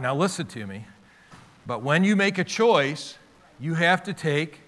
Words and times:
Now, 0.00 0.14
listen 0.14 0.46
to 0.48 0.66
me. 0.66 0.86
But 1.66 1.82
when 1.82 2.04
you 2.04 2.16
make 2.16 2.38
a 2.38 2.44
choice, 2.44 3.18
you 3.58 3.74
have 3.74 4.02
to 4.04 4.12
take 4.12 4.60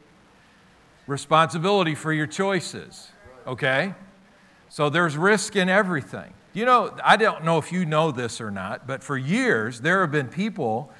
responsibility 1.06 1.94
for 1.94 2.12
your 2.12 2.26
choices, 2.26 3.10
okay? 3.46 3.94
So 4.68 4.90
there's 4.90 5.16
risk 5.16 5.56
in 5.56 5.68
everything. 5.68 6.34
You 6.52 6.64
know, 6.64 6.96
I 7.04 7.16
don't 7.16 7.44
know 7.44 7.58
if 7.58 7.72
you 7.72 7.86
know 7.86 8.10
this 8.10 8.40
or 8.40 8.50
not, 8.50 8.86
but 8.86 9.02
for 9.02 9.16
years 9.16 9.80
there 9.80 10.00
have 10.00 10.10
been 10.10 10.28
people 10.28 10.92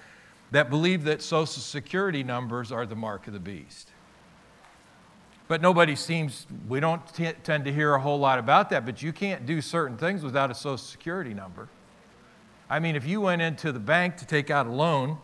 that 0.51 0.71
believe 0.71 1.04
that 1.04 1.21
Social 1.21 1.47
Security 1.47 2.22
numbers 2.22 2.72
are 2.72 2.87
the 2.87 2.97
mark 2.97 3.26
of 3.26 3.33
the 3.33 3.40
beast. 3.40 3.90
But 5.47 5.63
nobody 5.63 5.97
seems, 5.97 6.47
we 6.69 6.81
don't 6.81 7.06
t- 7.15 7.33
tend 7.42 7.65
to 7.65 7.72
hear 7.72 7.95
a 7.95 8.01
whole 8.01 8.19
lot 8.19 8.38
about 8.38 8.71
that, 8.71 8.85
but 8.85 9.03
you 9.03 9.13
can't 9.13 9.47
do 9.47 9.60
certain 9.60 9.97
things 9.97 10.22
without 10.22 10.51
a 10.51 10.54
Social 10.54 10.79
Security 10.79 11.35
number. 11.35 11.69
I 12.71 12.80
mean, 12.80 12.96
if 12.96 13.06
you 13.06 13.21
went 13.21 13.42
into 13.42 13.72
the 13.72 13.80
bank 13.80 14.16
to 14.19 14.26
take 14.26 14.50
out 14.50 14.66
a 14.66 14.71
loan 14.71 15.18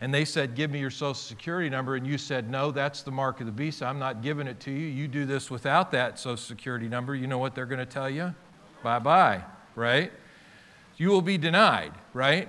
and 0.00 0.12
they 0.12 0.24
said, 0.24 0.54
Give 0.54 0.70
me 0.70 0.80
your 0.80 0.90
Social 0.90 1.14
Security 1.14 1.70
number, 1.70 1.96
and 1.96 2.06
you 2.06 2.18
said, 2.18 2.50
No, 2.50 2.70
that's 2.70 3.02
the 3.02 3.10
mark 3.10 3.40
of 3.40 3.46
the 3.46 3.52
beast, 3.52 3.82
I'm 3.82 3.98
not 3.98 4.22
giving 4.22 4.46
it 4.46 4.60
to 4.60 4.70
you, 4.70 4.86
you 4.86 5.08
do 5.08 5.24
this 5.24 5.50
without 5.50 5.90
that 5.92 6.18
Social 6.18 6.36
Security 6.36 6.88
number, 6.88 7.14
you 7.14 7.26
know 7.26 7.38
what 7.38 7.54
they're 7.54 7.66
going 7.66 7.78
to 7.78 7.86
tell 7.86 8.10
you? 8.10 8.34
Bye 8.82 8.98
bye, 8.98 9.42
right? 9.74 10.12
You 10.96 11.08
will 11.08 11.22
be 11.22 11.38
denied, 11.38 11.92
right? 12.12 12.48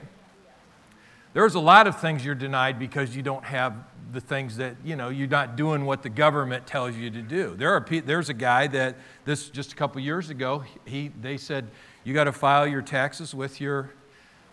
There's 1.34 1.56
a 1.56 1.60
lot 1.60 1.88
of 1.88 2.00
things 2.00 2.26
you're 2.26 2.36
denied 2.36 2.78
because 2.78 3.16
you 3.16 3.22
don't 3.22 3.46
have 3.46 3.74
the 4.12 4.20
things 4.20 4.58
that, 4.58 4.76
you 4.84 4.98
know, 4.98 5.08
you're 5.08 5.30
not 5.30 5.56
doing 5.56 5.86
what 5.86 6.04
the 6.04 6.10
government 6.10 6.68
tells 6.68 6.96
you 6.96 7.10
to 7.10 7.22
do. 7.22 7.56
There 7.56 7.74
are, 7.74 7.86
there's 8.06 8.28
a 8.28 8.34
guy 8.34 8.68
that, 8.68 8.98
this 9.24 9.50
just 9.50 9.72
a 9.72 9.76
couple 9.76 10.02
years 10.02 10.30
ago, 10.30 10.66
he, 10.84 11.12
they 11.22 11.38
said, 11.38 11.70
you 12.04 12.14
got 12.14 12.26
to 12.26 12.34
file 12.34 12.68
your 12.68 12.82
taxes 12.82 13.34
with 13.34 13.62
your 13.62 13.92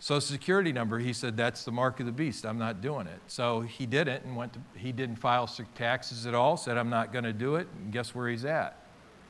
social 0.00 0.20
security 0.20 0.72
number. 0.72 0.98
He 0.98 1.12
said, 1.12 1.36
that's 1.36 1.64
the 1.64 1.72
mark 1.72 2.00
of 2.00 2.06
the 2.06 2.12
beast. 2.12 2.46
I'm 2.46 2.58
not 2.58 2.80
doing 2.80 3.06
it. 3.06 3.20
So 3.26 3.60
he 3.60 3.86
didn't 3.86 4.24
and 4.24 4.36
went 4.36 4.52
to, 4.54 4.60
he 4.76 4.92
didn't 4.92 5.16
file 5.16 5.48
taxes 5.74 6.26
at 6.26 6.34
all, 6.34 6.56
said, 6.56 6.76
I'm 6.76 6.90
not 6.90 7.12
going 7.12 7.24
to 7.24 7.32
do 7.32 7.56
it. 7.56 7.66
And 7.76 7.92
guess 7.92 8.14
where 8.14 8.28
he's 8.28 8.44
at? 8.44 8.76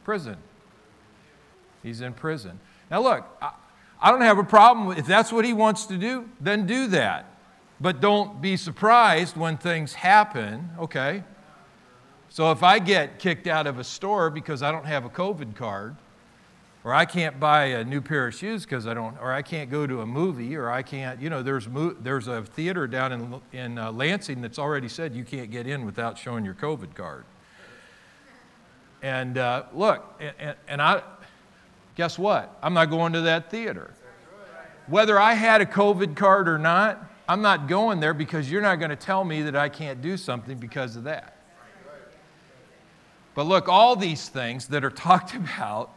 Prison. 0.04 0.36
He's 1.82 2.00
in 2.00 2.12
prison. 2.12 2.60
Now, 2.90 3.02
look, 3.02 3.24
I, 3.40 3.52
I 4.00 4.10
don't 4.10 4.20
have 4.20 4.38
a 4.38 4.44
problem. 4.44 4.96
If 4.96 5.06
that's 5.06 5.32
what 5.32 5.44
he 5.44 5.52
wants 5.52 5.86
to 5.86 5.96
do, 5.96 6.28
then 6.40 6.66
do 6.66 6.86
that. 6.88 7.26
But 7.80 8.00
don't 8.00 8.40
be 8.40 8.56
surprised 8.56 9.36
when 9.36 9.56
things 9.56 9.94
happen, 9.94 10.70
okay? 10.78 11.22
So 12.28 12.50
if 12.50 12.62
I 12.62 12.78
get 12.78 13.18
kicked 13.18 13.46
out 13.46 13.66
of 13.66 13.78
a 13.78 13.84
store 13.84 14.30
because 14.30 14.62
I 14.62 14.70
don't 14.72 14.86
have 14.86 15.04
a 15.04 15.08
COVID 15.08 15.54
card, 15.54 15.96
or 16.84 16.94
I 16.94 17.04
can't 17.04 17.40
buy 17.40 17.64
a 17.66 17.84
new 17.84 18.00
pair 18.00 18.28
of 18.28 18.34
shoes 18.34 18.64
because 18.64 18.86
I 18.86 18.94
don't, 18.94 19.18
or 19.18 19.32
I 19.32 19.42
can't 19.42 19.70
go 19.70 19.86
to 19.86 20.00
a 20.00 20.06
movie, 20.06 20.56
or 20.56 20.70
I 20.70 20.82
can't, 20.82 21.20
you 21.20 21.28
know, 21.28 21.42
there's, 21.42 21.68
there's 22.00 22.28
a 22.28 22.42
theater 22.42 22.86
down 22.86 23.12
in, 23.12 23.40
in 23.52 23.78
uh, 23.78 23.92
Lansing 23.92 24.40
that's 24.40 24.58
already 24.58 24.88
said 24.88 25.14
you 25.14 25.24
can't 25.24 25.50
get 25.50 25.66
in 25.66 25.84
without 25.84 26.16
showing 26.16 26.44
your 26.44 26.54
COVID 26.54 26.94
card. 26.94 27.24
And 29.02 29.38
uh, 29.38 29.64
look, 29.72 30.20
and, 30.38 30.56
and 30.66 30.82
I, 30.82 31.02
guess 31.94 32.18
what? 32.18 32.56
I'm 32.62 32.74
not 32.74 32.86
going 32.86 33.12
to 33.12 33.22
that 33.22 33.50
theater. 33.50 33.92
Whether 34.86 35.18
I 35.18 35.34
had 35.34 35.60
a 35.60 35.66
COVID 35.66 36.16
card 36.16 36.48
or 36.48 36.58
not, 36.58 37.04
I'm 37.28 37.42
not 37.42 37.68
going 37.68 38.00
there 38.00 38.14
because 38.14 38.50
you're 38.50 38.62
not 38.62 38.76
going 38.76 38.90
to 38.90 38.96
tell 38.96 39.22
me 39.22 39.42
that 39.42 39.54
I 39.54 39.68
can't 39.68 40.00
do 40.00 40.16
something 40.16 40.56
because 40.56 40.96
of 40.96 41.04
that. 41.04 41.36
But 43.34 43.44
look, 43.44 43.68
all 43.68 43.94
these 43.94 44.28
things 44.28 44.68
that 44.68 44.84
are 44.84 44.90
talked 45.08 45.34
about 45.34 45.94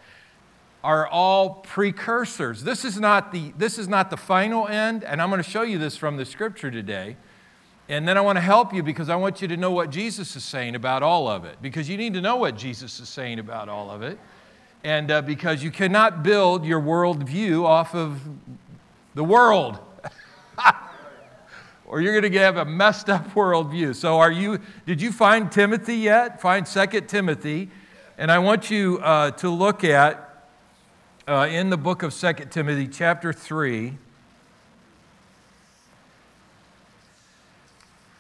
are 0.84 1.08
all 1.08 1.50
precursors. 1.50 2.64
This 2.64 2.84
is 2.84 3.00
not 3.00 3.32
the, 3.32 3.54
this 3.58 3.78
is 3.78 3.88
not 3.88 4.10
the 4.10 4.18
final 4.18 4.68
end, 4.68 5.04
and 5.04 5.22
I'm 5.22 5.30
going 5.30 5.42
to 5.44 5.50
show 5.50 5.62
you 5.62 5.78
this 5.78 5.96
from 5.96 6.18
the 6.18 6.26
scripture 6.26 6.72
today. 6.72 7.18
And 7.88 8.08
then 8.08 8.18
I 8.18 8.22
want 8.22 8.38
to 8.38 8.42
help 8.42 8.74
you 8.74 8.84
because 8.84 9.10
I 9.10 9.16
want 9.16 9.42
you 9.42 9.48
to 9.50 9.58
know 9.58 9.72
what 9.72 9.90
Jesus 9.90 10.36
is 10.36 10.44
saying 10.44 10.76
about 10.76 11.04
all 11.04 11.28
of 11.28 11.46
it, 11.46 11.58
because 11.62 11.90
you 11.90 11.98
need 11.98 12.14
to 12.14 12.22
know 12.22 12.38
what 12.38 12.56
Jesus 12.56 13.00
is 13.00 13.10
saying 13.10 13.38
about 13.38 13.70
all 13.70 13.92
of 13.92 14.02
it. 14.02 14.18
And 14.84 15.12
uh, 15.12 15.22
because 15.22 15.62
you 15.62 15.70
cannot 15.70 16.24
build 16.24 16.66
your 16.66 16.82
worldview 16.82 17.64
off 17.64 17.94
of 17.94 18.20
the 19.14 19.24
world. 19.24 19.78
or 21.86 22.02
you're 22.02 22.20
going 22.20 22.32
to 22.32 22.40
have 22.40 22.58
a 22.58 22.66
messed 22.66 23.10
up 23.10 23.30
worldview. 23.36 23.94
So, 23.94 24.18
are 24.18 24.32
you? 24.32 24.60
Did 24.88 25.02
you 25.02 25.12
find 25.12 25.52
Timothy 25.52 25.98
yet? 25.98 26.42
Find 26.42 26.68
Second 26.68 27.08
Timothy, 27.08 27.70
and 28.18 28.32
I 28.32 28.40
want 28.40 28.72
you 28.72 29.00
uh, 29.04 29.32
to 29.32 29.50
look 29.50 29.84
at 29.84 30.31
uh, 31.32 31.48
in 31.48 31.70
the 31.70 31.78
book 31.78 32.04
of 32.04 32.14
Second 32.14 32.50
Timothy, 32.50 32.90
chapter 32.90 33.32
three, 33.32 33.94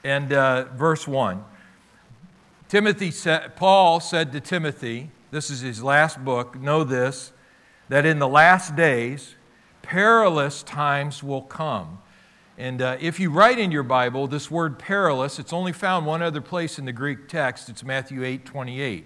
and 0.01 0.31
uh, 0.31 0.63
verse 0.75 1.05
one. 1.05 1.43
Timothy 2.69 3.11
said, 3.11 3.57
Paul 3.57 3.99
said 3.99 4.31
to 4.31 4.39
Timothy, 4.39 5.11
this 5.29 5.49
is 5.49 5.59
his 5.59 5.83
last 5.83 6.23
book. 6.23 6.57
Know 6.57 6.85
this, 6.85 7.33
that 7.89 8.05
in 8.05 8.19
the 8.19 8.29
last 8.29 8.77
days, 8.77 9.35
perilous 9.81 10.63
times 10.63 11.21
will 11.21 11.41
come. 11.41 11.99
And 12.57 12.81
uh, 12.81 12.95
if 13.01 13.19
you 13.19 13.29
write 13.29 13.59
in 13.59 13.71
your 13.71 13.83
Bible 13.83 14.25
this 14.27 14.49
word 14.49 14.79
perilous, 14.79 15.37
it's 15.37 15.51
only 15.51 15.73
found 15.73 16.05
one 16.05 16.21
other 16.21 16.39
place 16.39 16.79
in 16.79 16.85
the 16.85 16.93
Greek 16.93 17.27
text. 17.27 17.67
It's 17.67 17.83
Matthew 17.83 18.23
8 18.23 18.45
28. 18.45 19.05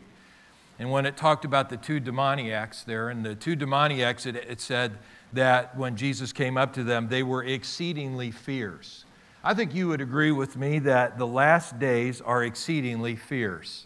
And 0.77 0.91
when 0.91 1.05
it 1.05 1.15
talked 1.15 1.45
about 1.45 1.69
the 1.69 1.77
two 1.77 1.99
demoniacs 1.99 2.83
there, 2.83 3.09
and 3.09 3.25
the 3.25 3.35
two 3.35 3.55
demoniacs, 3.55 4.25
it, 4.25 4.35
it 4.35 4.59
said 4.59 4.97
that 5.33 5.77
when 5.77 5.95
Jesus 5.95 6.33
came 6.33 6.57
up 6.57 6.73
to 6.73 6.83
them, 6.83 7.07
they 7.07 7.23
were 7.23 7.43
exceedingly 7.43 8.31
fierce. 8.31 9.05
I 9.43 9.53
think 9.53 9.75
you 9.75 9.87
would 9.87 10.01
agree 10.01 10.31
with 10.31 10.57
me 10.57 10.79
that 10.79 11.17
the 11.17 11.27
last 11.27 11.79
days 11.79 12.19
are 12.19 12.43
exceedingly 12.43 13.15
fierce. 13.15 13.85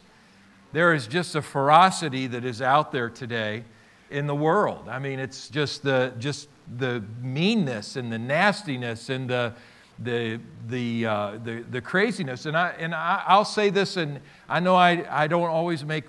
There 0.72 0.94
is 0.94 1.06
just 1.06 1.36
a 1.36 1.42
ferocity 1.42 2.28
that 2.28 2.46
is 2.46 2.62
out 2.62 2.92
there 2.92 3.10
today 3.10 3.66
in 4.10 4.26
the 4.26 4.36
world. 4.36 4.88
I 4.88 5.00
mean, 5.00 5.20
it's 5.20 5.50
just 5.50 5.84
the, 5.84 6.14
just 6.18 6.48
the 6.78 7.04
meanness 7.22 7.96
and 7.96 8.12
the 8.12 8.18
nastiness 8.18 9.10
and 9.10 9.30
the, 9.30 9.54
the, 10.00 10.40
the, 10.68 11.06
uh, 11.06 11.40
the, 11.44 11.66
the 11.70 11.82
craziness. 11.82 12.46
And, 12.46 12.56
I, 12.56 12.70
and 12.80 12.96
I, 12.96 13.24
I'll 13.28 13.46
say 13.46 13.70
this, 13.70 13.98
and 13.98 14.22
I 14.48 14.60
know 14.60 14.76
I, 14.76 15.06
I 15.10 15.28
don't 15.28 15.50
always 15.50 15.84
make 15.84 16.06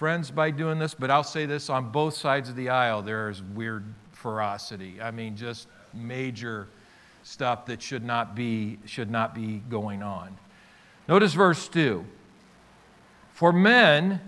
friends 0.00 0.30
by 0.30 0.50
doing 0.50 0.78
this, 0.78 0.94
but 0.94 1.10
I'll 1.10 1.22
say 1.22 1.44
this 1.44 1.68
on 1.68 1.90
both 1.90 2.14
sides 2.14 2.48
of 2.48 2.56
the 2.56 2.70
aisle, 2.70 3.02
there 3.02 3.28
is 3.28 3.42
weird 3.42 3.84
ferocity. 4.12 4.98
I 4.98 5.10
mean, 5.10 5.36
just 5.36 5.68
major 5.92 6.68
stuff 7.22 7.66
that 7.66 7.82
should 7.82 8.02
not 8.02 8.34
be, 8.34 8.78
should 8.86 9.10
not 9.10 9.34
be 9.34 9.58
going 9.68 10.02
on. 10.02 10.38
Notice 11.06 11.34
verse 11.34 11.68
2 11.68 12.06
For 13.34 13.52
men 13.52 14.22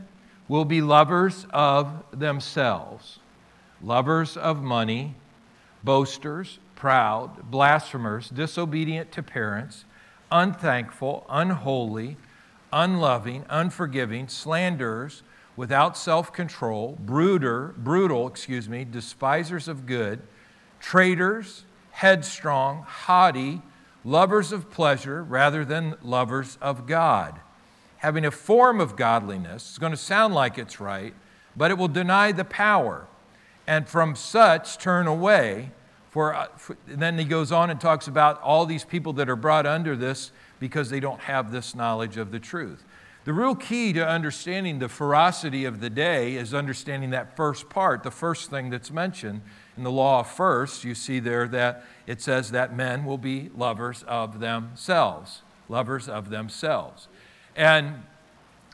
will 0.47 0.67
be 0.67 0.83
lovers 0.83 1.47
of 1.55 2.05
themselves, 2.13 3.21
lovers 3.83 4.37
of 4.37 4.63
money 4.63 5.15
boasters, 5.83 6.59
proud, 6.77 7.51
blasphemers, 7.51 8.29
disobedient 8.29 9.11
to 9.13 9.23
parents, 9.23 9.87
unthankful, 10.31 11.25
unholy, 11.31 12.19
unloving, 12.75 13.47
unforgiving, 13.49 14.29
slanderers, 14.29 15.23
without 15.57 15.97
self-control, 15.97 16.99
brooder, 17.01 17.75
brutal, 17.77 18.27
excuse 18.27 18.69
me, 18.69 18.85
despisers 18.85 19.69
of 19.69 19.87
good, 19.87 20.23
traitors, 20.81 21.65
headstrong, 21.91 22.85
haughty, 22.87 23.63
lovers 24.05 24.53
of 24.53 24.71
pleasure 24.71 25.23
rather 25.23 25.65
than 25.65 25.97
lovers 26.03 26.59
of 26.61 26.87
God. 26.87 27.41
Having 27.99 28.25
a 28.25 28.31
form 28.31 28.81
of 28.81 28.97
godliness, 28.97 29.69
it's 29.69 29.79
going 29.79 29.93
to 29.93 29.97
sound 29.97 30.35
like 30.35 30.59
it's 30.59 30.81
right, 30.81 31.15
but 31.57 31.71
it 31.71 31.79
will 31.79 31.89
deny 31.89 32.33
the 32.33 32.45
power 32.45 33.07
and 33.67 33.89
from 33.89 34.17
such 34.17 34.79
turn 34.79 35.07
away. 35.07 35.71
For, 36.11 36.35
uh, 36.35 36.49
for, 36.57 36.77
then 36.87 37.19
he 37.19 37.25
goes 37.25 37.53
on 37.53 37.71
and 37.71 37.81
talks 37.81 38.09
about 38.09 38.43
all 38.43 38.67
these 38.67 38.85
people 38.85 39.13
that 39.15 39.31
are 39.31 39.37
brought 39.37 39.67
under 39.67 39.97
this 39.97 40.33
because 40.59 40.91
they 40.91 41.01
don't 41.01 41.21
have 41.21 41.53
this 41.53 41.75
knowledge 41.75 42.17
of 42.17 42.33
the 42.33 42.41
truth. 42.41 42.85
The 43.25 43.33
real 43.33 43.55
key 43.55 43.93
to 43.93 44.07
understanding 44.07 44.81
the 44.81 44.89
ferocity 44.89 45.65
of 45.65 45.81
the 45.81 45.91
day 45.91 46.35
is 46.35 46.53
understanding 46.53 47.11
that 47.11 47.37
first 47.37 47.69
part, 47.69 48.03
the 48.03 48.11
first 48.11 48.51
thing 48.51 48.69
that's 48.71 48.91
mentioned 48.91 49.43
in 49.77 49.85
the 49.85 49.93
law 49.93 50.21
of 50.21 50.27
first. 50.29 50.83
You 50.83 50.97
see 50.97 51.21
there 51.21 51.47
that 51.49 51.85
it 52.09 52.21
says 52.21 52.51
that 52.51 52.75
men 52.75 53.05
will 53.05 53.19
be 53.19 53.51
lovers 53.57 54.03
of 54.09 54.41
themselves, 54.41 55.43
lovers 55.69 56.09
of 56.09 56.31
themselves. 56.31 57.07
And 57.55 58.03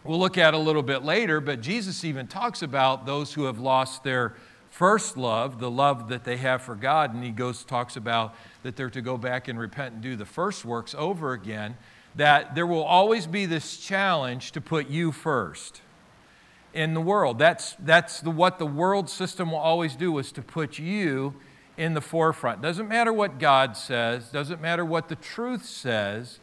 we'll 0.03 0.19
look 0.19 0.39
at 0.39 0.55
a 0.55 0.59
little 0.59 0.83
bit 0.83 1.05
later, 1.05 1.41
but 1.41 1.61
Jesus 1.61 2.03
even 2.03 2.27
talks 2.27 2.63
about 2.63 3.05
those 3.05 3.35
who 3.35 3.45
have 3.45 3.59
lost 3.59 4.03
their 4.03 4.35
first 4.71 5.19
love, 5.19 5.61
the 5.61 5.71
love 5.71 6.09
that 6.09 6.25
they 6.25 6.39
have 6.39 6.63
for 6.63 6.75
God, 6.75 7.13
and 7.13 7.23
he 7.23 7.31
goes 7.31 7.65
talks 7.65 7.97
about 7.97 8.35
that 8.63 8.77
they're 8.77 8.89
to 8.91 9.03
go 9.03 9.19
back 9.19 9.49
and 9.49 9.59
repent 9.59 9.95
and 9.95 10.03
do 10.03 10.17
the 10.17 10.25
first 10.25 10.65
works 10.65 10.95
over 10.97 11.33
again, 11.33 11.77
that 12.19 12.57
there 12.57 12.67
will 12.67 12.83
always 12.83 13.29
be 13.29 13.47
this 13.47 13.77
challenge 13.77 14.51
to 14.51 14.61
put 14.61 14.91
you 14.91 15.13
first 15.13 15.83
in 16.75 16.93
the 16.93 17.01
world. 17.01 17.39
That's, 17.39 17.77
that's 17.79 18.21
the, 18.21 18.31
what 18.31 18.59
the 18.59 18.67
world 18.67 19.09
system 19.09 19.53
will 19.53 19.59
always 19.59 19.95
do 19.95 20.19
is 20.19 20.33
to 20.33 20.43
put 20.43 20.81
you 20.81 21.35
in 21.77 21.95
the 21.95 22.01
forefront. 22.01 22.61
Doesn't 22.61 22.89
matter 22.89 23.13
what 23.13 23.39
God 23.39 23.77
says, 23.77 24.31
doesn't 24.31 24.61
matter 24.61 24.85
what 24.85 25.09
the 25.09 25.15
truth 25.15 25.65
says. 25.65 26.41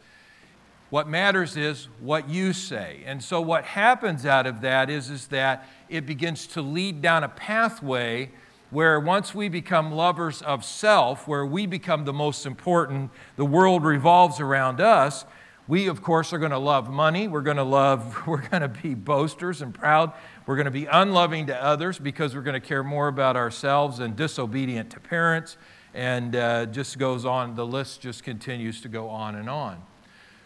What 0.88 1.08
matters 1.08 1.58
is 1.58 1.88
what 2.00 2.30
you 2.30 2.54
say. 2.54 3.02
And 3.04 3.22
so 3.22 3.42
what 3.42 3.64
happens 3.64 4.24
out 4.24 4.46
of 4.46 4.62
that 4.62 4.88
is, 4.88 5.10
is 5.10 5.26
that 5.26 5.68
it 5.90 6.06
begins 6.06 6.46
to 6.48 6.62
lead 6.62 7.02
down 7.02 7.22
a 7.22 7.28
pathway 7.28 8.30
where 8.70 8.98
once 8.98 9.34
we 9.34 9.50
become 9.50 9.92
lovers 9.92 10.40
of 10.42 10.64
self, 10.64 11.28
where 11.28 11.44
we 11.44 11.66
become 11.66 12.06
the 12.06 12.12
most 12.14 12.46
important, 12.46 13.10
the 13.36 13.44
world 13.44 13.84
revolves 13.84 14.40
around 14.40 14.80
us, 14.80 15.26
we, 15.68 15.88
of 15.88 16.00
course, 16.02 16.32
are 16.32 16.38
going 16.38 16.52
to 16.52 16.58
love 16.58 16.90
money. 16.90 17.26
We're 17.26 17.42
going 17.42 17.56
to 17.56 17.64
love, 17.64 18.22
we're 18.26 18.46
going 18.48 18.62
to 18.62 18.68
be 18.68 18.94
boasters 18.94 19.62
and 19.62 19.74
proud. 19.74 20.12
We're 20.46 20.56
going 20.56 20.66
to 20.66 20.70
be 20.70 20.86
unloving 20.86 21.46
to 21.46 21.62
others 21.62 21.98
because 21.98 22.34
we're 22.34 22.42
going 22.42 22.60
to 22.60 22.66
care 22.66 22.84
more 22.84 23.08
about 23.08 23.36
ourselves 23.36 23.98
and 23.98 24.14
disobedient 24.14 24.90
to 24.90 25.00
parents. 25.00 25.56
And 25.92 26.36
uh, 26.36 26.66
just 26.66 26.98
goes 26.98 27.24
on, 27.24 27.54
the 27.54 27.66
list 27.66 28.00
just 28.00 28.22
continues 28.22 28.80
to 28.82 28.88
go 28.88 29.08
on 29.08 29.34
and 29.34 29.48
on. 29.48 29.82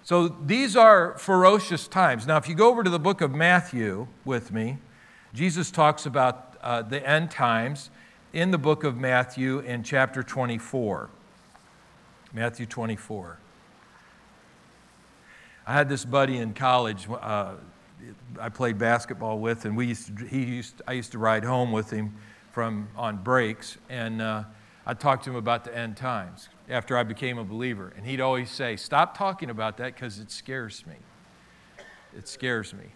So 0.05 0.29
these 0.29 0.77
are 0.77 1.19
ferocious 1.19 1.87
times. 1.87 2.27
Now, 2.27 2.37
if 2.37 2.49
you 2.49 2.55
go 2.55 2.69
over 2.71 2.83
to 2.83 2.91
the 2.91 3.01
book 3.01 3.21
of 3.21 3.33
Matthew 3.33 4.07
with 4.25 4.53
me, 4.53 4.79
Jesus 5.35 5.71
talks 5.71 6.07
about 6.07 6.57
uh, 6.63 6.83
the 6.83 7.07
end 7.07 7.31
times 7.31 7.91
in 8.33 8.51
the 8.53 8.59
book 8.59 8.85
of 8.85 8.97
Matthew 8.97 9.59
in 9.59 9.83
chapter 9.83 10.23
24. 10.23 11.11
Matthew 12.33 12.67
24. 12.67 13.39
I 15.67 15.75
had 15.75 15.89
this 15.89 16.05
buddy 16.05 16.39
in 16.39 16.55
college 16.55 17.07
uh, 17.21 17.55
I 18.39 18.49
played 18.49 18.79
basketball 18.79 19.39
with, 19.39 19.65
and 19.65 19.77
we 19.77 19.87
used 19.87 20.17
to, 20.17 20.25
he 20.25 20.45
used, 20.45 20.83
I 20.87 20.93
used 20.93 21.13
to 21.13 21.19
ride 21.19 21.45
home 21.45 21.73
with 21.73 21.91
him 21.91 22.15
from, 22.53 22.89
on 22.97 23.19
breaks, 23.19 23.79
and 23.89 24.23
uh, 24.23 24.45
I'd 24.87 25.01
talk 25.01 25.23
to 25.25 25.31
him 25.31 25.37
about 25.37 25.65
the 25.65 25.77
end 25.77 25.97
times 25.97 26.49
after 26.69 26.97
I 26.97 27.03
became 27.03 27.39
a 27.39 27.45
believer. 27.45 27.93
And 27.97 28.07
he'd 28.07 28.21
always 28.21 28.51
say, 28.51 28.77
Stop 28.77 29.17
talking 29.17 29.51
about 29.51 29.77
that 29.79 29.95
because 29.95 30.19
it 30.19 30.31
scares 30.31 30.85
me. 30.87 30.95
It 32.17 32.29
scares 32.29 32.73
me. 32.73 32.87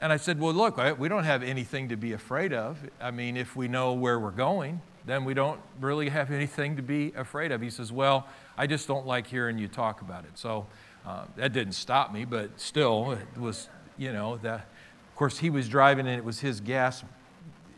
And 0.00 0.12
I 0.12 0.16
said, 0.16 0.38
Well, 0.38 0.54
look, 0.54 0.78
we 0.98 1.08
don't 1.08 1.24
have 1.24 1.42
anything 1.42 1.88
to 1.88 1.96
be 1.96 2.12
afraid 2.12 2.52
of. 2.52 2.78
I 3.00 3.10
mean, 3.10 3.36
if 3.36 3.56
we 3.56 3.68
know 3.68 3.92
where 3.94 4.18
we're 4.18 4.30
going, 4.30 4.80
then 5.06 5.24
we 5.24 5.34
don't 5.34 5.60
really 5.80 6.08
have 6.08 6.30
anything 6.30 6.76
to 6.76 6.82
be 6.82 7.12
afraid 7.16 7.52
of. 7.52 7.60
He 7.60 7.70
says, 7.70 7.90
Well, 7.92 8.26
I 8.56 8.66
just 8.66 8.86
don't 8.86 9.06
like 9.06 9.26
hearing 9.26 9.58
you 9.58 9.68
talk 9.68 10.00
about 10.00 10.24
it. 10.24 10.38
So 10.38 10.66
uh, 11.06 11.24
that 11.36 11.52
didn't 11.52 11.74
stop 11.74 12.12
me, 12.12 12.24
but 12.24 12.58
still, 12.58 13.12
it 13.12 13.40
was, 13.40 13.68
you 13.98 14.12
know, 14.12 14.38
that. 14.38 14.66
Of 15.14 15.18
course, 15.18 15.38
he 15.38 15.48
was 15.48 15.68
driving 15.68 16.08
and 16.08 16.16
it 16.18 16.24
was 16.24 16.40
his 16.40 16.58
gas 16.58 17.04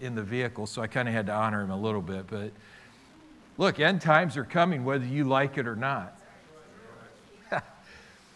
in 0.00 0.14
the 0.14 0.23
vehicle, 0.23 0.67
so 0.67 0.81
I 0.81 0.87
kind 0.87 1.06
of 1.06 1.12
had 1.12 1.26
to 1.26 1.32
honor 1.34 1.62
him 1.62 1.70
a 1.70 1.78
little 1.78 2.00
bit. 2.00 2.26
But 2.28 2.50
look, 3.58 3.78
end 3.78 4.00
times 4.00 4.38
are 4.38 4.44
coming 4.44 4.87
whether 4.87 5.05
you 5.05 5.25
like 5.25 5.58
it 5.58 5.67
or 5.67 5.76
not. 5.76 6.19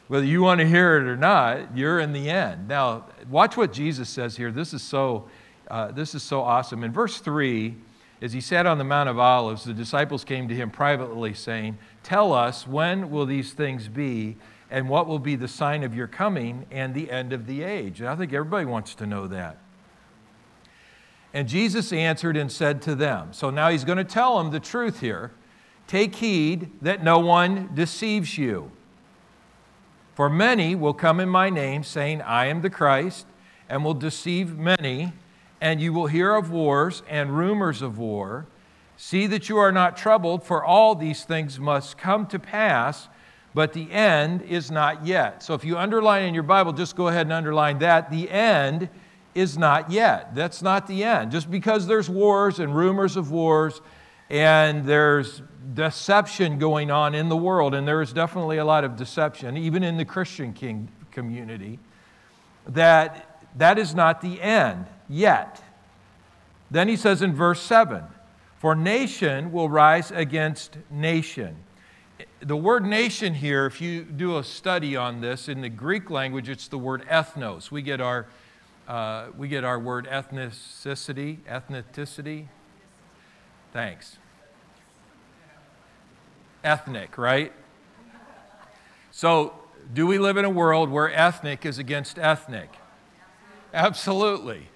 whether 0.08 0.26
you 0.26 0.42
want 0.42 0.60
to 0.60 0.66
hear 0.66 0.98
it 0.98 1.04
or 1.04 1.16
not, 1.16 1.74
you're 1.74 1.98
in 2.00 2.12
the 2.12 2.28
end. 2.28 2.68
Now, 2.68 3.06
watch 3.30 3.56
what 3.56 3.72
Jesus 3.72 4.10
says 4.10 4.36
here. 4.36 4.50
This 4.52 4.74
is 4.74 4.82
so, 4.82 5.30
uh, 5.70 5.92
this 5.92 6.14
is 6.14 6.22
so 6.22 6.42
awesome. 6.42 6.84
In 6.84 6.92
verse 6.92 7.20
3, 7.20 7.74
as 8.20 8.34
he 8.34 8.40
sat 8.42 8.66
on 8.66 8.76
the 8.76 8.84
Mount 8.84 9.08
of 9.08 9.18
Olives, 9.18 9.64
the 9.64 9.72
disciples 9.72 10.24
came 10.24 10.46
to 10.48 10.54
him 10.54 10.70
privately, 10.70 11.32
saying, 11.32 11.78
Tell 12.02 12.34
us, 12.34 12.66
when 12.66 13.10
will 13.10 13.24
these 13.24 13.54
things 13.54 13.88
be? 13.88 14.36
And 14.70 14.88
what 14.88 15.06
will 15.06 15.18
be 15.18 15.36
the 15.36 15.48
sign 15.48 15.82
of 15.82 15.94
your 15.94 16.06
coming 16.06 16.66
and 16.70 16.94
the 16.94 17.10
end 17.10 17.32
of 17.32 17.46
the 17.46 17.62
age? 17.62 18.00
And 18.00 18.08
I 18.08 18.16
think 18.16 18.32
everybody 18.32 18.66
wants 18.66 18.94
to 18.96 19.06
know 19.06 19.26
that. 19.26 19.58
And 21.34 21.48
Jesus 21.48 21.92
answered 21.92 22.36
and 22.36 22.50
said 22.50 22.82
to 22.82 22.94
them, 22.94 23.32
so 23.32 23.50
now 23.50 23.70
he's 23.70 23.84
going 23.84 23.98
to 23.98 24.04
tell 24.04 24.38
them 24.38 24.50
the 24.50 24.60
truth 24.60 25.00
here 25.00 25.32
take 25.86 26.14
heed 26.16 26.70
that 26.80 27.02
no 27.02 27.18
one 27.18 27.68
deceives 27.74 28.38
you. 28.38 28.70
For 30.14 30.30
many 30.30 30.76
will 30.76 30.94
come 30.94 31.18
in 31.18 31.28
my 31.28 31.50
name, 31.50 31.82
saying, 31.82 32.22
I 32.22 32.46
am 32.46 32.62
the 32.62 32.70
Christ, 32.70 33.26
and 33.68 33.84
will 33.84 33.94
deceive 33.94 34.56
many, 34.56 35.12
and 35.60 35.80
you 35.80 35.92
will 35.92 36.06
hear 36.06 36.36
of 36.36 36.52
wars 36.52 37.02
and 37.08 37.36
rumors 37.36 37.82
of 37.82 37.98
war. 37.98 38.46
See 38.96 39.26
that 39.28 39.48
you 39.48 39.56
are 39.58 39.72
not 39.72 39.96
troubled, 39.96 40.44
for 40.44 40.64
all 40.64 40.94
these 40.94 41.24
things 41.24 41.58
must 41.58 41.98
come 41.98 42.26
to 42.26 42.38
pass 42.38 43.08
but 43.54 43.72
the 43.72 43.90
end 43.90 44.42
is 44.42 44.70
not 44.70 45.06
yet. 45.06 45.42
So 45.42 45.54
if 45.54 45.64
you 45.64 45.76
underline 45.76 46.24
in 46.24 46.34
your 46.34 46.42
Bible, 46.42 46.72
just 46.72 46.96
go 46.96 47.08
ahead 47.08 47.26
and 47.26 47.32
underline 47.32 47.78
that. 47.80 48.10
The 48.10 48.30
end 48.30 48.88
is 49.34 49.58
not 49.58 49.90
yet. 49.90 50.34
That's 50.34 50.62
not 50.62 50.86
the 50.86 51.04
end. 51.04 51.32
Just 51.32 51.50
because 51.50 51.86
there's 51.86 52.08
wars 52.08 52.60
and 52.60 52.74
rumors 52.74 53.16
of 53.16 53.30
wars 53.30 53.80
and 54.28 54.84
there's 54.84 55.42
deception 55.74 56.58
going 56.58 56.90
on 56.90 57.14
in 57.16 57.28
the 57.28 57.36
world, 57.36 57.74
and 57.74 57.86
there 57.86 58.00
is 58.00 58.12
definitely 58.12 58.58
a 58.58 58.64
lot 58.64 58.84
of 58.84 58.96
deception, 58.96 59.56
even 59.56 59.82
in 59.82 59.96
the 59.96 60.04
Christian 60.04 60.52
king 60.52 60.88
community, 61.10 61.80
that 62.68 63.42
that 63.56 63.78
is 63.78 63.92
not 63.92 64.20
the 64.20 64.40
end 64.40 64.86
yet. 65.08 65.60
Then 66.70 66.86
he 66.86 66.94
says 66.94 67.22
in 67.22 67.34
verse 67.34 67.60
7 67.60 68.04
For 68.58 68.76
nation 68.76 69.50
will 69.50 69.68
rise 69.68 70.12
against 70.12 70.78
nation 70.90 71.56
the 72.42 72.56
word 72.56 72.86
nation 72.86 73.34
here, 73.34 73.66
if 73.66 73.80
you 73.80 74.02
do 74.02 74.38
a 74.38 74.44
study 74.44 74.96
on 74.96 75.20
this, 75.20 75.48
in 75.48 75.60
the 75.60 75.68
Greek 75.68 76.10
language, 76.10 76.48
it's 76.48 76.68
the 76.68 76.78
word 76.78 77.04
ethnos. 77.06 77.70
We 77.70 77.82
get 77.82 78.00
our, 78.00 78.26
uh, 78.88 79.26
we 79.36 79.48
get 79.48 79.62
our 79.62 79.78
word 79.78 80.08
ethnicity, 80.10 81.38
ethnicity. 81.40 82.46
Thanks. 83.72 84.16
Ethnic, 86.64 87.18
right? 87.18 87.52
So, 89.10 89.54
do 89.92 90.06
we 90.06 90.18
live 90.18 90.36
in 90.36 90.44
a 90.44 90.50
world 90.50 90.88
where 90.88 91.12
ethnic 91.12 91.66
is 91.66 91.78
against 91.78 92.18
ethnic? 92.18 92.70
Absolutely. 93.74 94.68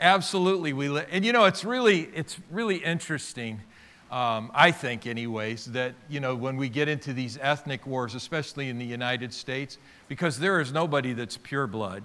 Absolutely. 0.00 0.72
We 0.72 0.88
li- 0.88 1.04
and 1.10 1.24
you 1.24 1.32
know, 1.32 1.44
it's 1.44 1.64
really, 1.64 2.10
it's 2.14 2.38
really 2.50 2.76
interesting 2.76 3.62
um, 4.14 4.52
I 4.54 4.70
think, 4.70 5.08
anyways, 5.08 5.64
that 5.72 5.92
you 6.08 6.20
know 6.20 6.36
when 6.36 6.56
we 6.56 6.68
get 6.68 6.88
into 6.88 7.12
these 7.12 7.36
ethnic 7.42 7.84
wars, 7.84 8.14
especially 8.14 8.68
in 8.68 8.78
the 8.78 8.84
United 8.84 9.34
States, 9.34 9.76
because 10.06 10.38
there 10.38 10.60
is 10.60 10.72
nobody 10.72 11.14
that's 11.14 11.36
pure 11.36 11.66
blood. 11.66 12.04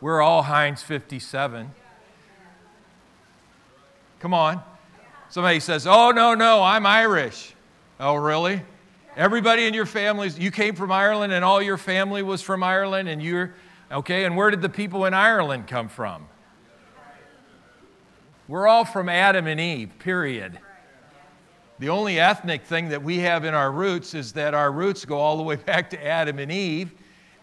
We're 0.00 0.22
all 0.22 0.42
Heinz 0.42 0.82
57. 0.82 1.70
Come 4.20 4.32
on. 4.32 4.62
Somebody 5.28 5.60
says, 5.60 5.86
"Oh 5.86 6.12
no, 6.12 6.32
no, 6.32 6.62
I'm 6.62 6.86
Irish." 6.86 7.54
Oh, 8.00 8.14
really? 8.14 8.62
Everybody 9.18 9.66
in 9.66 9.74
your 9.74 9.84
families, 9.84 10.38
you 10.38 10.50
came 10.50 10.76
from 10.76 10.90
Ireland, 10.90 11.34
and 11.34 11.44
all 11.44 11.60
your 11.60 11.76
family 11.76 12.22
was 12.22 12.40
from 12.40 12.62
Ireland, 12.62 13.10
and 13.10 13.22
you're 13.22 13.52
okay. 13.92 14.24
And 14.24 14.34
where 14.34 14.50
did 14.50 14.62
the 14.62 14.70
people 14.70 15.04
in 15.04 15.12
Ireland 15.12 15.66
come 15.66 15.90
from? 15.90 16.26
We're 18.50 18.66
all 18.66 18.84
from 18.84 19.08
Adam 19.08 19.46
and 19.46 19.60
Eve, 19.60 19.96
period. 20.00 20.58
The 21.78 21.88
only 21.88 22.18
ethnic 22.18 22.64
thing 22.64 22.88
that 22.88 23.00
we 23.00 23.20
have 23.20 23.44
in 23.44 23.54
our 23.54 23.70
roots 23.70 24.12
is 24.12 24.32
that 24.32 24.54
our 24.54 24.72
roots 24.72 25.04
go 25.04 25.18
all 25.18 25.36
the 25.36 25.44
way 25.44 25.54
back 25.66 25.90
to 25.90 26.04
Adam 26.04 26.40
and 26.40 26.50
Eve, 26.50 26.90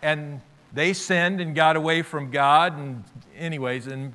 and 0.02 0.42
they 0.74 0.92
sinned 0.92 1.40
and 1.40 1.56
got 1.56 1.78
away 1.78 2.02
from 2.02 2.30
God, 2.30 2.78
and, 2.78 3.06
anyways, 3.38 3.88
and 3.88 4.12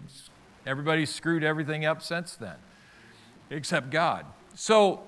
everybody's 0.67 1.09
screwed 1.09 1.43
everything 1.43 1.87
up 1.87 2.03
since 2.03 2.37
then, 2.37 2.57
except 3.49 3.89
God. 3.89 4.27
So, 4.55 5.01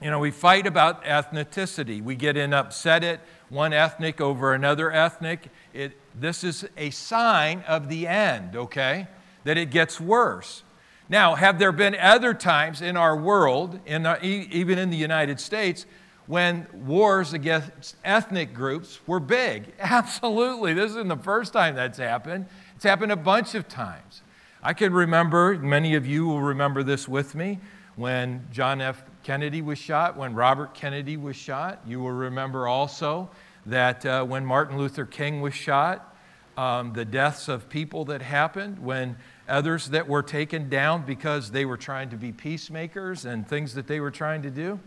you 0.00 0.12
know, 0.12 0.20
we 0.20 0.30
fight 0.30 0.64
about 0.64 1.02
ethnicity. 1.02 2.00
We 2.00 2.14
get 2.14 2.36
in 2.36 2.54
upset 2.54 3.02
at 3.02 3.18
one 3.48 3.72
ethnic 3.72 4.20
over 4.20 4.54
another 4.54 4.92
ethnic. 4.92 5.48
It, 5.74 5.98
this 6.14 6.44
is 6.44 6.68
a 6.76 6.90
sign 6.90 7.64
of 7.66 7.88
the 7.88 8.06
end, 8.06 8.54
okay? 8.54 9.08
That 9.42 9.58
it 9.58 9.72
gets 9.72 10.00
worse. 10.00 10.62
Now, 11.10 11.34
have 11.34 11.58
there 11.58 11.72
been 11.72 11.96
other 11.96 12.32
times 12.32 12.80
in 12.80 12.96
our 12.96 13.16
world, 13.16 13.80
in 13.84 14.06
our, 14.06 14.20
even 14.22 14.78
in 14.78 14.90
the 14.90 14.96
United 14.96 15.40
States, 15.40 15.84
when 16.28 16.68
wars 16.72 17.32
against 17.32 17.96
ethnic 18.04 18.54
groups 18.54 19.00
were 19.08 19.18
big? 19.18 19.72
Absolutely. 19.80 20.72
This 20.72 20.92
isn't 20.92 21.08
the 21.08 21.16
first 21.16 21.52
time 21.52 21.74
that's 21.74 21.98
happened. 21.98 22.46
It's 22.76 22.84
happened 22.84 23.10
a 23.10 23.16
bunch 23.16 23.56
of 23.56 23.66
times. 23.66 24.22
I 24.62 24.72
can 24.72 24.92
remember, 24.92 25.58
many 25.58 25.96
of 25.96 26.06
you 26.06 26.28
will 26.28 26.42
remember 26.42 26.84
this 26.84 27.08
with 27.08 27.34
me, 27.34 27.58
when 27.96 28.46
John 28.52 28.80
F. 28.80 29.02
Kennedy 29.24 29.62
was 29.62 29.78
shot, 29.78 30.16
when 30.16 30.34
Robert 30.34 30.74
Kennedy 30.74 31.16
was 31.16 31.34
shot. 31.34 31.80
You 31.84 31.98
will 31.98 32.12
remember 32.12 32.68
also 32.68 33.30
that 33.66 34.06
uh, 34.06 34.24
when 34.24 34.46
Martin 34.46 34.78
Luther 34.78 35.06
King 35.06 35.40
was 35.40 35.54
shot, 35.54 36.14
um, 36.60 36.92
the 36.92 37.06
deaths 37.06 37.48
of 37.48 37.70
people 37.70 38.04
that 38.04 38.20
happened, 38.20 38.78
when 38.80 39.16
others 39.48 39.88
that 39.88 40.06
were 40.06 40.22
taken 40.22 40.68
down 40.68 41.06
because 41.06 41.52
they 41.52 41.64
were 41.64 41.78
trying 41.78 42.10
to 42.10 42.18
be 42.18 42.32
peacemakers 42.32 43.24
and 43.24 43.48
things 43.48 43.72
that 43.72 43.86
they 43.86 43.98
were 43.98 44.10
trying 44.10 44.42
to 44.42 44.50
do. 44.50 44.78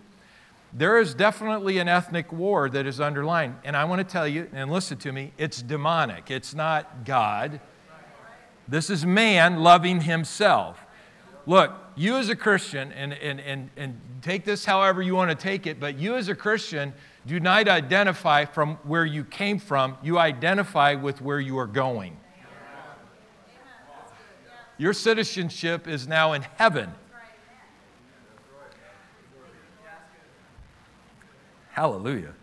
There 0.71 0.99
is 0.99 1.15
definitely 1.15 1.79
an 1.79 1.87
ethnic 1.87 2.31
war 2.31 2.69
that 2.69 2.85
is 2.85 2.99
underlined. 2.99 3.55
And 3.63 3.75
I 3.75 3.85
want 3.85 3.99
to 3.99 4.03
tell 4.03 4.27
you, 4.27 4.47
and 4.53 4.71
listen 4.71 4.99
to 4.99 5.11
me, 5.11 5.31
it's 5.39 5.63
demonic. 5.63 6.29
It's 6.29 6.53
not 6.53 7.05
God. 7.05 7.59
This 8.67 8.91
is 8.91 9.03
man 9.03 9.63
loving 9.63 10.01
himself. 10.01 10.77
Look, 11.47 11.73
you 11.95 12.17
as 12.17 12.29
a 12.29 12.35
Christian, 12.35 12.91
and, 12.91 13.13
and, 13.13 13.39
and, 13.39 13.71
and 13.75 13.99
take 14.21 14.45
this 14.45 14.63
however 14.63 15.01
you 15.01 15.15
want 15.15 15.31
to 15.31 15.35
take 15.35 15.65
it, 15.65 15.79
but 15.79 15.97
you 15.97 16.13
as 16.17 16.29
a 16.29 16.35
Christian 16.35 16.93
do 17.25 17.39
not 17.39 17.67
identify 17.67 18.45
from 18.45 18.75
where 18.83 19.05
you 19.05 19.23
came 19.23 19.59
from, 19.59 19.97
you 20.03 20.19
identify 20.19 20.95
with 20.95 21.21
where 21.21 21.39
you 21.39 21.57
are 21.57 21.67
going. 21.67 22.17
Your 24.77 24.93
citizenship 24.93 25.87
is 25.87 26.07
now 26.07 26.33
in 26.33 26.41
heaven. 26.57 26.91
Hallelujah. 31.71 32.33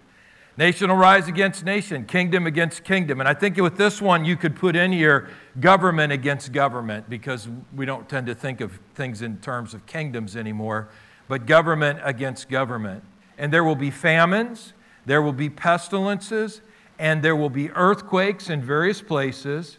Nation 0.57 0.91
will 0.91 0.97
rise 0.97 1.29
against 1.29 1.65
nation, 1.65 2.05
kingdom 2.05 2.47
against 2.47 2.85
kingdom. 2.85 3.21
And 3.21 3.29
I 3.29 3.35
think 3.35 3.57
with 3.57 3.77
this 3.77 4.01
one, 4.01 4.25
you 4.25 4.37
could 4.37 4.57
put 4.57 4.77
in 4.77 4.93
here 4.93 5.29
government 5.59 6.13
against 6.13 6.53
government 6.53 7.09
because 7.09 7.49
we 7.75 7.87
don't 7.87 8.09
tend 8.09 8.27
to 8.27 8.35
think 8.35 8.61
of 8.61 8.79
things 8.95 9.23
in 9.23 9.39
terms 9.39 9.73
of 9.73 9.87
kingdoms 9.87 10.37
anymore, 10.37 10.89
but 11.29 11.47
government 11.47 12.01
against 12.03 12.49
government. 12.49 13.05
And 13.41 13.51
there 13.51 13.65
will 13.65 13.75
be 13.75 13.91
famines, 13.91 14.75
there 15.07 15.23
will 15.23 15.33
be 15.33 15.49
pestilences, 15.49 16.61
and 16.99 17.23
there 17.23 17.35
will 17.35 17.49
be 17.49 17.71
earthquakes 17.71 18.51
in 18.51 18.61
various 18.61 19.01
places. 19.01 19.79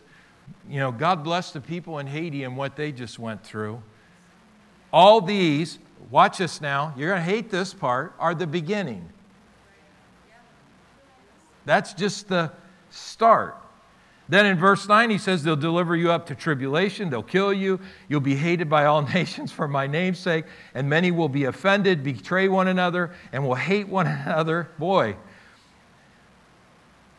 You 0.68 0.80
know, 0.80 0.92
God 0.92 1.24
bless 1.24 1.52
the 1.52 1.62
people 1.62 2.00
in 2.00 2.08
Haiti 2.08 2.44
and 2.44 2.58
what 2.58 2.76
they 2.76 2.92
just 2.92 3.20
went 3.20 3.44
through. 3.44 3.84
All 4.92 5.22
these, 5.22 5.78
watch 6.10 6.40
this 6.40 6.60
now, 6.60 6.92
you're 6.98 7.10
going 7.10 7.22
to 7.22 7.32
hate 7.32 7.52
this 7.52 7.72
part, 7.72 8.16
are 8.18 8.34
the 8.34 8.48
beginning. 8.48 9.08
That's 11.66 11.94
just 11.94 12.30
the 12.30 12.52
start. 12.90 13.61
Then 14.32 14.46
in 14.46 14.58
verse 14.58 14.88
9, 14.88 15.10
he 15.10 15.18
says, 15.18 15.44
They'll 15.44 15.58
deliver 15.58 15.94
you 15.94 16.10
up 16.10 16.28
to 16.28 16.36
tribulation, 16.36 17.10
they'll 17.10 17.22
kill 17.22 17.52
you, 17.52 17.82
you'll 18.08 18.22
be 18.22 18.38
hated 18.38 18.70
by 18.70 18.86
all 18.86 19.02
nations 19.14 19.52
for 19.52 19.68
my 19.68 19.88
name's 19.88 20.20
sake, 20.20 20.46
and 20.74 20.90
many 20.90 21.12
will 21.12 21.28
be 21.28 21.44
offended, 21.44 22.02
betray 22.02 22.48
one 22.48 22.70
another, 22.70 23.12
and 23.34 23.46
will 23.46 23.56
hate 23.56 23.90
one 23.90 24.08
another. 24.26 24.70
Boy. 24.80 25.18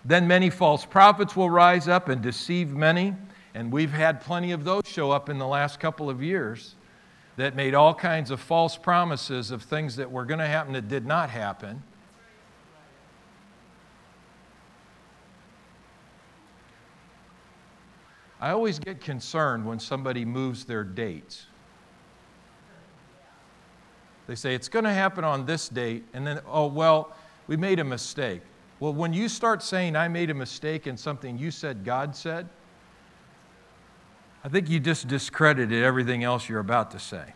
Then 0.06 0.26
many 0.26 0.48
false 0.48 0.86
prophets 0.86 1.36
will 1.36 1.50
rise 1.50 1.86
up 1.86 2.08
and 2.08 2.22
deceive 2.22 2.70
many, 2.70 3.14
and 3.54 3.70
we've 3.70 3.92
had 3.92 4.22
plenty 4.22 4.52
of 4.52 4.64
those 4.64 4.84
show 4.86 5.10
up 5.10 5.28
in 5.28 5.36
the 5.36 5.46
last 5.46 5.80
couple 5.80 6.08
of 6.08 6.22
years 6.22 6.76
that 7.36 7.54
made 7.54 7.74
all 7.74 7.94
kinds 7.94 8.30
of 8.30 8.40
false 8.40 8.78
promises 8.78 9.50
of 9.50 9.62
things 9.62 9.96
that 9.96 10.10
were 10.10 10.24
going 10.24 10.40
to 10.40 10.46
happen 10.46 10.72
that 10.72 10.88
did 10.88 11.04
not 11.04 11.28
happen. 11.28 11.82
I 18.42 18.50
always 18.50 18.80
get 18.80 19.00
concerned 19.00 19.64
when 19.64 19.78
somebody 19.78 20.24
moves 20.24 20.64
their 20.64 20.82
dates. 20.82 21.46
They 24.26 24.34
say 24.34 24.56
it's 24.56 24.68
going 24.68 24.84
to 24.84 24.92
happen 24.92 25.22
on 25.22 25.46
this 25.46 25.68
date, 25.68 26.04
and 26.12 26.26
then, 26.26 26.40
oh, 26.48 26.66
well, 26.66 27.14
we 27.46 27.56
made 27.56 27.78
a 27.78 27.84
mistake. 27.84 28.42
Well, 28.80 28.94
when 28.94 29.12
you 29.12 29.28
start 29.28 29.62
saying, 29.62 29.94
I 29.94 30.08
made 30.08 30.28
a 30.28 30.34
mistake 30.34 30.88
in 30.88 30.96
something 30.96 31.38
you 31.38 31.52
said 31.52 31.84
God 31.84 32.16
said, 32.16 32.48
I 34.42 34.48
think 34.48 34.68
you 34.68 34.80
just 34.80 35.06
discredited 35.06 35.80
everything 35.80 36.24
else 36.24 36.48
you're 36.48 36.58
about 36.58 36.90
to 36.90 36.98
say. 36.98 37.34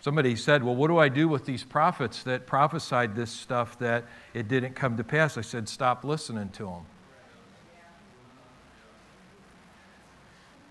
Somebody 0.00 0.36
said, 0.36 0.62
Well, 0.62 0.76
what 0.76 0.86
do 0.86 0.98
I 0.98 1.08
do 1.08 1.26
with 1.26 1.44
these 1.44 1.64
prophets 1.64 2.22
that 2.22 2.46
prophesied 2.46 3.16
this 3.16 3.32
stuff 3.32 3.76
that 3.80 4.04
it 4.32 4.46
didn't 4.46 4.74
come 4.74 4.96
to 4.96 5.02
pass? 5.02 5.36
I 5.36 5.40
said, 5.40 5.68
Stop 5.68 6.04
listening 6.04 6.50
to 6.50 6.66
them. 6.66 6.86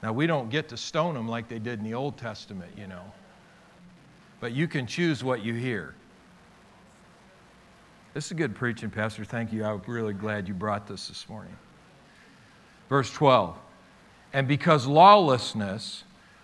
Now, 0.03 0.13
we 0.13 0.27
don't 0.27 0.49
get 0.49 0.69
to 0.69 0.77
stone 0.77 1.15
them 1.15 1.27
like 1.27 1.47
they 1.47 1.59
did 1.59 1.79
in 1.79 1.85
the 1.85 1.95
Old 1.95 2.17
Testament, 2.17 2.71
you 2.77 2.87
know. 2.87 3.03
But 4.39 4.51
you 4.51 4.67
can 4.67 4.85
choose 4.85 5.23
what 5.23 5.43
you 5.43 5.53
hear. 5.53 5.95
This 8.13 8.27
is 8.27 8.33
good 8.33 8.55
preaching, 8.55 8.89
Pastor. 8.89 9.25
Thank 9.25 9.51
you. 9.51 9.63
I'm 9.63 9.81
really 9.87 10.13
glad 10.13 10.47
you 10.47 10.53
brought 10.53 10.87
this 10.87 11.07
this 11.07 11.27
morning. 11.27 11.55
Verse 12.89 13.11
12. 13.11 13.57
And 14.33 14.47
because 14.47 14.85
lawlessness 14.85 16.03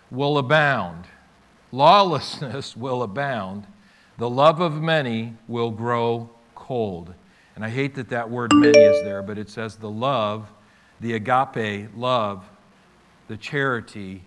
will 0.09 0.37
abound, 0.37 1.05
lawlessness 1.71 2.75
will 2.77 3.03
abound, 3.03 3.67
the 4.17 4.29
love 4.29 4.61
of 4.61 4.81
many 4.81 5.35
will 5.47 5.71
grow 5.71 6.29
cold. 6.55 7.13
And 7.55 7.63
I 7.63 7.69
hate 7.69 7.95
that 7.95 8.09
that 8.09 8.29
word 8.29 8.51
many 8.53 8.79
is 8.79 9.03
there, 9.03 9.21
but 9.21 9.37
it 9.37 9.49
says 9.49 9.75
the 9.75 9.89
love, 9.89 10.51
the 11.01 11.13
agape 11.13 11.89
love 11.95 12.43
the 13.27 13.37
charity, 13.37 14.23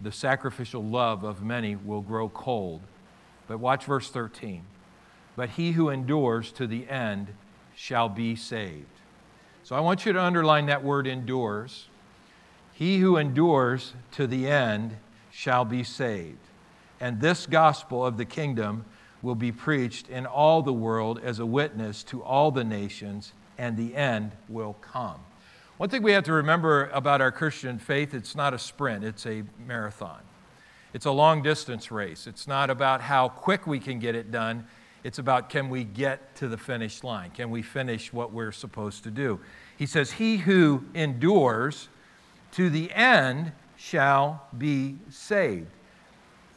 the 0.00 0.12
sacrificial 0.12 0.82
love 0.82 1.24
of 1.24 1.42
many 1.42 1.76
will 1.76 2.00
grow 2.00 2.28
cold. 2.28 2.82
But 3.46 3.58
watch 3.58 3.84
verse 3.84 4.10
13. 4.10 4.62
But 5.36 5.50
he 5.50 5.72
who 5.72 5.88
endures 5.88 6.52
to 6.52 6.66
the 6.66 6.88
end 6.88 7.28
shall 7.74 8.08
be 8.08 8.36
saved. 8.36 8.86
So 9.62 9.76
I 9.76 9.80
want 9.80 10.06
you 10.06 10.12
to 10.12 10.22
underline 10.22 10.66
that 10.66 10.82
word 10.82 11.06
endures. 11.06 11.88
He 12.72 12.98
who 12.98 13.16
endures 13.16 13.94
to 14.12 14.26
the 14.26 14.48
end 14.48 14.96
shall 15.30 15.64
be 15.64 15.84
saved. 15.84 16.38
And 17.00 17.20
this 17.20 17.46
gospel 17.46 18.04
of 18.04 18.16
the 18.16 18.24
kingdom 18.24 18.84
will 19.22 19.34
be 19.34 19.52
preached 19.52 20.08
in 20.08 20.26
all 20.26 20.62
the 20.62 20.72
world 20.72 21.20
as 21.22 21.38
a 21.38 21.46
witness 21.46 22.02
to 22.04 22.22
all 22.22 22.50
the 22.50 22.64
nations, 22.64 23.32
and 23.56 23.76
the 23.76 23.94
end 23.94 24.32
will 24.48 24.74
come. 24.74 25.20
One 25.78 25.88
thing 25.88 26.02
we 26.02 26.10
have 26.10 26.24
to 26.24 26.32
remember 26.32 26.90
about 26.92 27.20
our 27.20 27.30
Christian 27.30 27.78
faith 27.78 28.12
it's 28.12 28.34
not 28.34 28.52
a 28.52 28.58
sprint, 28.58 29.04
it's 29.04 29.24
a 29.26 29.44
marathon. 29.64 30.22
It's 30.92 31.06
a 31.06 31.12
long 31.12 31.40
distance 31.40 31.92
race. 31.92 32.26
It's 32.26 32.48
not 32.48 32.68
about 32.68 33.00
how 33.00 33.28
quick 33.28 33.64
we 33.64 33.78
can 33.78 34.00
get 34.00 34.16
it 34.16 34.32
done, 34.32 34.66
it's 35.04 35.20
about 35.20 35.48
can 35.48 35.70
we 35.70 35.84
get 35.84 36.34
to 36.36 36.48
the 36.48 36.58
finish 36.58 37.04
line? 37.04 37.30
Can 37.30 37.52
we 37.52 37.62
finish 37.62 38.12
what 38.12 38.32
we're 38.32 38.50
supposed 38.50 39.04
to 39.04 39.12
do? 39.12 39.38
He 39.76 39.86
says, 39.86 40.10
He 40.10 40.38
who 40.38 40.82
endures 40.94 41.88
to 42.52 42.70
the 42.70 42.92
end 42.92 43.52
shall 43.76 44.48
be 44.58 44.96
saved, 45.10 45.70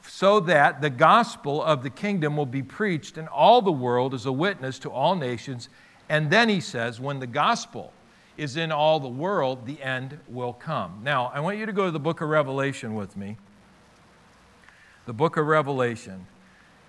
so 0.02 0.40
that 0.40 0.82
the 0.82 0.90
gospel 0.90 1.62
of 1.62 1.84
the 1.84 1.92
kingdom 1.92 2.36
will 2.36 2.48
be 2.48 2.64
preached 2.64 3.20
in 3.20 3.28
all 3.28 3.62
the 3.62 3.72
world 3.72 4.16
as 4.16 4.26
a 4.26 4.32
witness 4.32 4.80
to 4.80 4.90
all 4.90 5.16
nations. 5.16 5.70
And 6.10 6.32
then 6.32 6.50
he 6.50 6.60
says, 6.60 7.00
when 7.00 7.20
the 7.20 7.28
gospel 7.28 7.94
is 8.42 8.58
in 8.58 8.72
all 8.72 9.00
the 9.00 9.08
world, 9.08 9.68
the 9.68 9.80
end 9.84 10.18
will 10.28 10.52
come. 10.52 11.00
Now, 11.04 11.32
I 11.32 11.40
want 11.42 11.60
you 11.60 11.68
to 11.68 11.72
go 11.72 11.86
to 11.86 11.92
the 11.92 12.00
book 12.00 12.22
of 12.22 12.30
Revelation 12.30 12.96
with 12.96 13.16
me. 13.16 13.38
The 15.06 15.14
book 15.14 15.38
of 15.38 15.46
Revelation. 15.46 16.26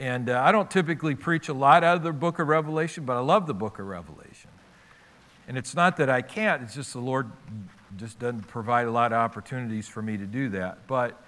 And 0.00 0.30
uh, 0.30 0.40
I 0.42 0.50
don't 0.50 0.70
typically 0.70 1.14
preach 1.14 1.50
a 1.50 1.52
lot 1.52 1.84
out 1.84 1.98
of 1.98 2.04
the 2.04 2.12
book 2.12 2.38
of 2.38 2.48
Revelation, 2.48 3.04
but 3.04 3.18
I 3.18 3.20
love 3.20 3.46
the 3.46 3.52
book 3.52 3.78
of 3.78 3.86
Revelation. 3.86 4.48
And 5.46 5.58
it's 5.58 5.74
not 5.74 5.98
that 5.98 6.08
I 6.08 6.22
can't, 6.22 6.62
it's 6.62 6.74
just 6.74 6.94
the 6.94 7.00
Lord 7.00 7.30
just 7.98 8.18
doesn't 8.18 8.48
provide 8.48 8.86
a 8.86 8.90
lot 8.90 9.12
of 9.12 9.18
opportunities 9.18 9.86
for 9.86 10.00
me 10.00 10.16
to 10.16 10.24
do 10.24 10.48
that. 10.48 10.86
But 10.86 11.22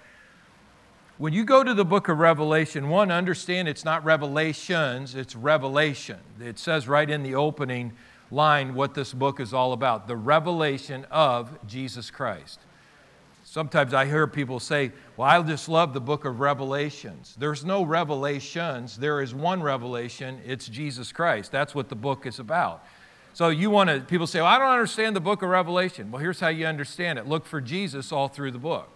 when 1.19 1.33
you 1.33 1.45
go 1.45 1.63
to 1.63 1.75
the 1.75 1.85
book 1.85 2.09
of 2.09 2.17
Revelation, 2.17 2.89
one, 2.89 3.11
understand 3.11 3.67
it's 3.67 3.85
not 3.85 4.03
revelations, 4.03 5.13
it's 5.13 5.35
revelation. 5.35 6.17
It 6.41 6.57
says 6.57 6.87
right 6.87 7.07
in 7.07 7.21
the 7.21 7.35
opening, 7.35 7.93
line 8.35 8.75
what 8.75 8.93
this 8.93 9.13
book 9.13 9.39
is 9.39 9.53
all 9.53 9.73
about 9.73 10.07
the 10.07 10.15
revelation 10.15 11.05
of 11.09 11.57
Jesus 11.65 12.11
Christ. 12.11 12.59
Sometimes 13.45 13.93
I 13.93 14.05
hear 14.05 14.27
people 14.27 14.59
say, 14.59 14.91
Well, 15.15 15.29
I 15.29 15.41
just 15.41 15.69
love 15.69 15.93
the 15.93 16.01
book 16.01 16.25
of 16.25 16.41
Revelations. 16.41 17.35
There's 17.39 17.63
no 17.63 17.83
revelations, 17.83 18.97
there 18.97 19.21
is 19.21 19.33
one 19.33 19.63
revelation, 19.63 20.41
it's 20.45 20.67
Jesus 20.67 21.13
Christ. 21.13 21.53
That's 21.53 21.73
what 21.73 21.87
the 21.87 21.95
book 21.95 22.25
is 22.25 22.39
about. 22.39 22.83
So 23.33 23.49
you 23.49 23.69
want 23.69 23.89
to, 23.89 24.01
people 24.01 24.27
say, 24.27 24.41
Well, 24.41 24.49
I 24.49 24.59
don't 24.59 24.73
understand 24.73 25.15
the 25.15 25.21
book 25.21 25.41
of 25.41 25.49
Revelation. 25.49 26.11
Well, 26.11 26.21
here's 26.21 26.41
how 26.41 26.49
you 26.49 26.65
understand 26.65 27.17
it 27.17 27.27
look 27.27 27.45
for 27.45 27.61
Jesus 27.61 28.11
all 28.11 28.27
through 28.27 28.51
the 28.51 28.59
book. 28.59 28.89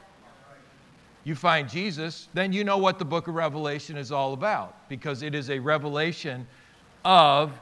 You 1.23 1.35
find 1.35 1.69
Jesus, 1.69 2.27
then 2.33 2.51
you 2.51 2.65
know 2.65 2.77
what 2.77 2.99
the 2.99 3.05
book 3.05 3.29
of 3.29 3.35
Revelation 3.35 3.95
is 3.95 4.11
all 4.11 4.33
about 4.33 4.89
because 4.89 5.21
it 5.21 5.33
is 5.33 5.49
a 5.49 5.59
revelation 5.59 6.47
of 7.05 7.53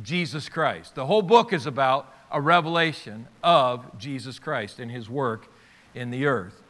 Jesus 0.00 0.48
Christ. 0.48 0.94
The 0.94 1.06
whole 1.06 1.22
book 1.22 1.52
is 1.52 1.66
about 1.66 2.12
a 2.30 2.40
revelation 2.40 3.28
of 3.42 3.98
Jesus 3.98 4.38
Christ 4.38 4.78
and 4.78 4.90
his 4.90 5.10
work 5.10 5.48
in 5.94 6.10
the 6.10 6.24
earth, 6.26 6.62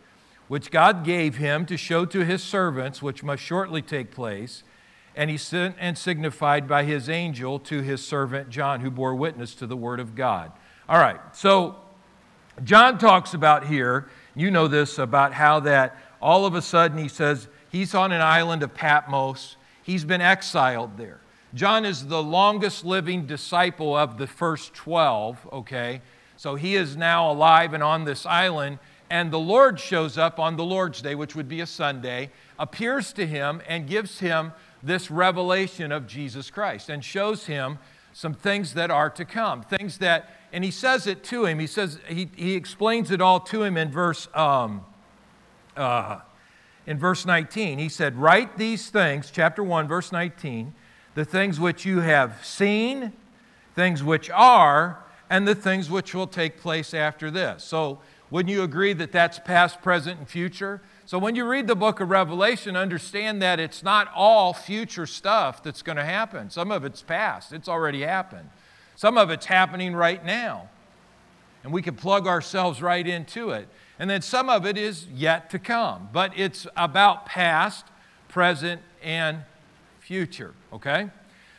which 0.49 0.71
God 0.71 1.05
gave 1.05 1.37
him 1.37 1.65
to 1.67 1.77
show 1.77 2.05
to 2.07 2.25
his 2.25 2.43
servants, 2.43 3.01
which 3.01 3.23
must 3.23 3.43
shortly 3.43 3.81
take 3.81 4.11
place. 4.11 4.65
And 5.15 5.31
he 5.31 5.37
sent 5.37 5.77
and 5.79 5.97
signified 5.97 6.67
by 6.67 6.85
his 6.85 7.09
angel 7.09 7.59
to 7.61 7.83
his 7.83 8.05
servant 8.05 8.49
John, 8.49 8.81
who 8.81 8.91
bore 8.91 9.15
witness 9.15 9.55
to 9.57 9.67
the 9.67 9.77
word 9.77 10.01
of 10.01 10.15
God. 10.15 10.51
All 10.89 10.99
right, 10.99 11.21
so 11.33 11.77
John 12.65 12.99
talks 12.99 13.35
about 13.35 13.67
here, 13.67 14.09
you 14.35 14.51
know 14.51 14.69
this, 14.69 14.99
about 14.99 15.33
how 15.33 15.61
that 15.61 15.97
all 16.21 16.47
of 16.47 16.55
a 16.55 16.63
sudden 16.63 16.99
he 16.99 17.09
says 17.09 17.49
he's 17.71 17.95
on 17.95 18.13
an 18.13 18.21
island 18.21 18.63
of 18.63 18.75
Patmos, 18.75 19.57
he's 19.83 20.05
been 20.05 20.21
exiled 20.21 20.97
there. 20.97 21.22
John 21.55 21.85
is 21.85 22.07
the 22.07 22.23
longest 22.23 22.85
living 22.85 23.27
disciple 23.27 23.97
of 23.97 24.17
the 24.17 24.27
first 24.27 24.73
12, 24.75 25.49
okay? 25.53 26.01
So 26.37 26.55
he 26.55 26.77
is 26.77 26.97
now 26.97 27.31
alive 27.31 27.75
and 27.75 27.83
on 27.83 28.05
this 28.05 28.25
island, 28.25 28.79
and 29.11 29.31
the 29.31 29.39
Lord 29.39 29.79
shows 29.79 30.17
up 30.17 30.39
on 30.39 30.57
the 30.57 30.65
Lord's 30.65 31.03
Day, 31.03 31.15
which 31.15 31.37
would 31.37 31.49
be 31.49 31.61
a 31.61 31.67
Sunday, 31.67 32.31
appears 32.59 33.13
to 33.13 33.27
him 33.27 33.61
and 33.69 33.87
gives 33.87 34.21
him 34.21 34.53
this 34.83 35.11
revelation 35.11 35.93
of 35.93 36.07
Jesus 36.07 36.51
Christ 36.51 36.89
and 36.89 37.05
shows 37.05 37.47
him 37.47 37.79
some 38.15 38.33
things 38.33 38.75
that 38.75 38.91
are 38.91 39.11
to 39.11 39.25
come. 39.25 39.63
Things 39.63 39.99
that, 39.99 40.31
and 40.53 40.65
he 40.65 40.71
says 40.71 41.07
it 41.07 41.23
to 41.25 41.45
him. 41.45 41.59
He 41.59 41.67
says, 41.67 41.99
he, 42.09 42.31
he 42.35 42.55
explains 42.55 43.11
it 43.11 43.21
all 43.21 43.41
to 43.41 43.63
him 43.63 43.77
in 43.77 43.91
verse, 43.91 44.29
um, 44.35 44.85
uh, 45.77 46.21
in 46.87 46.99
verse 46.99 47.27
19. 47.27 47.79
He 47.79 47.89
said, 47.89 48.17
Write 48.17 48.57
these 48.57 48.91
things, 48.91 49.31
chapter 49.31 49.63
1, 49.63 49.87
verse 49.87 50.13
19, 50.13 50.75
the 51.15 51.25
things 51.25 51.61
which 51.61 51.85
you 51.85 52.01
have 52.01 52.45
seen, 52.45 53.13
things 53.75 54.03
which 54.03 54.31
are, 54.31 55.05
and 55.29 55.47
the 55.47 55.55
things 55.55 55.91
which 55.91 56.15
will 56.15 56.27
take 56.27 56.59
place 56.61 56.95
after 56.95 57.31
this. 57.31 57.65
So, 57.65 58.01
wouldn't 58.31 58.51
you 58.51 58.63
agree 58.63 58.95
that 58.95 59.13
that's 59.13 59.39
past, 59.39 59.83
present, 59.83 60.19
and 60.19 60.29
future? 60.29 60.81
So 61.05 61.19
when 61.19 61.35
you 61.35 61.45
read 61.45 61.67
the 61.67 61.75
book 61.75 62.01
of 62.01 62.09
Revelation, 62.09 62.77
understand 62.77 63.43
that 63.43 63.61
it's 63.61 63.83
not 63.83 64.11
all 64.15 64.55
future 64.55 65.05
stuff 65.05 65.63
that's 65.63 65.83
going 65.83 65.97
to 65.97 66.05
happen. 66.05 66.49
Some 66.49 66.71
of 66.71 66.87
it's 66.87 67.03
past, 67.03 67.53
it's 67.53 67.69
already 67.69 68.01
happened. 68.01 68.49
Some 68.97 69.19
of 69.19 69.31
it's 69.31 69.45
happening 69.45 69.95
right 69.95 70.25
now. 70.25 70.71
And 71.63 71.73
we 71.73 71.83
can 71.83 71.95
plug 71.95 72.27
ourselves 72.27 72.81
right 72.81 73.07
into 73.07 73.51
it. 73.51 73.69
And 73.99 74.09
then 74.09 74.23
some 74.23 74.49
of 74.49 74.65
it 74.65 74.79
is 74.79 75.07
yet 75.15 75.51
to 75.51 75.59
come. 75.59 76.09
But 76.13 76.33
it's 76.35 76.67
about 76.77 77.27
past, 77.27 77.85
present, 78.29 78.81
and 79.03 79.43
future, 80.03 80.53
okay? 80.73 81.09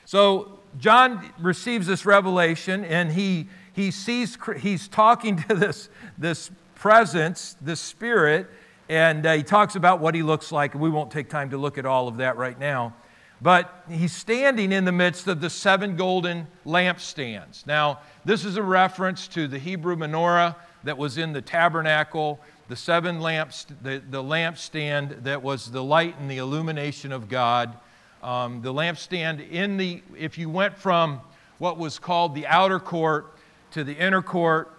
So 0.05 0.59
John 0.77 1.31
receives 1.39 1.87
this 1.87 2.05
revelation 2.05 2.83
and 2.83 3.11
he, 3.11 3.47
he 3.71 3.89
sees, 3.89 4.37
he's 4.59 4.87
talking 4.87 5.37
to 5.49 5.55
this, 5.55 5.89
this 6.17 6.51
presence, 6.75 7.55
this 7.61 7.79
spirit, 7.79 8.47
and 8.89 9.25
uh, 9.25 9.33
he 9.33 9.43
talks 9.43 9.75
about 9.75 10.01
what 10.01 10.13
he 10.13 10.23
looks 10.23 10.51
like. 10.51 10.75
We 10.75 10.89
won't 10.89 11.09
take 11.09 11.29
time 11.29 11.49
to 11.51 11.57
look 11.57 11.77
at 11.77 11.85
all 11.85 12.07
of 12.07 12.17
that 12.17 12.35
right 12.37 12.59
now. 12.59 12.93
But 13.41 13.83
he's 13.89 14.13
standing 14.13 14.71
in 14.71 14.85
the 14.85 14.91
midst 14.91 15.27
of 15.27 15.41
the 15.41 15.49
seven 15.49 15.95
golden 15.95 16.47
lampstands. 16.65 17.65
Now, 17.65 17.99
this 18.23 18.45
is 18.45 18.57
a 18.57 18.63
reference 18.63 19.27
to 19.29 19.47
the 19.47 19.59
Hebrew 19.59 19.95
menorah 19.95 20.55
that 20.83 20.97
was 20.97 21.17
in 21.17 21.33
the 21.33 21.41
tabernacle, 21.41 22.39
the 22.67 22.75
seven 22.75 23.19
lamps, 23.19 23.65
the, 23.81 24.01
the 24.09 24.23
lampstand 24.23 25.23
that 25.23 25.41
was 25.41 25.71
the 25.71 25.83
light 25.83 26.17
and 26.19 26.29
the 26.29 26.37
illumination 26.37 27.11
of 27.11 27.27
God. 27.29 27.77
Um, 28.23 28.61
the 28.61 28.73
lampstand 28.73 29.51
in 29.51 29.75
the, 29.75 30.01
if 30.17 30.37
you 30.37 30.49
went 30.49 30.77
from 30.77 31.19
what 31.57 31.77
was 31.77 31.99
called 31.99 32.33
the 32.33 32.47
outer 32.47 32.79
court 32.79 33.35
to 33.71 33.83
the 33.83 33.93
inner 33.93 34.21
court, 34.21 34.71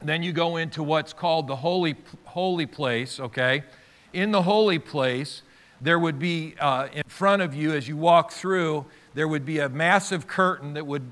then 0.00 0.22
you 0.22 0.32
go 0.32 0.58
into 0.58 0.84
what's 0.84 1.12
called 1.12 1.48
the 1.48 1.56
holy, 1.56 1.96
holy 2.24 2.66
place, 2.66 3.18
okay? 3.18 3.64
In 4.12 4.30
the 4.30 4.42
holy 4.42 4.78
place, 4.78 5.42
there 5.80 5.98
would 5.98 6.20
be 6.20 6.54
uh, 6.60 6.86
in 6.92 7.02
front 7.08 7.42
of 7.42 7.52
you 7.52 7.72
as 7.72 7.88
you 7.88 7.96
walk 7.96 8.30
through, 8.30 8.86
there 9.14 9.26
would 9.26 9.44
be 9.44 9.58
a 9.58 9.68
massive 9.68 10.28
curtain 10.28 10.74
that 10.74 10.86
would, 10.86 11.02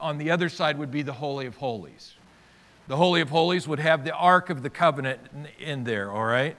on 0.00 0.16
the 0.16 0.30
other 0.30 0.48
side, 0.48 0.78
would 0.78 0.90
be 0.90 1.02
the 1.02 1.12
Holy 1.12 1.44
of 1.44 1.56
Holies. 1.56 2.14
The 2.88 2.96
Holy 2.96 3.20
of 3.20 3.28
Holies 3.28 3.68
would 3.68 3.78
have 3.78 4.04
the 4.04 4.14
Ark 4.14 4.48
of 4.48 4.62
the 4.62 4.70
Covenant 4.70 5.20
in 5.58 5.84
there, 5.84 6.10
all 6.10 6.24
right? 6.24 6.56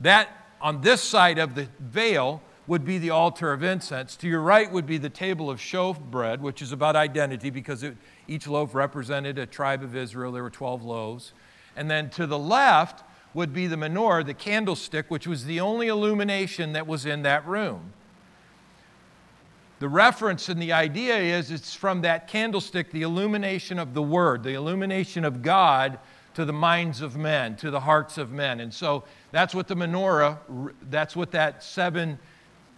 That, 0.00 0.28
on 0.60 0.80
this 0.80 1.00
side 1.00 1.38
of 1.38 1.54
the 1.54 1.68
veil, 1.78 2.42
would 2.66 2.84
be 2.84 2.98
the 2.98 3.10
altar 3.10 3.52
of 3.52 3.62
incense. 3.62 4.16
To 4.16 4.28
your 4.28 4.40
right 4.40 4.70
would 4.70 4.86
be 4.86 4.98
the 4.98 5.10
table 5.10 5.50
of 5.50 5.58
showbread, 5.58 6.40
which 6.40 6.62
is 6.62 6.72
about 6.72 6.96
identity 6.96 7.50
because 7.50 7.82
it, 7.82 7.96
each 8.26 8.46
loaf 8.46 8.74
represented 8.74 9.38
a 9.38 9.46
tribe 9.46 9.82
of 9.82 9.94
Israel. 9.94 10.32
There 10.32 10.42
were 10.42 10.50
12 10.50 10.82
loaves. 10.82 11.32
And 11.76 11.90
then 11.90 12.08
to 12.10 12.26
the 12.26 12.38
left 12.38 13.04
would 13.34 13.52
be 13.52 13.66
the 13.66 13.76
menorah, 13.76 14.24
the 14.24 14.34
candlestick, 14.34 15.10
which 15.10 15.26
was 15.26 15.44
the 15.44 15.60
only 15.60 15.88
illumination 15.88 16.72
that 16.72 16.86
was 16.86 17.04
in 17.04 17.22
that 17.22 17.46
room. 17.46 17.92
The 19.80 19.88
reference 19.88 20.48
and 20.48 20.62
the 20.62 20.72
idea 20.72 21.18
is 21.18 21.50
it's 21.50 21.74
from 21.74 22.02
that 22.02 22.28
candlestick, 22.28 22.90
the 22.92 23.02
illumination 23.02 23.78
of 23.78 23.92
the 23.92 24.02
Word, 24.02 24.42
the 24.42 24.54
illumination 24.54 25.24
of 25.24 25.42
God 25.42 25.98
to 26.34 26.44
the 26.44 26.52
minds 26.52 27.00
of 27.00 27.16
men, 27.16 27.56
to 27.56 27.70
the 27.70 27.80
hearts 27.80 28.16
of 28.16 28.30
men. 28.30 28.60
And 28.60 28.72
so 28.72 29.04
that's 29.30 29.54
what 29.54 29.68
the 29.68 29.74
menorah, 29.74 30.38
that's 30.88 31.14
what 31.14 31.32
that 31.32 31.62
seven 31.62 32.18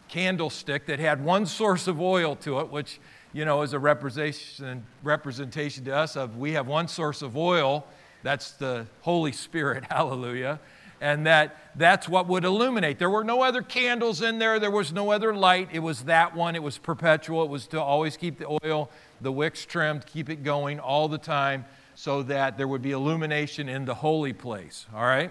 candlestick 0.08 0.86
that 0.86 0.98
had 0.98 1.24
one 1.24 1.46
source 1.46 1.86
of 1.86 2.00
oil 2.00 2.36
to 2.36 2.60
it, 2.60 2.70
which, 2.70 3.00
you 3.32 3.44
know, 3.44 3.62
is 3.62 3.72
a 3.72 3.78
representation, 3.78 4.84
representation 5.02 5.84
to 5.84 5.94
us 5.94 6.16
of 6.16 6.36
we 6.36 6.52
have 6.52 6.66
one 6.66 6.88
source 6.88 7.22
of 7.22 7.36
oil, 7.36 7.86
that's 8.22 8.52
the 8.52 8.86
Holy 9.02 9.32
Spirit, 9.32 9.84
hallelujah. 9.90 10.60
And 11.00 11.26
that 11.26 11.56
that's 11.76 12.08
what 12.08 12.26
would 12.26 12.44
illuminate. 12.44 12.98
There 12.98 13.10
were 13.10 13.24
no 13.24 13.42
other 13.42 13.60
candles 13.60 14.22
in 14.22 14.38
there, 14.38 14.58
there 14.58 14.70
was 14.70 14.92
no 14.92 15.10
other 15.10 15.34
light. 15.34 15.68
It 15.70 15.80
was 15.80 16.04
that 16.04 16.34
one, 16.34 16.56
it 16.56 16.62
was 16.62 16.78
perpetual. 16.78 17.42
It 17.42 17.50
was 17.50 17.66
to 17.68 17.80
always 17.80 18.16
keep 18.16 18.38
the 18.38 18.58
oil, 18.64 18.90
the 19.20 19.30
wicks 19.30 19.66
trimmed, 19.66 20.06
keep 20.06 20.30
it 20.30 20.42
going 20.42 20.80
all 20.80 21.08
the 21.08 21.18
time 21.18 21.66
so 21.94 22.22
that 22.22 22.56
there 22.56 22.68
would 22.68 22.82
be 22.82 22.92
illumination 22.92 23.68
in 23.68 23.84
the 23.84 23.94
holy 23.94 24.32
place, 24.32 24.86
all 24.94 25.02
right? 25.02 25.30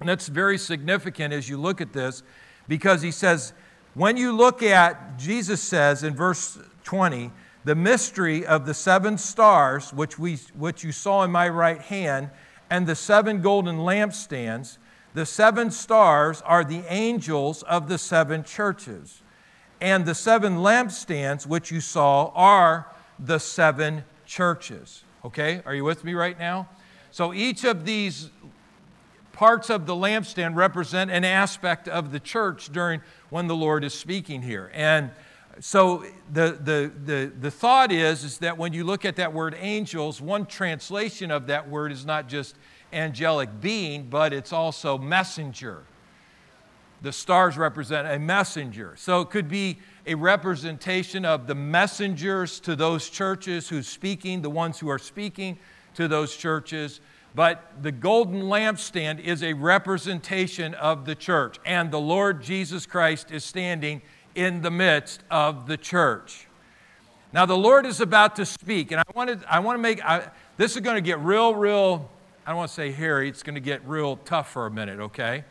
And 0.00 0.08
that's 0.08 0.28
very 0.28 0.58
significant 0.58 1.32
as 1.32 1.48
you 1.48 1.56
look 1.56 1.80
at 1.80 1.92
this 1.92 2.22
because 2.68 3.02
he 3.02 3.10
says, 3.10 3.52
when 3.94 4.16
you 4.16 4.32
look 4.32 4.62
at, 4.62 5.18
Jesus 5.18 5.62
says 5.62 6.02
in 6.02 6.14
verse 6.14 6.58
20, 6.84 7.30
the 7.64 7.74
mystery 7.74 8.44
of 8.44 8.66
the 8.66 8.74
seven 8.74 9.16
stars, 9.16 9.92
which, 9.92 10.18
we, 10.18 10.36
which 10.56 10.84
you 10.84 10.92
saw 10.92 11.22
in 11.22 11.30
my 11.30 11.48
right 11.48 11.80
hand, 11.80 12.30
and 12.70 12.86
the 12.86 12.96
seven 12.96 13.40
golden 13.40 13.78
lampstands, 13.78 14.78
the 15.14 15.24
seven 15.24 15.70
stars 15.70 16.42
are 16.42 16.64
the 16.64 16.82
angels 16.88 17.62
of 17.62 17.88
the 17.88 17.98
seven 17.98 18.42
churches. 18.42 19.22
And 19.80 20.04
the 20.04 20.14
seven 20.14 20.56
lampstands, 20.56 21.46
which 21.46 21.70
you 21.70 21.80
saw, 21.80 22.32
are 22.34 22.88
the 23.18 23.38
seven 23.38 24.04
churches. 24.26 25.04
Okay? 25.24 25.62
Are 25.64 25.74
you 25.74 25.84
with 25.84 26.04
me 26.04 26.14
right 26.14 26.38
now? 26.38 26.68
So 27.12 27.32
each 27.32 27.64
of 27.64 27.84
these 27.84 28.30
parts 29.34 29.68
of 29.68 29.84
the 29.84 29.94
lampstand 29.94 30.54
represent 30.54 31.10
an 31.10 31.24
aspect 31.24 31.88
of 31.88 32.12
the 32.12 32.20
church 32.20 32.72
during 32.72 33.02
when 33.30 33.48
the 33.48 33.56
Lord 33.56 33.84
is 33.84 33.92
speaking 33.92 34.40
here. 34.40 34.70
And 34.72 35.10
so 35.60 36.04
the, 36.32 36.58
the, 36.60 36.92
the, 37.04 37.32
the 37.40 37.50
thought 37.50 37.92
is, 37.92 38.24
is 38.24 38.38
that 38.38 38.56
when 38.56 38.72
you 38.72 38.84
look 38.84 39.04
at 39.04 39.16
that 39.16 39.32
word 39.32 39.56
angels, 39.58 40.20
one 40.20 40.46
translation 40.46 41.30
of 41.30 41.48
that 41.48 41.68
word 41.68 41.92
is 41.92 42.06
not 42.06 42.28
just 42.28 42.56
angelic 42.92 43.60
being, 43.60 44.04
but 44.08 44.32
it's 44.32 44.52
also 44.52 44.96
messenger. 44.96 45.82
The 47.02 47.12
stars 47.12 47.58
represent 47.58 48.08
a 48.08 48.18
messenger. 48.18 48.94
So 48.96 49.20
it 49.20 49.30
could 49.30 49.48
be 49.48 49.78
a 50.06 50.14
representation 50.14 51.24
of 51.24 51.46
the 51.46 51.54
messengers 51.54 52.60
to 52.60 52.76
those 52.76 53.10
churches 53.10 53.68
who's 53.68 53.88
speaking, 53.88 54.42
the 54.42 54.50
ones 54.50 54.78
who 54.78 54.88
are 54.88 54.98
speaking 54.98 55.58
to 55.94 56.08
those 56.08 56.36
churches 56.36 57.00
but 57.34 57.82
the 57.82 57.90
golden 57.90 58.42
lampstand 58.42 59.18
is 59.20 59.42
a 59.42 59.54
representation 59.54 60.72
of 60.74 61.04
the 61.04 61.14
church, 61.14 61.58
and 61.66 61.90
the 61.90 62.00
Lord 62.00 62.42
Jesus 62.42 62.86
Christ 62.86 63.32
is 63.32 63.44
standing 63.44 64.02
in 64.34 64.62
the 64.62 64.70
midst 64.70 65.22
of 65.30 65.66
the 65.66 65.76
church. 65.76 66.46
Now, 67.32 67.46
the 67.46 67.56
Lord 67.56 67.86
is 67.86 68.00
about 68.00 68.36
to 68.36 68.46
speak, 68.46 68.92
and 68.92 69.00
I, 69.00 69.04
wanted, 69.14 69.42
I 69.48 69.58
want 69.58 69.76
to 69.76 69.82
make 69.82 70.04
I, 70.04 70.30
this 70.56 70.76
is 70.76 70.80
going 70.82 70.94
to 70.94 71.00
get 71.00 71.18
real, 71.18 71.56
real, 71.56 72.08
I 72.46 72.50
don't 72.50 72.58
want 72.58 72.68
to 72.68 72.74
say 72.74 72.92
hairy, 72.92 73.28
it's 73.28 73.42
going 73.42 73.56
to 73.56 73.60
get 73.60 73.84
real 73.84 74.16
tough 74.18 74.52
for 74.52 74.66
a 74.66 74.70
minute, 74.70 75.00
okay? 75.00 75.44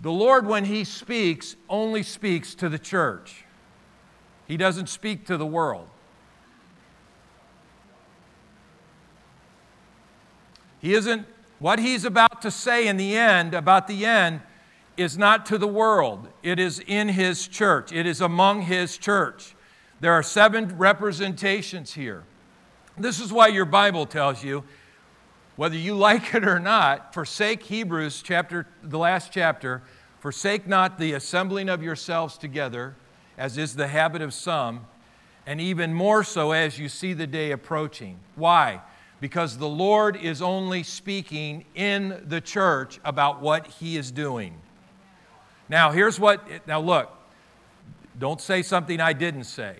The 0.00 0.10
Lord, 0.10 0.46
when 0.46 0.64
He 0.64 0.84
speaks, 0.84 1.56
only 1.68 2.02
speaks 2.02 2.54
to 2.54 2.70
the 2.70 2.78
church, 2.78 3.44
He 4.48 4.56
doesn't 4.56 4.88
speak 4.88 5.26
to 5.26 5.36
the 5.36 5.44
world. 5.44 5.88
He 10.80 10.94
isn't, 10.94 11.26
what 11.58 11.78
he's 11.78 12.04
about 12.04 12.42
to 12.42 12.50
say 12.50 12.88
in 12.88 12.96
the 12.96 13.16
end, 13.16 13.54
about 13.54 13.86
the 13.86 14.04
end, 14.04 14.40
is 14.96 15.16
not 15.16 15.46
to 15.46 15.58
the 15.58 15.68
world. 15.68 16.28
It 16.42 16.58
is 16.58 16.80
in 16.86 17.08
his 17.08 17.46
church, 17.46 17.92
it 17.92 18.06
is 18.06 18.20
among 18.20 18.62
his 18.62 18.98
church. 18.98 19.54
There 20.00 20.12
are 20.12 20.22
seven 20.22 20.78
representations 20.78 21.92
here. 21.92 22.24
This 22.96 23.20
is 23.20 23.32
why 23.32 23.48
your 23.48 23.66
Bible 23.66 24.06
tells 24.06 24.42
you, 24.42 24.64
whether 25.56 25.76
you 25.76 25.94
like 25.94 26.34
it 26.34 26.46
or 26.46 26.58
not, 26.58 27.12
forsake 27.12 27.62
Hebrews 27.64 28.22
chapter, 28.22 28.66
the 28.82 28.98
last 28.98 29.30
chapter, 29.30 29.82
forsake 30.20 30.66
not 30.66 30.98
the 30.98 31.12
assembling 31.12 31.68
of 31.68 31.82
yourselves 31.82 32.38
together, 32.38 32.94
as 33.36 33.58
is 33.58 33.76
the 33.76 33.88
habit 33.88 34.22
of 34.22 34.32
some, 34.32 34.86
and 35.46 35.60
even 35.60 35.92
more 35.92 36.24
so 36.24 36.52
as 36.52 36.78
you 36.78 36.88
see 36.88 37.12
the 37.12 37.26
day 37.26 37.50
approaching. 37.50 38.18
Why? 38.36 38.80
Because 39.20 39.58
the 39.58 39.68
Lord 39.68 40.16
is 40.16 40.40
only 40.40 40.82
speaking 40.82 41.66
in 41.74 42.22
the 42.26 42.40
church 42.40 42.98
about 43.04 43.40
what 43.40 43.66
he 43.66 43.96
is 43.96 44.10
doing. 44.10 44.58
Now, 45.68 45.92
here's 45.92 46.18
what, 46.18 46.42
now 46.66 46.80
look, 46.80 47.10
don't 48.18 48.40
say 48.40 48.62
something 48.62 49.00
I 49.00 49.12
didn't 49.12 49.44
say. 49.44 49.76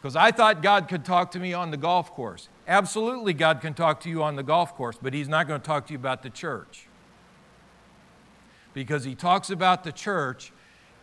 Because 0.00 0.16
I 0.16 0.32
thought 0.32 0.62
God 0.62 0.88
could 0.88 1.04
talk 1.04 1.30
to 1.32 1.38
me 1.38 1.52
on 1.52 1.70
the 1.70 1.76
golf 1.76 2.10
course. 2.10 2.48
Absolutely, 2.66 3.32
God 3.34 3.60
can 3.60 3.74
talk 3.74 4.00
to 4.00 4.08
you 4.08 4.22
on 4.22 4.36
the 4.36 4.42
golf 4.42 4.74
course, 4.74 4.98
but 5.00 5.14
He's 5.14 5.28
not 5.28 5.46
going 5.46 5.60
to 5.60 5.66
talk 5.66 5.86
to 5.86 5.92
you 5.92 5.98
about 5.98 6.22
the 6.22 6.30
church. 6.30 6.88
Because 8.74 9.04
He 9.04 9.14
talks 9.14 9.50
about 9.50 9.84
the 9.84 9.92
church 9.92 10.52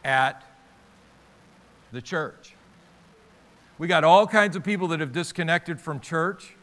at 0.04 0.44
the 1.92 2.02
church. 2.02 2.56
We 3.78 3.88
got 3.88 4.04
all 4.04 4.28
kinds 4.28 4.58
of 4.58 4.64
people 4.64 4.90
that 4.90 5.00
have 5.00 5.14
disconnected 5.14 5.80
from 5.80 6.02
church. 6.02 6.56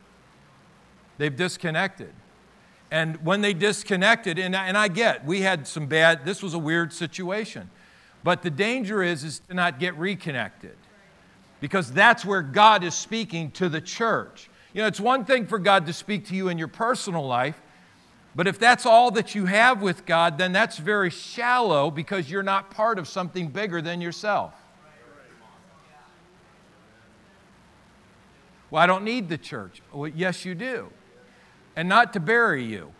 They've 1.19 1.35
disconnected. 1.35 2.13
And 2.91 3.25
when 3.25 3.41
they 3.41 3.53
disconnected, 3.53 4.39
and 4.39 4.55
I, 4.55 4.67
and 4.67 4.79
I 4.79 4.89
get, 4.89 5.25
we 5.25 5.41
had 5.41 5.67
some 5.67 5.87
bad, 5.87 6.25
this 6.25 6.43
was 6.43 6.55
a 6.55 6.59
weird 6.59 6.93
situation. 6.93 7.71
But 8.23 8.43
the 8.43 8.51
danger 8.51 9.03
is, 9.03 9.25
is 9.25 9.41
to 9.49 9.55
not 9.55 9.81
get 9.81 9.97
reconnected. 9.97 10.77
Because 11.61 11.91
that's 11.93 12.25
where 12.25 12.43
God 12.43 12.85
is 12.85 12.95
speaking 12.95 13.51
to 13.53 13.69
the 13.69 13.81
church. 13.81 14.51
You 14.73 14.83
know, 14.83 14.89
it's 14.89 15.01
one 15.01 15.25
thing 15.25 15.47
for 15.47 15.59
God 15.59 15.87
to 15.87 15.93
speak 15.93 16.27
to 16.27 16.35
you 16.35 16.49
in 16.49 16.59
your 16.59 16.69
personal 16.69 17.27
life, 17.27 17.61
but 18.35 18.47
if 18.47 18.59
that's 18.59 18.85
all 18.85 19.11
that 19.13 19.35
you 19.35 19.47
have 19.47 19.81
with 19.81 20.05
God, 20.05 20.37
then 20.37 20.53
that's 20.53 20.77
very 20.77 21.09
shallow 21.09 21.91
because 21.91 22.31
you're 22.31 22.43
not 22.43 22.71
part 22.71 22.99
of 22.99 23.09
something 23.09 23.49
bigger 23.49 23.81
than 23.81 24.03
yourself. 24.03 24.53
Well, 28.71 28.83
I 28.83 28.87
don't 28.87 29.05
need 29.05 29.31
the 29.31 29.39
church. 29.39 29.81
Well, 29.93 30.09
yes, 30.09 30.45
you 30.45 30.55
do. 30.55 30.91
And 31.77 31.89
not 31.89 32.15
to 32.15 32.21
bury 32.21 32.65
you, 32.65 32.93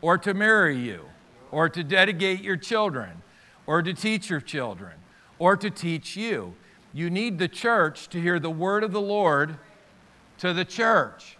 or 0.00 0.18
to 0.18 0.34
marry 0.34 0.76
you, 0.76 1.04
or 1.50 1.68
to 1.68 1.84
dedicate 1.84 2.42
your 2.42 2.56
children, 2.56 3.22
or 3.66 3.80
to 3.80 3.94
teach 3.94 4.28
your 4.28 4.40
children, 4.40 4.94
or 5.38 5.56
to 5.56 5.70
teach 5.70 6.16
you. 6.16 6.54
You 6.92 7.10
need 7.10 7.38
the 7.38 7.48
church 7.48 8.08
to 8.08 8.20
hear 8.20 8.40
the 8.40 8.50
word 8.50 8.82
of 8.82 8.92
the 8.92 9.00
Lord 9.00 9.56
to 10.38 10.52
the 10.52 10.64
church. 10.64 11.36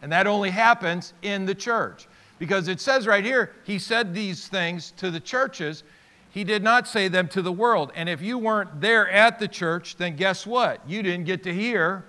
And 0.00 0.12
that 0.12 0.26
only 0.26 0.50
happens 0.50 1.12
in 1.22 1.44
the 1.44 1.54
church. 1.54 2.06
Because 2.38 2.68
it 2.68 2.80
says 2.80 3.06
right 3.06 3.24
here, 3.24 3.52
he 3.64 3.80
said 3.80 4.14
these 4.14 4.46
things 4.46 4.92
to 4.98 5.10
the 5.10 5.18
churches. 5.18 5.82
He 6.30 6.44
did 6.44 6.62
not 6.62 6.86
say 6.86 7.08
them 7.08 7.26
to 7.28 7.42
the 7.42 7.50
world. 7.50 7.90
And 7.96 8.08
if 8.08 8.22
you 8.22 8.38
weren't 8.38 8.80
there 8.80 9.10
at 9.10 9.40
the 9.40 9.48
church, 9.48 9.96
then 9.96 10.14
guess 10.14 10.46
what? 10.46 10.88
You 10.88 11.02
didn't 11.02 11.24
get 11.24 11.42
to 11.44 11.52
hear 11.52 12.04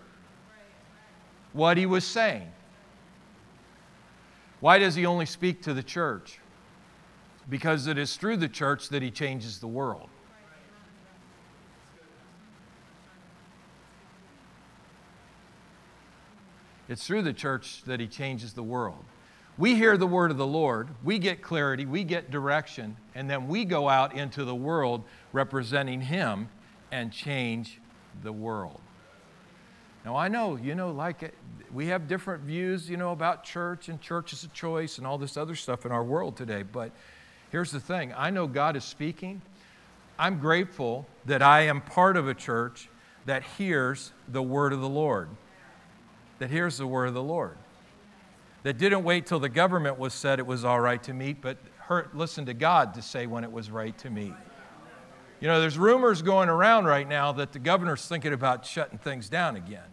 what 1.53 1.77
he 1.77 1.87
was 1.87 2.03
saying. 2.03 2.51
Why 4.59 4.77
does 4.77 4.95
he 4.95 5.05
only 5.05 5.25
speak 5.25 5.61
to 5.63 5.73
the 5.73 5.83
church? 5.83 6.39
Because 7.49 7.87
it 7.87 7.97
is 7.97 8.15
through 8.17 8.37
the 8.37 8.49
church 8.49 8.89
that 8.89 9.01
he 9.01 9.09
changes 9.09 9.59
the 9.59 9.67
world. 9.67 10.09
It's 16.89 17.05
through 17.05 17.21
the 17.21 17.33
church 17.33 17.83
that 17.85 17.99
he 17.99 18.07
changes 18.07 18.53
the 18.53 18.63
world. 18.63 19.05
We 19.57 19.75
hear 19.75 19.95
the 19.95 20.07
word 20.07 20.31
of 20.31 20.37
the 20.37 20.47
Lord, 20.47 20.87
we 21.03 21.19
get 21.19 21.41
clarity, 21.41 21.85
we 21.85 22.03
get 22.03 22.31
direction, 22.31 22.97
and 23.13 23.29
then 23.29 23.47
we 23.47 23.65
go 23.65 23.89
out 23.89 24.15
into 24.15 24.43
the 24.43 24.55
world 24.55 25.03
representing 25.33 26.01
him 26.01 26.49
and 26.91 27.11
change 27.11 27.79
the 28.23 28.31
world. 28.31 28.79
Now, 30.05 30.15
I 30.15 30.27
know, 30.27 30.55
you 30.55 30.75
know, 30.75 30.91
like 30.91 31.23
eh, 31.23 31.29
we 31.73 31.87
have 31.87 32.07
different 32.07 32.43
views, 32.43 32.89
you 32.89 32.97
know, 32.97 33.11
about 33.11 33.43
church 33.43 33.89
and 33.89 33.99
church 34.01 34.33
is 34.33 34.43
a 34.43 34.47
choice 34.49 34.97
and 34.97 35.05
all 35.05 35.17
this 35.17 35.37
other 35.37 35.55
stuff 35.55 35.85
in 35.85 35.91
our 35.91 36.03
world 36.03 36.35
today, 36.37 36.63
but 36.63 36.91
here's 37.51 37.71
the 37.71 37.79
thing 37.79 38.13
I 38.15 38.29
know 38.29 38.47
God 38.47 38.75
is 38.75 38.83
speaking. 38.83 39.41
I'm 40.17 40.39
grateful 40.39 41.07
that 41.25 41.41
I 41.41 41.61
am 41.61 41.81
part 41.81 42.17
of 42.17 42.27
a 42.27 42.33
church 42.33 42.89
that 43.25 43.43
hears 43.57 44.11
the 44.27 44.41
word 44.41 44.73
of 44.73 44.81
the 44.81 44.89
Lord 44.89 45.29
that 46.39 46.49
hears 46.49 46.77
the 46.77 46.87
word 46.87 47.07
of 47.07 47.13
the 47.13 47.23
Lord. 47.23 47.57
That 48.63 48.77
didn't 48.77 49.03
wait 49.03 49.25
till 49.25 49.39
the 49.39 49.49
government 49.49 49.99
was 49.99 50.13
said 50.13 50.39
it 50.39 50.47
was 50.47 50.65
all 50.65 50.79
right 50.79 51.01
to 51.03 51.13
meet, 51.13 51.41
but 51.41 51.57
heard, 51.77 52.09
listened 52.13 52.47
to 52.47 52.53
God 52.53 52.93
to 52.95 53.01
say 53.01 53.27
when 53.27 53.43
it 53.43 53.51
was 53.51 53.69
right 53.69 53.97
to 53.99 54.09
meet. 54.09 54.33
You 55.39 55.47
know, 55.47 55.61
there's 55.61 55.77
rumors 55.77 56.21
going 56.21 56.49
around 56.49 56.85
right 56.85 57.07
now 57.07 57.31
that 57.33 57.53
the 57.53 57.59
governor's 57.59 58.05
thinking 58.05 58.33
about 58.33 58.65
shutting 58.65 58.97
things 58.97 59.29
down 59.29 59.55
again. 59.55 59.87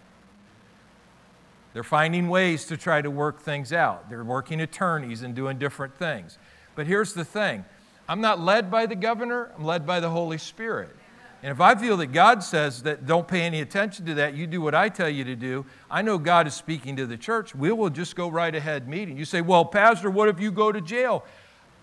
They're 1.73 1.85
finding 1.85 2.29
ways 2.29 2.65
to 2.67 2.77
try 2.77 3.03
to 3.03 3.11
work 3.11 3.41
things 3.41 3.73
out. 3.73 4.09
They're 4.09 4.25
working 4.25 4.61
attorneys 4.61 5.23
and 5.23 5.35
doing 5.35 5.59
different 5.59 5.95
things. 5.95 6.39
But 6.75 6.87
here's 6.87 7.13
the 7.13 7.25
thing 7.25 7.65
I'm 8.09 8.21
not 8.21 8.41
led 8.41 8.71
by 8.71 8.87
the 8.87 8.97
governor, 8.97 9.53
I'm 9.57 9.65
led 9.65 9.87
by 9.87 10.01
the 10.01 10.11
Holy 10.11 10.39
Spirit. 10.39 10.97
And 11.43 11.53
if 11.53 11.61
I 11.61 11.75
feel 11.75 11.97
that 11.99 12.09
God 12.09 12.43
says 12.43 12.83
that 12.85 13.07
don't 13.07 13.29
pay 13.29 13.43
any 13.43 13.61
attention 13.61 14.07
to 14.07 14.15
that, 14.15 14.35
you 14.35 14.47
do 14.47 14.61
what 14.61 14.75
I 14.75 14.89
tell 14.89 15.09
you 15.09 15.23
to 15.25 15.37
do, 15.37 15.67
I 15.91 16.03
know 16.03 16.19
God 16.19 16.47
is 16.47 16.55
speaking 16.55 16.97
to 16.97 17.07
the 17.07 17.17
church, 17.17 17.55
we 17.55 17.71
will 17.71 17.91
just 17.91 18.17
go 18.17 18.29
right 18.29 18.55
ahead 18.55 18.89
meeting. 18.89 19.17
You 19.17 19.25
say, 19.25 19.43
Well, 19.43 19.65
Pastor, 19.65 20.11
what 20.11 20.29
if 20.29 20.41
you 20.41 20.51
go 20.51 20.73
to 20.73 20.81
jail? 20.81 21.25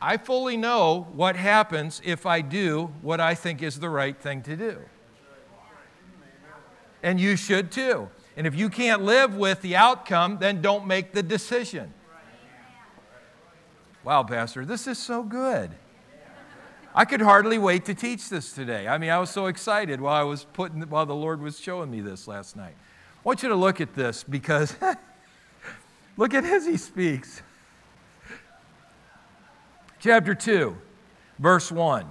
I 0.04 0.18
fully 0.18 0.58
know 0.58 1.08
what 1.14 1.38
happens 1.38 2.02
if 2.04 2.26
I 2.26 2.42
do 2.42 2.94
what 3.02 3.22
I 3.22 3.36
think 3.36 3.64
is 3.64 3.80
the 3.80 3.88
right 3.88 4.20
thing 4.20 4.42
to 4.42 4.58
do. 4.58 4.80
And 7.02 7.22
you 7.22 7.38
should 7.38 7.72
too. 7.72 8.10
And 8.36 8.46
if 8.46 8.54
you 8.54 8.70
can't 8.70 9.04
live 9.04 9.38
with 9.38 9.62
the 9.62 9.78
outcome, 9.78 10.40
then 10.40 10.62
don't 10.62 10.88
make 10.88 11.14
the 11.14 11.24
decision. 11.24 11.94
Wow, 14.04 14.24
Pastor, 14.24 14.66
this 14.66 14.88
is 14.88 14.98
so 14.98 15.24
good. 15.24 15.72
I 16.94 17.06
could 17.06 17.22
hardly 17.22 17.58
wait 17.58 17.86
to 17.86 17.96
teach 17.96 18.28
this 18.28 18.52
today. 18.52 18.90
I 18.90 18.98
mean, 18.98 19.10
I 19.10 19.20
was 19.20 19.30
so 19.30 19.46
excited 19.46 20.02
while 20.02 20.20
I 20.20 20.24
was 20.24 20.44
putting 20.44 20.82
while 20.82 21.06
the 21.06 21.16
Lord 21.16 21.42
was 21.42 21.58
showing 21.58 21.90
me 21.90 22.02
this 22.02 22.28
last 22.28 22.58
night. 22.58 22.76
I 22.76 23.22
want 23.24 23.42
you 23.42 23.48
to 23.48 23.56
look 23.56 23.80
at 23.80 23.94
this 23.94 24.22
because 24.26 24.76
look 26.18 26.34
at 26.34 26.44
as 26.44 26.66
he 26.66 26.76
speaks. 26.76 27.42
Chapter 30.04 30.36
2, 30.36 30.76
verse 31.40 31.72
1. 31.72 32.06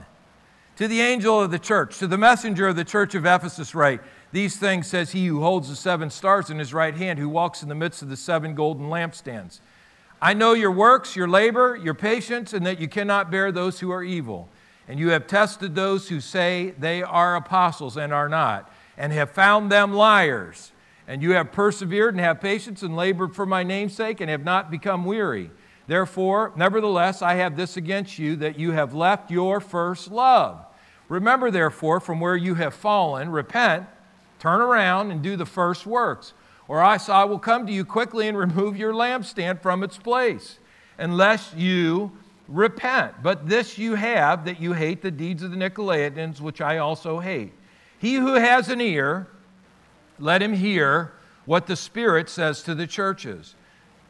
To 0.77 0.89
the 0.89 1.03
angel 1.03 1.39
of 1.39 1.51
the 1.51 1.59
church, 1.59 1.99
to 1.99 2.07
the 2.07 2.17
messenger 2.17 2.67
of 2.69 2.77
the 2.77 2.87
church 2.87 3.15
of 3.15 3.27
Ephesus, 3.27 3.75
write, 3.75 4.01
These 4.33 4.57
things 4.57 4.87
says 4.87 5.13
he 5.13 5.27
who 5.27 5.43
holds 5.43 5.69
the 5.69 5.77
seven 5.77 6.09
stars 6.09 6.49
in 6.49 6.59
his 6.59 6.73
right 6.73 6.95
hand, 6.95 7.19
who 7.19 7.29
walks 7.29 7.63
in 7.63 7.69
the 7.69 7.75
midst 7.75 8.01
of 8.01 8.09
the 8.09 8.17
seven 8.17 8.55
golden 8.55 8.89
lampstands. 8.89 9.61
I 10.23 10.33
know 10.33 10.55
your 10.55 10.71
works, 10.71 11.15
your 11.15 11.29
labor, 11.29 11.77
your 11.77 11.93
patience, 11.93 12.55
and 12.55 12.65
that 12.65 12.81
you 12.81 12.89
cannot 12.89 13.31
bear 13.31 13.53
those 13.53 13.81
who 13.81 13.91
are 13.91 14.03
evil 14.03 14.49
and 14.89 14.99
you 14.99 15.11
have 15.11 15.27
tested 15.27 15.75
those 15.75 16.09
who 16.09 16.21
say 16.21 16.75
they 16.79 17.03
are 17.03 17.37
apostles 17.37 17.97
and 17.97 18.13
are 18.13 18.29
not, 18.29 18.71
and 18.97 19.13
have 19.13 19.31
found 19.31 19.71
them 19.71 19.93
liars. 19.93 20.73
And 21.07 21.23
you 21.23 21.33
have 21.33 21.53
persevered 21.53 22.15
and 22.15 22.21
have 22.21 22.41
patience 22.41 22.83
and 22.83 22.97
labored 22.97 23.35
for 23.35 23.47
my 23.47 23.63
name's 23.63 23.95
sake 23.95 24.21
and 24.21 24.31
have 24.31 24.45
not 24.45 24.71
become 24.71 25.05
weary. 25.05 25.51
Therefore, 25.87 26.53
nevertheless, 26.57 27.23
I 27.23 27.35
have 27.35 27.57
this 27.57 27.77
against 27.77 28.19
you 28.19 28.37
that 28.37 28.59
you 28.59 28.73
have 28.73 28.95
left 28.95 29.31
your 29.31 29.61
first 29.61 30.11
love. 30.11 30.65
Remember, 31.09 31.51
therefore, 31.51 32.01
from 32.01 32.21
where 32.21 32.37
you 32.37 32.55
have 32.55 32.73
fallen, 32.73 33.31
repent, 33.31 33.87
turn 34.39 34.61
around, 34.61 35.11
and 35.11 35.23
do 35.23 35.37
the 35.37 35.47
first 35.47 35.87
works. 35.87 36.33
Or 36.69 36.81
I 36.81 37.25
will 37.25 37.39
come 37.39 37.67
to 37.67 37.73
you 37.73 37.85
quickly 37.85 38.29
and 38.29 38.39
remove 38.39 38.77
your 38.77 38.93
lampstand 38.93 39.61
from 39.61 39.83
its 39.83 39.99
place, 39.99 40.59
unless 40.97 41.53
you 41.55 42.13
repent. 42.49 43.23
But 43.23 43.49
this 43.49 43.77
you 43.77 43.95
have, 43.97 44.45
that 44.47 44.61
you 44.61 44.73
hate 44.73 45.03
the 45.03 45.11
deeds 45.11 45.43
of 45.43 45.51
the 45.51 45.57
Nicolaitans, 45.57 46.41
which 46.41 46.61
I 46.61 46.79
also 46.79 47.19
hate. 47.19 47.53
He 47.99 48.15
who 48.15 48.35
has 48.35 48.69
an 48.69 48.81
ear, 48.81 49.27
let 50.19 50.41
him 50.41 50.55
hear 50.55 51.13
what 51.45 51.67
the 51.67 51.77
Spirit 51.77 52.31
says 52.31 52.63
to 52.63 52.75
the 52.75 52.87
churches. 52.87 53.55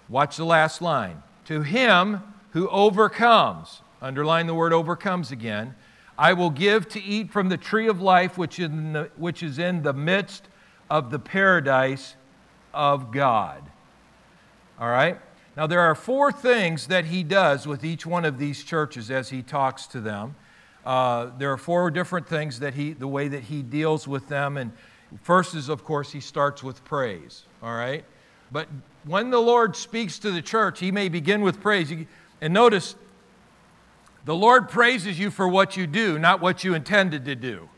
Watch 0.09 0.37
the 0.37 0.45
last 0.45 0.83
line. 0.83 1.23
To 1.47 1.63
him 1.63 2.23
who 2.51 2.69
overcomes, 2.69 3.83
underline 4.01 4.47
the 4.47 4.55
word 4.55 4.73
overcomes 4.73 5.31
again, 5.31 5.75
I 6.19 6.35
will 6.35 6.51
give 6.51 6.89
to 6.91 7.03
eat 7.03 7.31
from 7.31 7.49
the 7.49 7.57
tree 7.57 7.89
of 7.89 8.01
life 8.01 8.37
which, 8.39 8.59
in 8.59 8.93
the, 8.93 9.11
which 9.17 9.43
is 9.43 9.59
in 9.59 9.83
the 9.83 9.93
midst 9.93 10.49
of 10.91 11.11
the 11.11 11.19
paradise 11.19 12.15
of 12.75 13.11
God. 13.11 13.63
All 14.79 14.89
right? 14.89 15.19
Now, 15.57 15.67
there 15.67 15.81
are 15.81 15.95
four 15.95 16.33
things 16.33 16.87
that 16.87 17.07
he 17.07 17.23
does 17.23 17.67
with 17.67 17.85
each 17.85 18.07
one 18.07 18.25
of 18.25 18.39
these 18.39 18.65
churches 18.65 19.11
as 19.11 19.31
he 19.31 19.43
talks 19.43 19.87
to 19.89 20.01
them. 20.01 20.35
Uh, 20.85 21.31
there 21.39 21.53
are 21.53 21.59
four 21.59 21.91
different 21.91 22.27
things 22.27 22.61
that 22.61 22.75
he, 22.75 22.93
the 22.93 23.09
way 23.09 23.29
that 23.29 23.45
he 23.45 23.63
deals 23.63 24.09
with 24.09 24.29
them. 24.29 24.57
And 24.57 24.73
first 25.23 25.55
is, 25.55 25.69
of 25.69 25.85
course, 25.85 26.13
he 26.13 26.21
starts 26.21 26.63
with 26.63 26.85
praise, 26.85 27.45
all 27.63 27.75
right? 27.75 28.05
But 28.51 28.69
when 29.05 29.31
the 29.31 29.41
Lord 29.41 29.77
speaks 29.77 30.19
to 30.21 30.31
the 30.31 30.43
church, 30.43 30.79
he 30.79 30.93
may 30.93 31.09
begin 31.09 31.43
with 31.43 31.61
praise. 31.61 31.93
And 32.41 32.55
notice, 32.55 32.95
the 34.25 34.35
Lord 34.35 34.69
praises 34.69 35.19
you 35.19 35.31
for 35.31 35.49
what 35.49 35.77
you 35.77 35.87
do, 35.87 36.19
not 36.19 36.41
what 36.41 36.63
you 36.63 36.75
intended 36.75 37.25
to 37.25 37.35
do. 37.35 37.69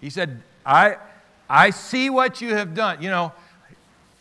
He 0.00 0.10
said, 0.10 0.42
I, 0.66 0.96
I 1.48 1.70
see 1.70 2.10
what 2.10 2.40
you 2.40 2.54
have 2.54 2.74
done. 2.74 3.00
You 3.00 3.10
know, 3.10 3.32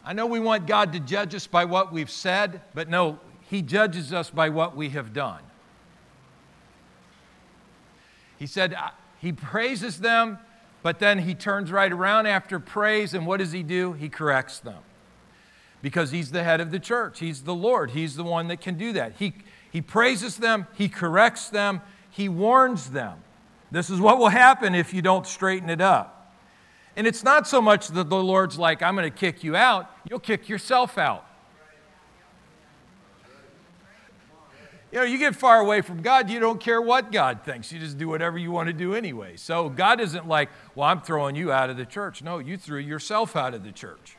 I 0.06 0.13
know 0.13 0.27
we 0.27 0.39
want 0.39 0.67
God 0.67 0.93
to 0.93 0.99
judge 0.99 1.34
us 1.34 1.47
by 1.47 1.65
what 1.65 1.91
we've 1.91 2.10
said, 2.10 2.62
but 2.75 2.88
no, 2.88 3.19
He 3.49 3.63
judges 3.63 4.13
us 4.13 4.30
by 4.30 4.49
what 4.49 4.75
we 4.75 4.89
have 4.89 5.12
done. 5.12 5.41
He 8.38 8.45
said, 8.45 8.75
He 9.19 9.32
praises 9.32 9.99
them 9.99 10.38
But 10.83 10.99
then 10.99 11.19
he 11.19 11.35
turns 11.35 11.71
right 11.71 11.91
around 11.91 12.25
after 12.27 12.59
praise, 12.59 13.13
and 13.13 13.27
what 13.27 13.37
does 13.37 13.51
he 13.51 13.63
do? 13.63 13.93
He 13.93 14.09
corrects 14.09 14.59
them. 14.59 14.79
Because 15.81 16.11
he's 16.11 16.31
the 16.31 16.43
head 16.43 16.61
of 16.61 16.71
the 16.71 16.79
church, 16.79 17.19
he's 17.19 17.43
the 17.43 17.55
Lord, 17.55 17.91
he's 17.91 18.15
the 18.15 18.23
one 18.23 18.47
that 18.49 18.61
can 18.61 18.77
do 18.77 18.93
that. 18.93 19.13
He, 19.17 19.33
he 19.71 19.81
praises 19.81 20.37
them, 20.37 20.67
he 20.75 20.89
corrects 20.89 21.49
them, 21.49 21.81
he 22.09 22.29
warns 22.29 22.91
them. 22.91 23.17
This 23.71 23.89
is 23.89 23.99
what 23.99 24.19
will 24.19 24.29
happen 24.29 24.75
if 24.75 24.93
you 24.93 25.01
don't 25.01 25.25
straighten 25.25 25.69
it 25.69 25.81
up. 25.81 26.35
And 26.95 27.07
it's 27.07 27.23
not 27.23 27.47
so 27.47 27.61
much 27.61 27.87
that 27.87 28.09
the 28.09 28.23
Lord's 28.23 28.59
like, 28.59 28.83
I'm 28.83 28.95
going 28.95 29.09
to 29.09 29.17
kick 29.17 29.43
you 29.43 29.55
out, 29.55 29.89
you'll 30.07 30.19
kick 30.19 30.49
yourself 30.49 30.97
out. 30.97 31.25
You 34.91 34.99
know, 34.99 35.06
you 35.06 35.17
get 35.17 35.36
far 35.36 35.60
away 35.60 35.82
from 35.82 36.01
God, 36.01 36.30
you 36.30 36.39
don't 36.39 36.60
care 36.60 36.82
what 36.82 37.13
God 37.13 37.43
thinks. 37.45 37.71
You 37.71 37.80
just 37.80 37.97
do 37.97 38.10
whatever 38.10 38.38
you 38.38 38.51
want 38.51 38.67
to 38.67 38.73
do 38.73 38.93
anyway. 38.93 39.38
So 39.38 39.69
God 39.69 40.01
isn't 40.01 40.27
like, 40.27 40.49
well, 40.75 40.89
I'm 40.89 40.99
throwing 40.99 41.36
you 41.36 41.51
out 41.51 41.69
of 41.69 41.77
the 41.77 41.86
church. 41.86 42.21
No, 42.21 42.39
you 42.39 42.58
threw 42.58 42.80
yourself 42.80 43.38
out 43.38 43.54
of 43.54 43.63
the 43.63 43.71
church. 43.71 44.17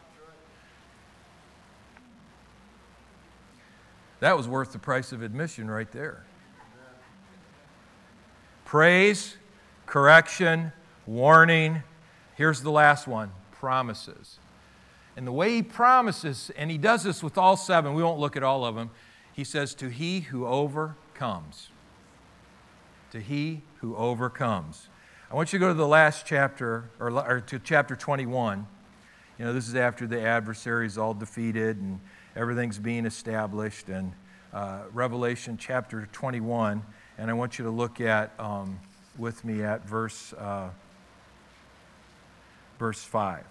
That 4.20 4.36
was 4.36 4.48
worth 4.48 4.72
the 4.72 4.78
price 4.78 5.12
of 5.12 5.20
admission 5.20 5.70
right 5.70 5.90
there. 5.92 6.24
Praise, 8.64 9.36
correction, 9.84 10.72
warning. 11.06 11.82
Here's 12.36 12.62
the 12.62 12.70
last 12.70 13.06
one 13.06 13.32
promises. 13.50 14.38
And 15.16 15.26
the 15.26 15.32
way 15.32 15.56
he 15.56 15.62
promises, 15.62 16.50
and 16.56 16.70
he 16.70 16.78
does 16.78 17.02
this 17.02 17.22
with 17.22 17.36
all 17.36 17.56
seven, 17.58 17.92
we 17.92 18.02
won't 18.02 18.18
look 18.18 18.36
at 18.36 18.42
all 18.42 18.64
of 18.64 18.74
them 18.74 18.90
he 19.32 19.44
says, 19.44 19.74
To 19.74 19.88
he 19.88 20.20
who 20.20 20.46
overcomes. 20.46 21.70
To 23.12 23.20
he 23.20 23.62
who 23.80 23.96
overcomes. 23.96 24.88
I 25.30 25.34
want 25.34 25.52
you 25.52 25.58
to 25.58 25.64
go 25.64 25.68
to 25.68 25.74
the 25.74 25.86
last 25.88 26.26
chapter, 26.26 26.90
or, 27.00 27.10
or 27.10 27.40
to 27.40 27.58
chapter 27.58 27.96
21. 27.96 28.66
You 29.38 29.44
know, 29.46 29.54
this 29.54 29.66
is 29.66 29.74
after 29.74 30.06
the 30.06 30.20
adversary 30.20 30.86
is 30.86 30.98
all 30.98 31.14
defeated 31.14 31.78
and 31.78 32.00
everything's 32.36 32.78
being 32.78 33.06
established. 33.06 33.88
And 33.88 34.12
uh, 34.52 34.80
Revelation 34.92 35.56
chapter 35.56 36.08
21. 36.12 36.82
And 37.18 37.30
I 37.30 37.34
want 37.34 37.58
you 37.58 37.64
to 37.64 37.70
look 37.70 38.00
at, 38.00 38.32
um, 38.38 38.78
with 39.16 39.44
me 39.44 39.62
at 39.62 39.86
verse, 39.86 40.32
uh, 40.34 40.68
verse 42.78 43.02
5. 43.02 43.44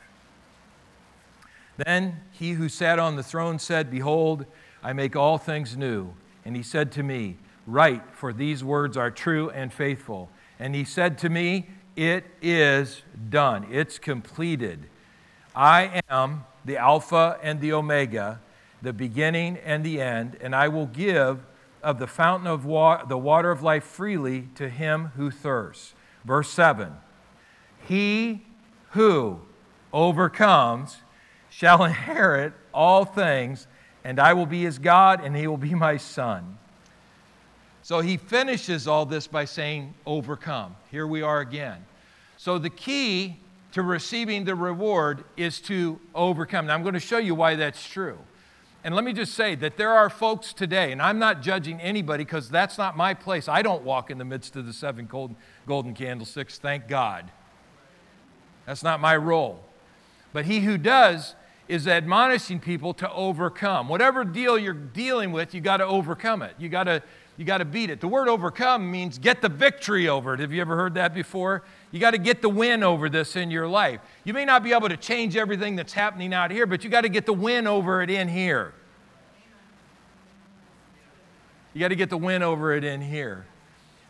Then 1.78 2.22
he 2.32 2.52
who 2.52 2.70
sat 2.70 3.00
on 3.00 3.15
the 3.15 3.24
throne 3.24 3.58
said, 3.58 3.89
Behold, 3.89 4.46
I 4.84 4.94
make 4.94 5.15
all 5.15 5.38
things 5.38 5.78
new. 5.78 6.13
And 6.46 6.56
he 6.56 6.63
said 6.63 6.91
to 6.94 7.04
me, 7.04 7.38
Write, 7.67 8.04
for 8.13 8.34
these 8.34 8.63
words 8.63 8.98
are 8.98 9.12
true 9.12 9.50
and 9.52 9.72
faithful. 9.72 10.30
And 10.60 10.74
he 10.74 10.84
said 10.84 11.17
to 11.20 11.30
me, 11.30 11.70
It 11.96 12.26
is 12.41 13.04
done. 13.30 13.67
It's 13.72 14.00
completed. 14.00 14.88
I 15.56 16.02
am 16.10 16.46
the 16.65 16.78
Alpha 16.78 17.38
and 17.41 17.60
the 17.62 17.74
Omega, 17.74 18.39
the 18.82 18.94
beginning 18.94 19.58
and 19.58 19.84
the 19.84 20.02
end, 20.02 20.38
and 20.41 20.56
I 20.56 20.67
will 20.67 20.88
give 20.88 21.46
of 21.84 22.00
the 22.00 22.08
fountain 22.08 22.48
of 22.48 22.65
wa- 22.65 23.04
the 23.06 23.17
water 23.17 23.52
of 23.52 23.63
life 23.63 23.84
freely 23.84 24.50
to 24.56 24.70
him 24.70 25.12
who 25.15 25.32
thirsts. 25.32 25.94
Verse 26.24 26.50
7 26.50 26.94
He 27.88 28.46
who 28.91 29.41
overcomes 29.91 30.98
shall 31.50 31.84
inherit 31.86 32.54
all 32.74 33.06
things 33.06 33.67
and 34.04 34.20
I 34.20 34.34
will 34.34 34.46
be 34.46 34.64
his 34.64 34.80
God, 34.80 35.24
and 35.24 35.36
he 35.36 35.48
will 35.48 35.58
be 35.58 35.74
my 35.74 35.98
son. 35.98 36.58
So 37.84 38.00
he 38.00 38.18
finishes 38.18 38.88
all 38.88 39.06
this 39.06 39.28
by 39.28 39.46
saying, 39.46 39.94
Overcome. 40.06 40.76
Here 40.92 41.08
we 41.08 41.22
are 41.22 41.40
again. 41.40 41.86
So 42.38 42.58
the 42.58 42.70
key 42.70 43.38
to 43.74 43.82
receiving 43.82 44.46
the 44.46 44.56
reward 44.56 45.24
is 45.38 45.60
to 45.62 46.00
overcome. 46.14 46.68
Now 46.68 46.76
I'm 46.76 46.84
going 46.84 46.94
to 46.94 47.00
show 47.00 47.18
you 47.18 47.36
why 47.36 47.56
that's 47.56 47.88
true. 47.88 48.18
And 48.84 48.96
let 48.96 49.04
me 49.04 49.14
just 49.14 49.36
say 49.36 49.54
that 49.56 49.78
there 49.78 49.92
are 49.92 50.10
folks 50.10 50.54
today, 50.54 50.92
and 50.92 51.02
I'm 51.02 51.20
not 51.20 51.44
judging 51.44 51.80
anybody 51.80 52.24
because 52.24 52.50
that's 52.50 52.78
not 52.80 52.98
my 52.98 53.14
place. 53.14 53.48
I 53.48 53.62
don't 53.62 53.84
walk 53.84 54.10
in 54.10 54.18
the 54.18 54.26
midst 54.26 54.56
of 54.56 54.66
the 54.66 54.74
seven 54.74 55.06
golden, 55.68 55.94
candlesticks, 55.94 56.58
thank 56.58 56.88
God. 56.88 57.30
That's 58.66 58.82
not 58.82 59.00
my 59.00 59.16
role. 59.16 59.64
But 60.34 60.46
he 60.46 60.62
who 60.62 60.78
does 60.78 61.36
is 61.72 61.88
admonishing 61.88 62.60
people 62.60 62.94
to 62.94 63.10
overcome. 63.14 63.88
Whatever 63.88 64.26
deal 64.26 64.58
you're 64.58 64.74
dealing 64.74 65.32
with, 65.32 65.54
you 65.54 65.62
got 65.62 65.78
to 65.78 65.86
overcome 65.86 66.42
it. 66.42 66.54
You 66.60 66.68
got 66.68 66.84
to 66.84 67.02
you 67.38 67.46
got 67.46 67.60
to 67.60 67.66
beat 67.66 67.90
it. 67.90 68.02
The 68.02 68.10
word 68.10 68.28
overcome 68.28 68.92
means 68.92 69.18
get 69.18 69.42
the 69.42 69.48
victory 69.48 70.10
over 70.10 70.34
it. 70.34 70.42
Have 70.42 70.52
you 70.52 70.60
ever 70.60 70.76
heard 70.76 70.96
that 70.96 71.14
before? 71.14 71.64
You 71.90 72.00
got 72.00 72.12
to 72.12 72.18
get 72.18 72.42
the 72.42 72.50
win 72.50 72.84
over 72.84 73.10
this 73.10 73.38
in 73.38 73.50
your 73.50 73.70
life. 73.70 74.02
You 74.26 74.34
may 74.34 74.44
not 74.44 74.64
be 74.64 74.74
able 74.74 74.90
to 74.90 74.98
change 74.98 75.38
everything 75.38 75.78
that's 75.78 75.94
happening 75.94 76.34
out 76.34 76.52
here, 76.52 76.68
but 76.68 76.84
you 76.84 76.90
got 76.90 77.02
to 77.02 77.10
get 77.10 77.26
the 77.26 77.34
win 77.34 77.68
over 77.68 78.02
it 78.04 78.10
in 78.10 78.28
here. 78.28 78.74
You 81.74 81.80
got 81.80 81.88
to 81.88 81.96
get 81.96 82.10
the 82.10 82.18
win 82.18 82.44
over 82.44 82.74
it 82.74 82.84
in 82.84 83.02
here. 83.02 83.46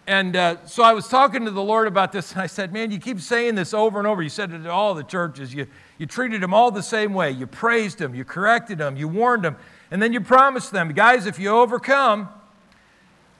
And 0.08 0.36
uh, 0.36 0.66
so 0.66 0.84
I 0.84 0.94
was 0.94 1.08
talking 1.08 1.46
to 1.46 1.52
the 1.52 1.62
Lord 1.62 1.88
about 1.88 2.12
this, 2.12 2.32
and 2.32 2.42
I 2.42 2.48
said, 2.48 2.74
Man, 2.74 2.92
you 2.92 3.00
keep 3.00 3.20
saying 3.20 3.56
this 3.56 3.74
over 3.74 4.00
and 4.00 4.08
over. 4.08 4.22
You 4.22 4.30
said 4.30 4.52
it 4.52 4.64
to 4.64 4.72
all 4.72 4.96
the 4.96 5.04
churches. 5.04 5.54
You, 5.54 5.68
you 5.98 6.06
treated 6.08 6.42
them 6.42 6.54
all 6.54 6.72
the 6.72 6.82
same 6.82 7.14
way. 7.14 7.32
You 7.32 7.46
praised 7.46 8.00
them, 8.00 8.16
you 8.16 8.26
corrected 8.26 8.80
them, 8.80 8.98
you 8.98 9.08
warned 9.08 9.44
them, 9.44 9.58
and 9.92 10.02
then 10.02 10.12
you 10.12 10.20
promised 10.22 10.72
them, 10.72 10.92
Guys, 10.94 11.28
if 11.28 11.38
you 11.38 11.50
overcome, 11.50 12.30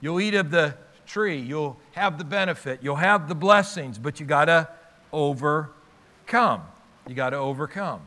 you'll 0.00 0.20
eat 0.20 0.34
of 0.34 0.50
the 0.50 0.76
tree, 1.04 1.38
you'll 1.38 1.78
have 1.92 2.16
the 2.16 2.24
benefit, 2.24 2.80
you'll 2.82 2.96
have 2.96 3.28
the 3.28 3.34
blessings, 3.34 3.98
but 3.98 4.20
you 4.20 4.26
got 4.26 4.46
to 4.46 4.68
overcome. 5.12 6.62
You 7.08 7.14
got 7.14 7.30
to 7.30 7.36
overcome. 7.36 8.06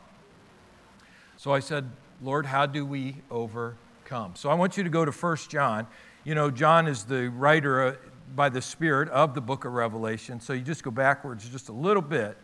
So 1.38 1.54
I 1.54 1.60
said, 1.60 1.90
Lord, 2.22 2.46
how 2.46 2.66
do 2.66 2.86
we 2.86 3.18
overcome? 3.30 4.34
So 4.36 4.50
I 4.50 4.54
want 4.54 4.78
you 4.78 4.84
to 4.84 4.90
go 4.90 5.04
to 5.04 5.12
1 5.12 5.38
John. 5.50 5.86
You 6.24 6.34
know, 6.34 6.50
John 6.50 6.88
is 6.88 7.04
the 7.04 7.30
writer 7.30 7.84
uh, 7.84 7.96
by 8.36 8.50
the 8.50 8.62
Spirit 8.62 9.08
of 9.10 9.34
the 9.34 9.42
book 9.42 9.64
of 9.66 9.72
Revelation. 9.72 10.40
So 10.40 10.54
you 10.54 10.62
just 10.62 10.84
go 10.84 10.92
backwards 10.92 11.48
just 11.50 11.70
a 11.70 11.74
little 11.74 12.02
bit, 12.02 12.38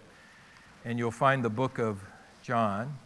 and 0.86 0.98
you'll 0.98 1.12
find 1.12 1.44
the 1.44 1.50
book 1.50 1.80
of 1.80 2.02
John. 2.42 2.98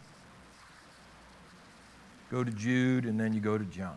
Go 2.30 2.44
to 2.44 2.50
Jude, 2.50 3.04
and 3.04 3.18
then 3.18 3.32
you 3.32 3.40
go 3.40 3.58
to 3.58 3.64
John. 3.64 3.96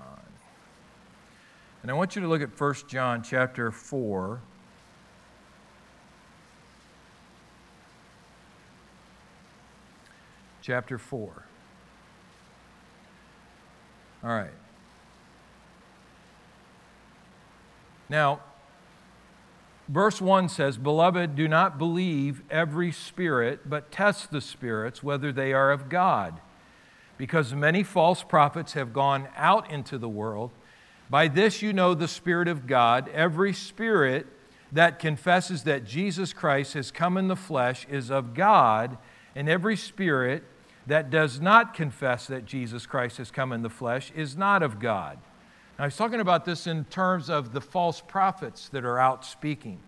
And 1.82 1.92
I 1.92 1.94
want 1.94 2.16
you 2.16 2.22
to 2.22 2.28
look 2.28 2.42
at 2.42 2.60
1 2.60 2.76
John 2.88 3.24
chapter 3.24 3.72
4. 3.72 4.42
Chapter 10.62 10.98
4. 10.98 11.46
All 14.24 14.30
right. 14.30 14.50
Now, 18.10 18.42
Verse 19.90 20.22
1 20.22 20.50
says, 20.50 20.78
Beloved, 20.78 21.36
do 21.36 21.48
not 21.48 21.80
believe 21.80 22.44
every 22.52 22.92
spirit, 22.92 23.68
but 23.68 23.92
test 23.92 24.30
the 24.30 24.40
spirits 24.40 25.02
whether 25.02 25.32
they 25.32 25.52
are 25.52 25.72
of 25.72 25.90
God. 25.90 26.40
Because 27.18 27.56
many 27.56 27.82
false 27.82 28.22
prophets 28.22 28.74
have 28.74 28.94
gone 28.94 29.28
out 29.36 29.70
into 29.72 29.98
the 29.98 30.08
world. 30.08 30.52
By 31.10 31.28
this 31.28 31.64
you 31.64 31.74
know 31.74 31.96
the 31.96 32.08
Spirit 32.08 32.48
of 32.48 32.68
God. 32.68 33.10
Every 33.10 33.52
spirit 33.52 34.28
that 34.72 35.00
confesses 35.00 35.64
that 35.64 35.86
Jesus 35.86 36.34
Christ 36.34 36.76
has 36.76 36.92
come 36.92 37.18
in 37.18 37.28
the 37.28 37.36
flesh 37.36 37.88
is 37.90 38.12
of 38.12 38.36
God, 38.36 38.96
and 39.36 39.50
every 39.50 39.76
spirit 39.76 40.44
that 40.86 41.10
does 41.10 41.42
not 41.42 41.74
confess 41.74 42.28
that 42.28 42.46
Jesus 42.46 42.86
Christ 42.86 43.18
has 43.18 43.32
come 43.32 43.52
in 43.52 43.64
the 43.64 43.70
flesh 43.72 44.12
is 44.16 44.38
not 44.38 44.62
of 44.62 44.80
God. 44.80 45.18
Now, 45.80 45.86
he's 45.86 45.96
talking 45.96 46.20
about 46.20 46.44
this 46.44 46.68
in 46.68 46.84
terms 46.86 47.30
of 47.30 47.54
the 47.54 47.62
false 47.62 48.02
prophets 48.02 48.68
that 48.70 48.84
are 48.84 49.00
out 49.00 49.24
speaking. 49.24 49.80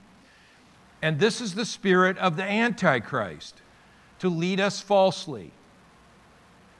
And 1.01 1.19
this 1.19 1.41
is 1.41 1.53
the 1.53 1.65
spirit 1.65 2.17
of 2.17 2.37
the 2.37 2.43
Antichrist 2.43 3.61
to 4.19 4.29
lead 4.29 4.61
us 4.61 4.79
falsely, 4.79 5.51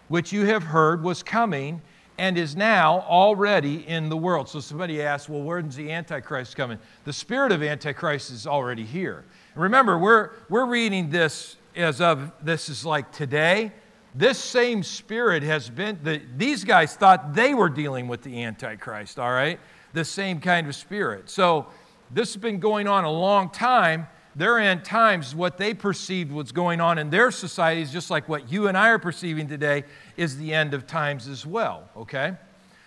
which 0.08 0.32
you 0.32 0.46
have 0.46 0.64
heard 0.64 1.04
was 1.04 1.24
coming 1.24 1.82
and 2.18 2.38
is 2.38 2.56
now 2.56 3.02
already 3.02 3.86
in 3.86 4.08
the 4.08 4.16
world. 4.16 4.48
So 4.48 4.62
somebody 4.62 5.02
asks, 5.02 5.28
well, 5.28 5.42
where's 5.42 5.76
the 5.76 5.92
Antichrist 5.92 6.56
coming? 6.56 6.78
The 7.04 7.12
spirit 7.12 7.52
of 7.52 7.62
Antichrist 7.62 8.32
is 8.32 8.48
already 8.48 8.86
here. 8.86 9.26
remember, 9.56 9.98
we're, 9.98 10.30
we're 10.48 10.68
reading 10.68 11.10
this 11.10 11.58
as 11.76 12.00
of 12.00 12.32
this 12.42 12.70
is 12.70 12.86
like 12.86 13.12
today. 13.12 13.74
This 14.14 14.38
same 14.38 14.84
spirit 14.84 15.42
has 15.44 15.70
been, 15.70 16.00
the, 16.04 16.22
these 16.36 16.64
guys 16.64 16.96
thought 16.96 17.34
they 17.34 17.54
were 17.54 17.70
dealing 17.70 18.08
with 18.08 18.22
the 18.24 18.44
Antichrist, 18.44 19.18
all 19.18 19.32
right? 19.32 19.60
The 19.94 20.04
same 20.04 20.42
kind 20.42 20.68
of 20.68 20.76
spirit. 20.76 21.30
So 21.30 21.68
this 22.10 22.34
has 22.34 22.42
been 22.42 22.60
going 22.60 22.88
on 22.88 23.06
a 23.06 23.12
long 23.12 23.50
time. 23.50 24.08
Their 24.36 24.60
end 24.60 24.84
times, 24.84 25.34
what 25.34 25.58
they 25.58 25.74
perceived 25.74 26.32
was 26.32 26.52
going 26.52 26.82
on 26.82 26.98
in 26.98 27.10
their 27.10 27.32
societies, 27.32 27.92
just 27.92 28.10
like 28.10 28.28
what 28.28 28.52
you 28.52 28.68
and 28.68 28.78
I 28.78 28.90
are 28.90 29.00
perceiving 29.00 29.48
today, 29.48 29.84
is 30.18 30.38
the 30.38 30.54
end 30.54 30.74
of 30.74 30.88
times 30.88 31.28
as 31.28 31.46
well, 31.46 31.90
okay? 31.96 32.36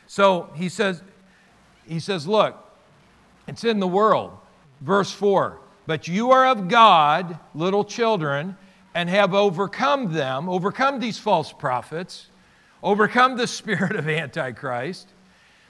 So 0.06 0.50
he 0.54 0.68
says, 0.68 1.02
he 1.86 2.00
says, 2.00 2.26
look, 2.26 2.56
it's 3.46 3.64
in 3.64 3.80
the 3.80 3.88
world. 3.88 4.36
Verse 4.80 5.10
4 5.10 5.58
But 5.86 6.08
you 6.08 6.30
are 6.30 6.46
of 6.46 6.68
God, 6.68 7.38
little 7.54 7.84
children, 7.84 8.56
and 8.94 9.10
have 9.10 9.34
overcome 9.34 10.12
them, 10.12 10.48
overcome 10.48 11.00
these 11.00 11.18
false 11.18 11.52
prophets, 11.52 12.28
overcome 12.82 13.36
the 13.36 13.46
spirit 13.48 13.96
of 13.96 14.08
Antichrist, 14.08 15.08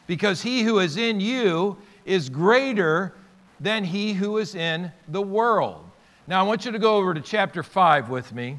because 0.06 0.42
he 0.42 0.62
who 0.62 0.78
is 0.78 0.96
in 0.96 1.20
you 1.20 1.78
is 2.04 2.28
greater 2.28 3.14
than 3.58 3.84
he 3.84 4.12
who 4.12 4.37
is 4.37 4.54
in 4.54 4.92
the 5.08 5.22
world. 5.22 5.90
Now, 6.26 6.40
I 6.40 6.42
want 6.42 6.64
you 6.64 6.72
to 6.72 6.78
go 6.78 6.96
over 6.96 7.14
to 7.14 7.20
chapter 7.20 7.62
5 7.62 8.10
with 8.10 8.32
me, 8.32 8.58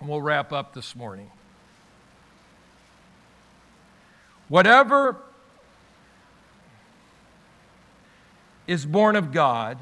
and 0.00 0.08
we'll 0.08 0.22
wrap 0.22 0.52
up 0.52 0.74
this 0.74 0.94
morning. 0.94 1.30
Whatever 4.48 5.16
is 8.66 8.84
born 8.84 9.16
of 9.16 9.32
God 9.32 9.78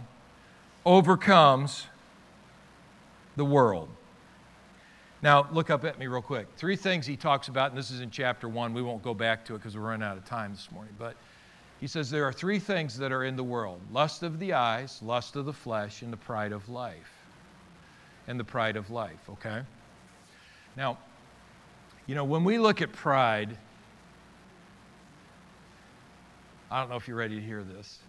overcomes 0.86 1.86
the 3.40 3.44
world. 3.46 3.88
Now, 5.22 5.48
look 5.50 5.70
up 5.70 5.86
at 5.86 5.98
me 5.98 6.08
real 6.08 6.20
quick. 6.20 6.46
Three 6.58 6.76
things 6.76 7.06
he 7.06 7.16
talks 7.16 7.48
about, 7.48 7.70
and 7.70 7.78
this 7.78 7.90
is 7.90 8.02
in 8.02 8.10
chapter 8.10 8.50
one. 8.50 8.74
We 8.74 8.82
won't 8.82 9.02
go 9.02 9.14
back 9.14 9.46
to 9.46 9.54
it 9.54 9.58
because 9.60 9.74
we're 9.74 9.88
running 9.88 10.06
out 10.06 10.18
of 10.18 10.26
time 10.26 10.52
this 10.52 10.68
morning. 10.70 10.92
But 10.98 11.16
he 11.80 11.86
says 11.86 12.10
there 12.10 12.26
are 12.26 12.34
three 12.34 12.58
things 12.58 12.98
that 12.98 13.12
are 13.12 13.24
in 13.24 13.36
the 13.36 13.42
world 13.42 13.80
lust 13.90 14.22
of 14.22 14.38
the 14.40 14.52
eyes, 14.52 15.00
lust 15.02 15.36
of 15.36 15.46
the 15.46 15.54
flesh, 15.54 16.02
and 16.02 16.12
the 16.12 16.18
pride 16.18 16.52
of 16.52 16.68
life. 16.68 17.10
And 18.28 18.38
the 18.38 18.44
pride 18.44 18.76
of 18.76 18.90
life, 18.90 19.30
okay? 19.30 19.62
Now, 20.76 20.98
you 22.06 22.14
know, 22.14 22.24
when 22.24 22.44
we 22.44 22.58
look 22.58 22.82
at 22.82 22.92
pride, 22.92 23.56
I 26.70 26.78
don't 26.78 26.90
know 26.90 26.96
if 26.96 27.08
you're 27.08 27.16
ready 27.16 27.36
to 27.36 27.42
hear 27.42 27.62
this. 27.62 28.00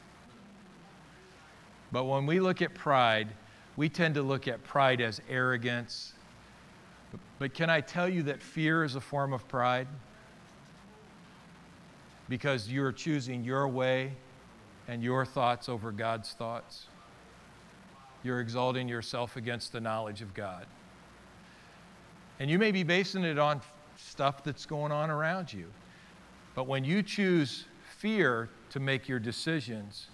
But 1.93 2.03
when 2.03 2.25
we 2.25 2.41
look 2.41 2.61
at 2.61 2.73
pride, 2.73 3.29
we 3.75 3.89
tend 3.89 4.15
to 4.15 4.21
look 4.21 4.47
at 4.47 4.63
pride 4.63 5.01
as 5.01 5.21
arrogance. 5.29 6.13
But 7.39 7.53
can 7.53 7.69
I 7.69 7.81
tell 7.81 8.07
you 8.07 8.23
that 8.23 8.41
fear 8.41 8.83
is 8.83 8.95
a 8.95 9.01
form 9.01 9.33
of 9.33 9.47
pride? 9.47 9.87
Because 12.29 12.69
you're 12.69 12.91
choosing 12.91 13.43
your 13.43 13.67
way 13.67 14.13
and 14.87 15.03
your 15.03 15.25
thoughts 15.25 15.69
over 15.69 15.91
God's 15.91 16.33
thoughts. 16.33 16.85
You're 18.23 18.39
exalting 18.39 18.87
yourself 18.87 19.35
against 19.35 19.71
the 19.71 19.81
knowledge 19.81 20.21
of 20.21 20.33
God. 20.33 20.65
And 22.39 22.49
you 22.49 22.59
may 22.59 22.71
be 22.71 22.83
basing 22.83 23.23
it 23.23 23.39
on 23.39 23.61
stuff 23.97 24.43
that's 24.43 24.65
going 24.65 24.91
on 24.91 25.09
around 25.09 25.51
you. 25.51 25.65
But 26.55 26.67
when 26.67 26.83
you 26.83 27.01
choose 27.01 27.65
fear 27.97 28.49
to 28.71 28.79
make 28.79 29.07
your 29.07 29.19
decisions, 29.19 30.07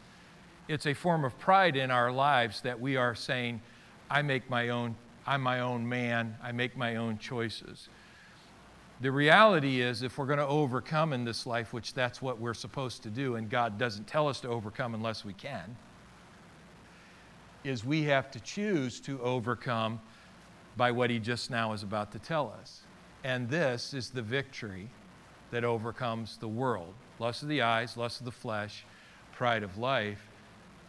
it's 0.68 0.86
a 0.86 0.94
form 0.94 1.24
of 1.24 1.38
pride 1.40 1.76
in 1.76 1.92
our 1.92 2.12
lives 2.12 2.62
that 2.62 2.80
we 2.80 2.98
are 2.98 3.16
saying, 3.16 3.62
I 4.10 4.22
make 4.22 4.50
my 4.50 4.70
own, 4.70 4.96
I'm 5.26 5.42
my 5.42 5.60
own 5.62 5.88
man, 5.88 6.38
I 6.42 6.52
make 6.52 6.78
my 6.78 6.96
own 6.96 7.18
choices. 7.18 7.90
The 9.00 9.12
reality 9.12 9.82
is, 9.82 10.02
if 10.02 10.18
we're 10.18 10.26
going 10.26 10.40
to 10.40 10.48
overcome 10.48 11.14
in 11.14 11.24
this 11.24 11.46
life, 11.46 11.72
which 11.72 11.94
that's 11.94 12.22
what 12.22 12.40
we're 12.40 12.56
supposed 12.56 13.04
to 13.04 13.10
do, 13.10 13.36
and 13.36 13.50
God 13.50 13.78
doesn't 13.78 14.08
tell 14.08 14.28
us 14.28 14.40
to 14.42 14.48
overcome 14.48 14.96
unless 14.96 15.24
we 15.24 15.34
can, 15.34 15.76
is 17.64 17.86
we 17.86 18.04
have 18.04 18.32
to 18.32 18.40
choose 18.40 19.00
to 19.02 19.22
overcome 19.22 20.00
by 20.78 20.92
what 20.92 21.10
He 21.10 21.20
just 21.20 21.52
now 21.52 21.74
is 21.74 21.84
about 21.84 22.12
to 22.14 22.20
tell 22.20 22.54
us. 22.60 22.82
And 23.24 23.50
this 23.50 23.94
is 23.94 24.10
the 24.10 24.22
victory 24.22 24.90
that 25.52 25.64
overcomes 25.64 26.38
the 26.38 26.48
world 26.48 26.94
lust 27.20 27.42
of 27.42 27.50
the 27.50 27.62
eyes, 27.62 27.98
lust 27.98 28.20
of 28.20 28.26
the 28.26 28.32
flesh, 28.32 28.86
pride 29.34 29.64
of 29.64 29.78
life. 29.78 30.27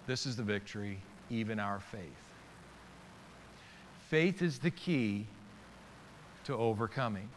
This 0.09 0.25
is 0.25 0.37
the 0.37 0.43
victory, 0.43 0.97
even 1.29 1.61
our 1.61 1.81
faith. 1.81 2.01
Faith 4.09 4.41
is 4.41 4.59
the 4.59 4.71
key 4.71 5.27
to 6.45 6.55
overcoming. 6.55 7.29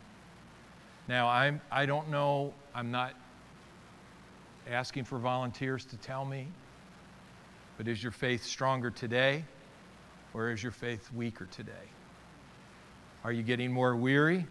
Now, 1.09 1.27
I'm, 1.27 1.59
I 1.69 1.85
don't 1.85 2.09
know, 2.09 2.53
I'm 2.73 2.89
not 2.89 3.13
asking 4.69 5.03
for 5.03 5.19
volunteers 5.19 5.83
to 5.83 5.97
tell 5.97 6.23
me, 6.23 6.47
but 7.77 7.89
is 7.89 8.01
your 8.01 8.13
faith 8.13 8.45
stronger 8.45 8.89
today 8.89 9.43
or 10.33 10.49
is 10.49 10.63
your 10.63 10.71
faith 10.71 11.11
weaker 11.13 11.49
today? 11.51 11.89
Are 13.25 13.33
you 13.33 13.43
getting 13.43 13.69
more 13.69 13.97
weary? 13.97 14.47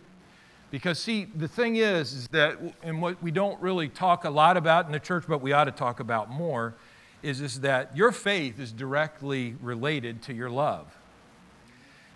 Because, 0.71 0.99
see, 0.99 1.25
the 1.25 1.49
thing 1.49 1.77
is, 1.77 2.13
is 2.13 2.29
that, 2.29 2.59
and 2.83 3.01
what 3.01 3.23
we 3.23 3.31
don't 3.31 3.59
really 3.63 3.89
talk 3.89 4.27
a 4.27 4.31
lot 4.31 4.59
about 4.59 4.85
in 4.85 4.93
the 4.93 5.01
church, 5.01 5.25
but 5.27 5.41
we 5.41 5.53
ought 5.55 5.65
to 5.65 5.73
talk 5.73 6.01
about 6.01 6.29
more, 6.29 6.75
is, 7.23 7.41
is 7.41 7.61
that 7.61 7.97
your 7.97 8.13
faith 8.13 8.59
is 8.59 8.73
directly 8.73 9.57
related 9.61 10.23
to 10.23 10.35
your 10.35 10.51
love. 10.51 10.97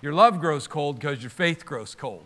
Your 0.02 0.12
love 0.12 0.40
grows 0.40 0.66
cold 0.66 0.98
because 0.98 1.22
your 1.22 1.30
faith 1.30 1.64
grows 1.64 1.94
cold. 1.94 2.24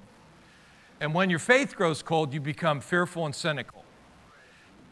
And 1.01 1.15
when 1.15 1.31
your 1.31 1.39
faith 1.39 1.77
grows 1.77 2.03
cold, 2.03 2.35
you 2.35 2.41
become 2.41 2.81
fearful 2.81 3.25
and 3.25 3.35
cynical. 3.35 3.85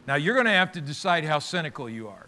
Now, 0.07 0.15
you're 0.15 0.35
going 0.35 0.47
to 0.47 0.53
have 0.53 0.73
to 0.73 0.81
decide 0.81 1.25
how 1.25 1.41
cynical 1.41 1.89
you 1.91 2.09
are. 2.09 2.27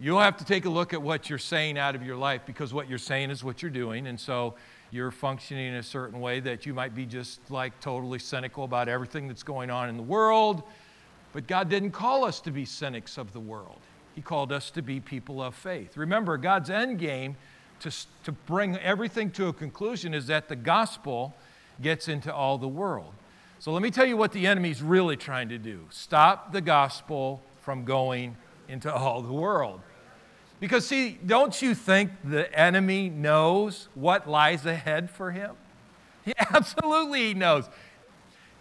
You'll 0.00 0.20
have 0.20 0.36
to 0.38 0.44
take 0.44 0.64
a 0.64 0.68
look 0.68 0.92
at 0.92 1.00
what 1.00 1.30
you're 1.30 1.38
saying 1.38 1.78
out 1.78 1.94
of 1.94 2.02
your 2.04 2.16
life 2.16 2.42
because 2.44 2.74
what 2.74 2.88
you're 2.88 2.98
saying 2.98 3.30
is 3.30 3.44
what 3.44 3.62
you're 3.62 3.70
doing. 3.70 4.06
And 4.06 4.18
so 4.18 4.54
you're 4.90 5.10
functioning 5.10 5.68
in 5.68 5.74
a 5.74 5.82
certain 5.82 6.20
way 6.20 6.40
that 6.40 6.66
you 6.66 6.74
might 6.74 6.94
be 6.94 7.06
just 7.06 7.50
like 7.50 7.78
totally 7.80 8.18
cynical 8.18 8.64
about 8.64 8.88
everything 8.88 9.28
that's 9.28 9.42
going 9.42 9.70
on 9.70 9.88
in 9.88 9.96
the 9.96 10.02
world. 10.02 10.62
But 11.32 11.46
God 11.46 11.68
didn't 11.68 11.92
call 11.92 12.24
us 12.24 12.40
to 12.40 12.50
be 12.50 12.64
cynics 12.64 13.18
of 13.18 13.32
the 13.32 13.40
world. 13.40 13.80
He 14.14 14.22
called 14.22 14.52
us 14.52 14.70
to 14.72 14.82
be 14.82 15.00
people 15.00 15.42
of 15.42 15.54
faith. 15.54 15.96
Remember, 15.96 16.36
God's 16.36 16.70
end 16.70 16.98
game 16.98 17.36
to, 17.80 17.90
to 18.24 18.32
bring 18.32 18.76
everything 18.78 19.30
to 19.32 19.48
a 19.48 19.52
conclusion 19.52 20.14
is 20.14 20.26
that 20.28 20.48
the 20.48 20.56
gospel 20.56 21.34
gets 21.82 22.08
into 22.08 22.32
all 22.32 22.58
the 22.58 22.68
world. 22.68 23.12
So 23.58 23.72
let 23.72 23.82
me 23.82 23.90
tell 23.90 24.06
you 24.06 24.16
what 24.16 24.32
the 24.32 24.46
enemy's 24.46 24.82
really 24.82 25.16
trying 25.16 25.48
to 25.48 25.58
do 25.58 25.86
stop 25.90 26.52
the 26.52 26.60
gospel 26.60 27.42
from 27.60 27.84
going 27.84 28.36
into 28.68 28.92
all 28.92 29.22
the 29.22 29.32
world. 29.32 29.80
Because, 30.60 30.86
see, 30.86 31.18
don't 31.26 31.60
you 31.60 31.74
think 31.74 32.10
the 32.22 32.52
enemy 32.58 33.10
knows 33.10 33.88
what 33.94 34.28
lies 34.28 34.64
ahead 34.64 35.10
for 35.10 35.30
him? 35.30 35.52
He 36.24 36.32
absolutely 36.38 37.34
knows. 37.34 37.68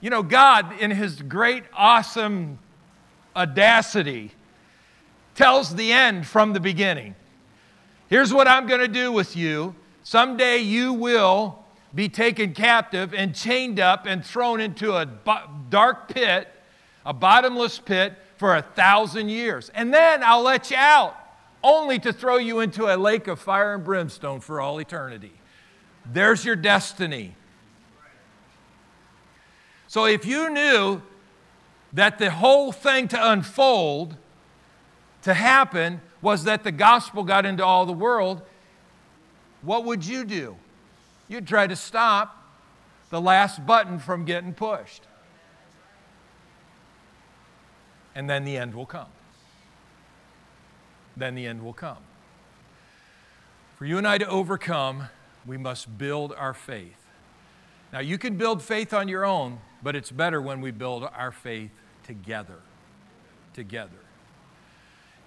You 0.01 0.09
know, 0.09 0.23
God, 0.23 0.79
in 0.79 0.91
his 0.91 1.21
great, 1.21 1.63
awesome 1.73 2.59
audacity, 3.35 4.31
tells 5.35 5.75
the 5.75 5.91
end 5.91 6.27
from 6.27 6.53
the 6.53 6.59
beginning. 6.59 7.15
Here's 8.07 8.33
what 8.33 8.47
I'm 8.47 8.67
going 8.67 8.81
to 8.81 8.87
do 8.87 9.11
with 9.11 9.35
you. 9.35 9.75
Someday 10.03 10.57
you 10.57 10.93
will 10.93 11.63
be 11.95 12.09
taken 12.09 12.53
captive 12.53 13.13
and 13.13 13.33
chained 13.33 13.79
up 13.79 14.05
and 14.05 14.25
thrown 14.25 14.59
into 14.59 14.95
a 14.95 15.07
dark 15.69 16.09
pit, 16.09 16.47
a 17.05 17.13
bottomless 17.13 17.79
pit, 17.79 18.13
for 18.37 18.55
a 18.55 18.61
thousand 18.61 19.29
years. 19.29 19.69
And 19.73 19.93
then 19.93 20.23
I'll 20.23 20.41
let 20.41 20.69
you 20.69 20.77
out, 20.77 21.15
only 21.63 21.99
to 21.99 22.11
throw 22.11 22.37
you 22.37 22.59
into 22.59 22.93
a 22.93 22.97
lake 22.97 23.27
of 23.27 23.39
fire 23.39 23.73
and 23.73 23.83
brimstone 23.83 24.41
for 24.41 24.59
all 24.59 24.79
eternity. 24.79 25.31
There's 26.05 26.43
your 26.43 26.55
destiny. 26.55 27.35
So 29.87 30.05
if 30.05 30.25
you 30.25 30.49
knew 30.49 31.01
that 31.93 32.17
the 32.17 32.31
whole 32.31 32.71
thing 32.71 33.07
to 33.09 33.31
unfold 33.31 34.17
to 35.23 35.33
happen 35.33 36.01
was 36.21 36.43
that 36.43 36.63
the 36.63 36.71
gospel 36.71 37.23
got 37.23 37.45
into 37.45 37.65
all 37.65 37.85
the 37.85 37.93
world, 37.93 38.41
what 39.61 39.85
would 39.85 40.05
you 40.05 40.25
do? 40.25 40.57
You'd 41.27 41.47
try 41.47 41.67
to 41.67 41.75
stop 41.75 42.37
the 43.09 43.19
last 43.19 43.65
button 43.65 43.99
from 43.99 44.25
getting 44.25 44.53
pushed. 44.53 45.03
And 48.15 48.29
then 48.29 48.45
the 48.45 48.57
end 48.57 48.75
will 48.75 48.85
come. 48.85 49.07
Then 51.15 51.35
the 51.35 51.47
end 51.47 51.63
will 51.63 51.73
come. 51.73 51.97
For 53.77 53.85
you 53.85 53.97
and 53.97 54.07
I 54.07 54.17
to 54.17 54.27
overcome, 54.27 55.07
we 55.45 55.57
must 55.57 55.97
build 55.97 56.33
our 56.33 56.53
faith. 56.53 56.97
Now, 57.91 57.99
you 57.99 58.17
can 58.17 58.37
build 58.37 58.61
faith 58.61 58.93
on 58.93 59.07
your 59.07 59.25
own, 59.25 59.59
but 59.81 59.95
it's 59.95 60.11
better 60.11 60.41
when 60.41 60.61
we 60.61 60.71
build 60.71 61.03
our 61.03 61.31
faith 61.31 61.71
together. 62.03 62.59
Together 63.53 64.02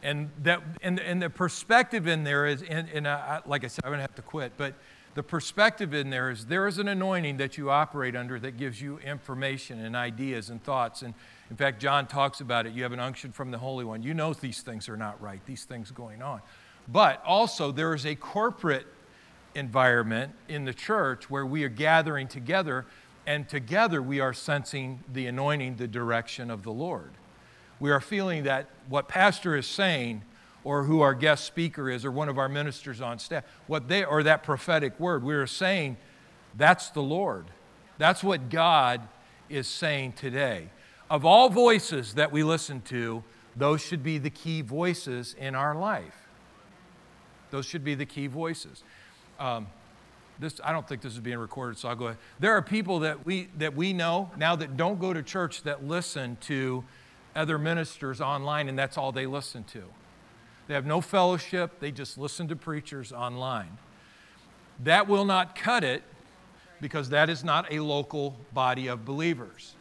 and 0.03 0.31
that 0.43 0.63
and, 0.83 1.01
and 1.01 1.21
the 1.23 1.31
perspective 1.31 2.07
in 2.07 2.25
there 2.25 2.47
is 2.47 2.63
and, 2.63 2.89
and 2.91 3.09
I, 3.09 3.41
like 3.47 3.65
i 3.65 3.67
said 3.67 3.85
i'm 3.85 3.91
going 3.91 3.99
to 3.99 4.03
have 4.03 4.15
to 4.17 4.23
quit 4.23 4.53
but 4.57 4.75
the 5.17 5.23
perspective 5.23 5.95
in 5.95 6.11
there 6.11 6.31
is 6.31 6.45
there 6.45 6.67
is 6.69 6.79
an 6.79 6.89
anointing 6.89 7.39
that 7.39 7.57
you 7.57 7.71
operate 7.71 8.15
under 8.15 8.39
that 8.39 8.59
gives 8.59 8.83
you 8.83 8.99
information 8.99 9.83
and 9.83 9.97
ideas 9.97 10.51
and 10.51 10.63
thoughts. 10.63 11.01
And 11.01 11.15
in 11.49 11.57
fact 11.57 11.81
john 11.81 12.07
talks 12.07 12.43
about 12.43 12.67
it. 12.67 12.75
You 12.75 12.83
have 12.83 12.93
an 12.93 13.01
unction 13.01 13.33
from 13.33 13.51
the 13.51 13.57
holy 13.57 13.85
one. 13.87 14.03
You 14.03 14.13
know 14.13 14.35
these 14.35 14.61
things 14.61 14.91
are 14.91 14.97
not 14.97 15.21
right 15.21 15.41
these 15.47 15.65
things 15.65 15.91
going 15.91 16.21
on. 16.21 16.43
But 16.87 17.23
also 17.25 17.73
there 17.73 17.95
is 17.95 18.05
a 18.05 18.15
corporate 18.15 18.87
environment 19.55 20.33
in 20.49 20.67
the 20.67 20.75
church 20.75 21.31
where 21.31 21.47
we 21.47 21.65
are 21.65 21.71
gathering 21.71 22.29
together 22.29 22.85
and 23.27 23.49
together 23.49 24.03
we 24.03 24.21
are 24.21 24.35
sensing 24.35 25.03
the 25.15 25.27
anointing 25.27 25.77
the 25.77 25.89
direction 25.89 26.51
of 26.51 26.63
the 26.63 26.71
lord 26.71 27.13
we 27.81 27.91
are 27.91 28.01
feeling 28.01 28.45
that 28.45 28.69
what 28.89 29.09
Pastor 29.09 29.57
is 29.57 29.67
saying 29.67 30.23
or 30.65 30.85
who 30.85 31.01
our 31.01 31.15
guest 31.15 31.45
speaker 31.45 31.89
is 31.89 32.05
or 32.05 32.11
one 32.11 32.29
of 32.29 32.39
our 32.39 32.49
ministers 32.49 33.01
on 33.01 33.19
staff, 33.19 33.45
what 33.67 33.89
they, 33.89 34.05
or 34.05 34.23
that 34.23 34.43
prophetic 34.43 34.99
word. 34.99 35.23
We 35.23 35.35
are 35.35 35.47
saying 35.47 35.97
that's 36.57 36.91
the 36.91 37.03
Lord. 37.03 37.47
That's 37.99 38.25
what 38.25 38.51
God 38.51 39.03
is 39.49 39.69
saying 39.69 40.15
today. 40.15 40.71
Of 41.09 41.25
all 41.25 41.49
voices 41.49 42.15
that 42.15 42.33
we 42.33 42.43
listen 42.43 42.81
to, 42.83 43.23
those 43.55 43.81
should 43.81 44.03
be 44.03 44.19
the 44.19 44.31
key 44.31 44.61
voices 44.61 45.35
in 45.39 45.55
our 45.55 45.75
life. 45.75 46.27
Those 47.51 47.65
should 47.65 47.85
be 47.85 47.95
the 47.95 48.07
key 48.07 48.27
voices. 48.27 48.83
Um, 49.39 49.69
this, 50.39 50.61
I 50.63 50.73
don't 50.73 50.87
think 50.87 51.01
this 51.01 51.15
is 51.15 51.21
being 51.21 51.39
recorded, 51.39 51.79
so 51.79 51.89
I'll 51.89 51.97
go 51.97 52.07
ahead. 52.07 52.19
There 52.41 52.53
are 52.53 52.63
people 52.63 53.01
that 53.01 53.25
we, 53.25 53.49
that 53.59 53.75
we 53.75 53.93
know 53.93 54.31
now 54.37 54.57
that 54.57 54.77
don't 54.77 55.01
go 55.01 55.13
to 55.13 55.23
church 55.23 55.63
that 55.63 55.87
listen 55.87 56.37
to 56.43 56.85
other 57.37 57.59
ministers 57.59 58.21
online, 58.21 58.69
and 58.69 58.79
that's 58.79 58.99
all 58.99 59.13
they 59.13 59.27
listen 59.27 59.65
to. 59.65 59.85
They 60.67 60.75
have 60.75 60.87
no 60.87 61.01
fellowship, 61.01 61.79
they 61.79 61.93
just 61.93 62.19
listen 62.19 62.49
to 62.49 62.57
preachers 62.57 63.13
online. 63.13 63.79
That 64.83 65.09
will 65.09 65.25
not 65.25 65.55
cut 65.55 65.85
it 65.85 66.03
because 66.81 67.11
that 67.11 67.31
is 67.31 67.45
not 67.45 67.73
a 67.73 67.81
local 67.81 68.37
body 68.53 68.89
of 68.89 69.05
believers. 69.05 69.75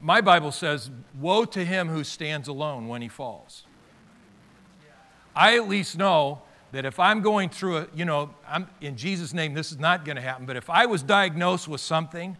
My 0.00 0.20
Bible 0.20 0.50
says, 0.50 0.90
Woe 1.18 1.44
to 1.46 1.64
him 1.64 1.88
who 1.88 2.02
stands 2.02 2.48
alone 2.48 2.88
when 2.88 3.02
he 3.02 3.08
falls. 3.08 3.64
I 5.34 5.56
at 5.56 5.68
least 5.68 5.96
know 5.96 6.42
that 6.72 6.84
if 6.84 6.98
I'm 6.98 7.20
going 7.20 7.48
through 7.50 7.76
a, 7.78 7.86
you 7.94 8.04
know, 8.04 8.34
I'm, 8.46 8.68
in 8.80 8.96
Jesus' 8.96 9.32
name, 9.32 9.54
this 9.54 9.70
is 9.70 9.78
not 9.78 10.04
going 10.04 10.16
to 10.16 10.22
happen, 10.22 10.44
but 10.44 10.56
if 10.56 10.68
I 10.68 10.86
was 10.86 11.02
diagnosed 11.02 11.68
with 11.68 11.80
something, 11.80 12.36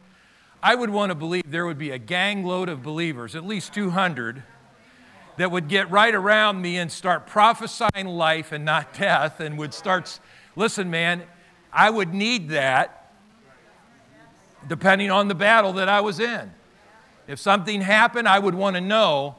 I 0.62 0.74
would 0.74 0.90
want 0.90 1.10
to 1.10 1.14
believe 1.14 1.50
there 1.50 1.66
would 1.66 1.78
be 1.78 1.90
a 1.90 1.98
gang 1.98 2.44
load 2.44 2.68
of 2.68 2.82
believers, 2.82 3.34
at 3.34 3.44
least 3.44 3.74
200, 3.74 4.42
that 5.36 5.50
would 5.50 5.68
get 5.68 5.90
right 5.90 6.14
around 6.14 6.62
me 6.62 6.78
and 6.78 6.92
start 6.92 7.26
prophesying 7.26 8.06
life 8.06 8.52
and 8.52 8.64
not 8.64 8.92
death 8.98 9.40
and 9.40 9.58
would 9.58 9.74
start, 9.74 10.20
listen, 10.54 10.90
man, 10.90 11.22
I 11.72 11.90
would 11.90 12.14
need 12.14 12.50
that 12.50 13.12
depending 14.68 15.10
on 15.10 15.26
the 15.26 15.34
battle 15.34 15.72
that 15.74 15.88
I 15.88 16.00
was 16.00 16.20
in. 16.20 16.52
If 17.26 17.40
something 17.40 17.80
happened, 17.80 18.28
I 18.28 18.38
would 18.38 18.54
want 18.54 18.76
to 18.76 18.80
know. 18.80 19.36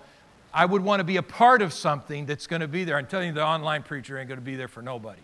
I 0.53 0.65
would 0.65 0.83
want 0.83 0.99
to 0.99 1.03
be 1.03 1.17
a 1.17 1.23
part 1.23 1.61
of 1.61 1.73
something 1.73 2.25
that's 2.25 2.47
going 2.47 2.61
to 2.61 2.67
be 2.67 2.83
there. 2.83 2.97
I'm 2.97 3.07
telling 3.07 3.27
you, 3.27 3.33
the 3.33 3.45
online 3.45 3.83
preacher 3.83 4.17
ain't 4.17 4.27
going 4.27 4.39
to 4.39 4.45
be 4.45 4.55
there 4.55 4.67
for 4.67 4.81
nobody. 4.81 5.21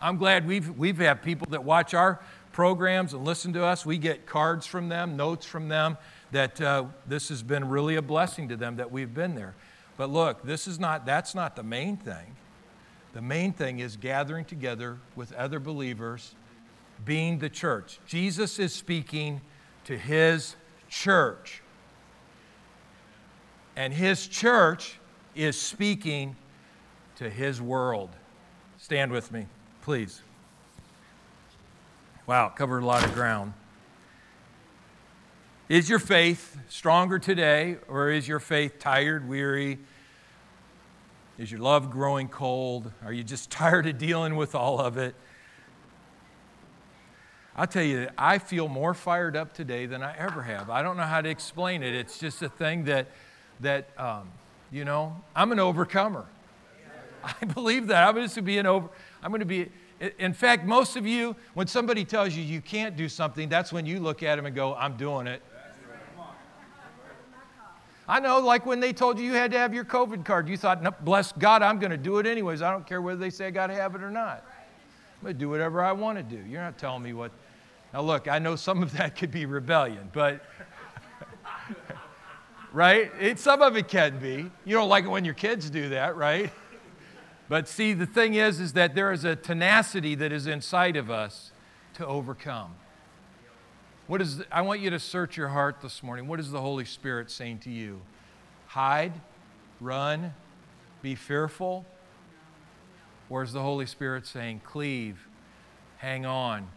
I'm 0.00 0.16
glad 0.16 0.46
we've, 0.46 0.70
we've 0.76 0.98
had 0.98 1.22
people 1.22 1.48
that 1.50 1.64
watch 1.64 1.92
our 1.94 2.20
programs 2.58 3.14
and 3.14 3.24
listen 3.24 3.52
to 3.52 3.64
us. 3.64 3.86
We 3.86 3.98
get 3.98 4.26
cards 4.26 4.66
from 4.66 4.88
them, 4.88 5.16
notes 5.16 5.46
from 5.46 5.68
them 5.68 5.96
that 6.32 6.60
uh, 6.60 6.86
this 7.06 7.28
has 7.28 7.40
been 7.40 7.68
really 7.68 7.94
a 7.94 8.02
blessing 8.02 8.48
to 8.48 8.56
them 8.56 8.74
that 8.78 8.90
we've 8.90 9.14
been 9.14 9.36
there. 9.36 9.54
But 9.96 10.10
look, 10.10 10.42
this 10.42 10.66
is 10.66 10.80
not, 10.80 11.06
that's 11.06 11.36
not 11.36 11.54
the 11.54 11.62
main 11.62 11.96
thing. 11.98 12.34
The 13.12 13.22
main 13.22 13.52
thing 13.52 13.78
is 13.78 13.96
gathering 13.96 14.44
together 14.44 14.98
with 15.14 15.32
other 15.34 15.60
believers, 15.60 16.34
being 17.04 17.38
the 17.38 17.48
church. 17.48 18.00
Jesus 18.08 18.58
is 18.58 18.74
speaking 18.74 19.40
to 19.84 19.96
his 19.96 20.56
church. 20.88 21.62
And 23.76 23.94
his 23.94 24.26
church 24.26 24.98
is 25.36 25.56
speaking 25.56 26.34
to 27.18 27.30
his 27.30 27.62
world. 27.62 28.10
Stand 28.78 29.12
with 29.12 29.30
me, 29.30 29.46
please. 29.82 30.22
Wow, 32.28 32.50
covered 32.50 32.82
a 32.82 32.84
lot 32.84 33.02
of 33.02 33.14
ground. 33.14 33.54
Is 35.70 35.88
your 35.88 35.98
faith 35.98 36.58
stronger 36.68 37.18
today, 37.18 37.78
or 37.88 38.10
is 38.10 38.28
your 38.28 38.38
faith 38.38 38.78
tired, 38.78 39.26
weary? 39.26 39.78
Is 41.38 41.50
your 41.50 41.60
love 41.60 41.90
growing 41.90 42.28
cold? 42.28 42.92
Are 43.02 43.14
you 43.14 43.24
just 43.24 43.50
tired 43.50 43.86
of 43.86 43.96
dealing 43.96 44.36
with 44.36 44.54
all 44.54 44.78
of 44.78 44.98
it? 44.98 45.14
I'll 47.56 47.66
tell 47.66 47.82
you, 47.82 48.10
I 48.18 48.36
feel 48.36 48.68
more 48.68 48.92
fired 48.92 49.34
up 49.34 49.54
today 49.54 49.86
than 49.86 50.02
I 50.02 50.14
ever 50.18 50.42
have. 50.42 50.68
I 50.68 50.82
don't 50.82 50.98
know 50.98 51.04
how 51.04 51.22
to 51.22 51.30
explain 51.30 51.82
it. 51.82 51.94
It's 51.94 52.18
just 52.18 52.42
a 52.42 52.50
thing 52.50 52.84
that, 52.84 53.06
that 53.60 53.88
um, 53.96 54.30
you 54.70 54.84
know, 54.84 55.16
I'm 55.34 55.50
an 55.50 55.60
overcomer. 55.60 56.26
I 57.24 57.46
believe 57.46 57.86
that. 57.86 58.06
I'm 58.06 58.14
going 58.14 58.28
to 58.28 58.42
be 58.42 58.58
an 58.58 58.66
over. 58.66 58.90
I'm 59.22 59.30
going 59.30 59.40
to 59.40 59.46
be. 59.46 59.70
In 60.18 60.32
fact, 60.32 60.64
most 60.64 60.96
of 60.96 61.06
you, 61.06 61.34
when 61.54 61.66
somebody 61.66 62.04
tells 62.04 62.34
you 62.34 62.42
you 62.42 62.60
can't 62.60 62.96
do 62.96 63.08
something, 63.08 63.48
that's 63.48 63.72
when 63.72 63.84
you 63.84 63.98
look 63.98 64.22
at 64.22 64.36
them 64.36 64.46
and 64.46 64.54
go, 64.54 64.74
"I'm 64.74 64.96
doing 64.96 65.26
it." 65.26 65.42
I 68.10 68.20
know, 68.20 68.38
like 68.38 68.64
when 68.64 68.80
they 68.80 68.94
told 68.94 69.18
you 69.18 69.26
you 69.26 69.34
had 69.34 69.50
to 69.50 69.58
have 69.58 69.74
your 69.74 69.84
COVID 69.84 70.24
card, 70.24 70.48
you 70.48 70.56
thought, 70.56 71.04
bless 71.04 71.32
God, 71.32 71.60
I'm 71.60 71.78
going 71.78 71.90
to 71.90 71.98
do 71.98 72.18
it 72.18 72.26
anyways. 72.26 72.62
I 72.62 72.70
don't 72.70 72.86
care 72.86 73.02
whether 73.02 73.20
they 73.20 73.28
say 73.28 73.48
I 73.48 73.50
got 73.50 73.66
to 73.66 73.74
have 73.74 73.94
it 73.94 74.02
or 74.02 74.10
not. 74.10 74.46
I'm 75.18 75.24
going 75.24 75.34
to 75.34 75.38
do 75.38 75.50
whatever 75.50 75.84
I 75.84 75.92
want 75.92 76.16
to 76.16 76.22
do. 76.22 76.42
You're 76.48 76.62
not 76.62 76.78
telling 76.78 77.02
me 77.02 77.12
what. 77.12 77.32
Now, 77.92 78.00
look, 78.00 78.26
I 78.26 78.38
know 78.38 78.56
some 78.56 78.82
of 78.82 78.92
that 78.96 79.14
could 79.14 79.30
be 79.30 79.44
rebellion, 79.44 80.08
but, 80.14 80.42
right? 82.72 83.10
It, 83.20 83.38
some 83.38 83.60
of 83.60 83.76
it 83.76 83.88
can 83.88 84.18
be. 84.18 84.50
You 84.64 84.74
don't 84.74 84.88
like 84.88 85.04
it 85.04 85.08
when 85.08 85.26
your 85.26 85.34
kids 85.34 85.68
do 85.68 85.90
that, 85.90 86.16
right? 86.16 86.50
But 87.48 87.68
see, 87.68 87.94
the 87.94 88.06
thing 88.06 88.34
is, 88.34 88.60
is 88.60 88.74
that 88.74 88.94
there 88.94 89.10
is 89.10 89.24
a 89.24 89.34
tenacity 89.34 90.14
that 90.16 90.32
is 90.32 90.46
inside 90.46 90.96
of 90.96 91.10
us 91.10 91.52
to 91.94 92.06
overcome. 92.06 92.74
What 94.06 94.20
is, 94.20 94.42
I 94.52 94.62
want 94.62 94.80
you 94.80 94.90
to 94.90 94.98
search 94.98 95.36
your 95.36 95.48
heart 95.48 95.80
this 95.82 96.02
morning. 96.02 96.28
What 96.28 96.40
is 96.40 96.50
the 96.50 96.60
Holy 96.60 96.84
Spirit 96.84 97.30
saying 97.30 97.60
to 97.60 97.70
you? 97.70 98.00
Hide, 98.66 99.12
run, 99.80 100.34
be 101.02 101.14
fearful? 101.14 101.86
Or 103.30 103.42
is 103.42 103.52
the 103.52 103.62
Holy 103.62 103.86
Spirit 103.86 104.26
saying, 104.26 104.62
cleave, 104.64 105.28
hang 105.98 106.24
on, 106.24 106.68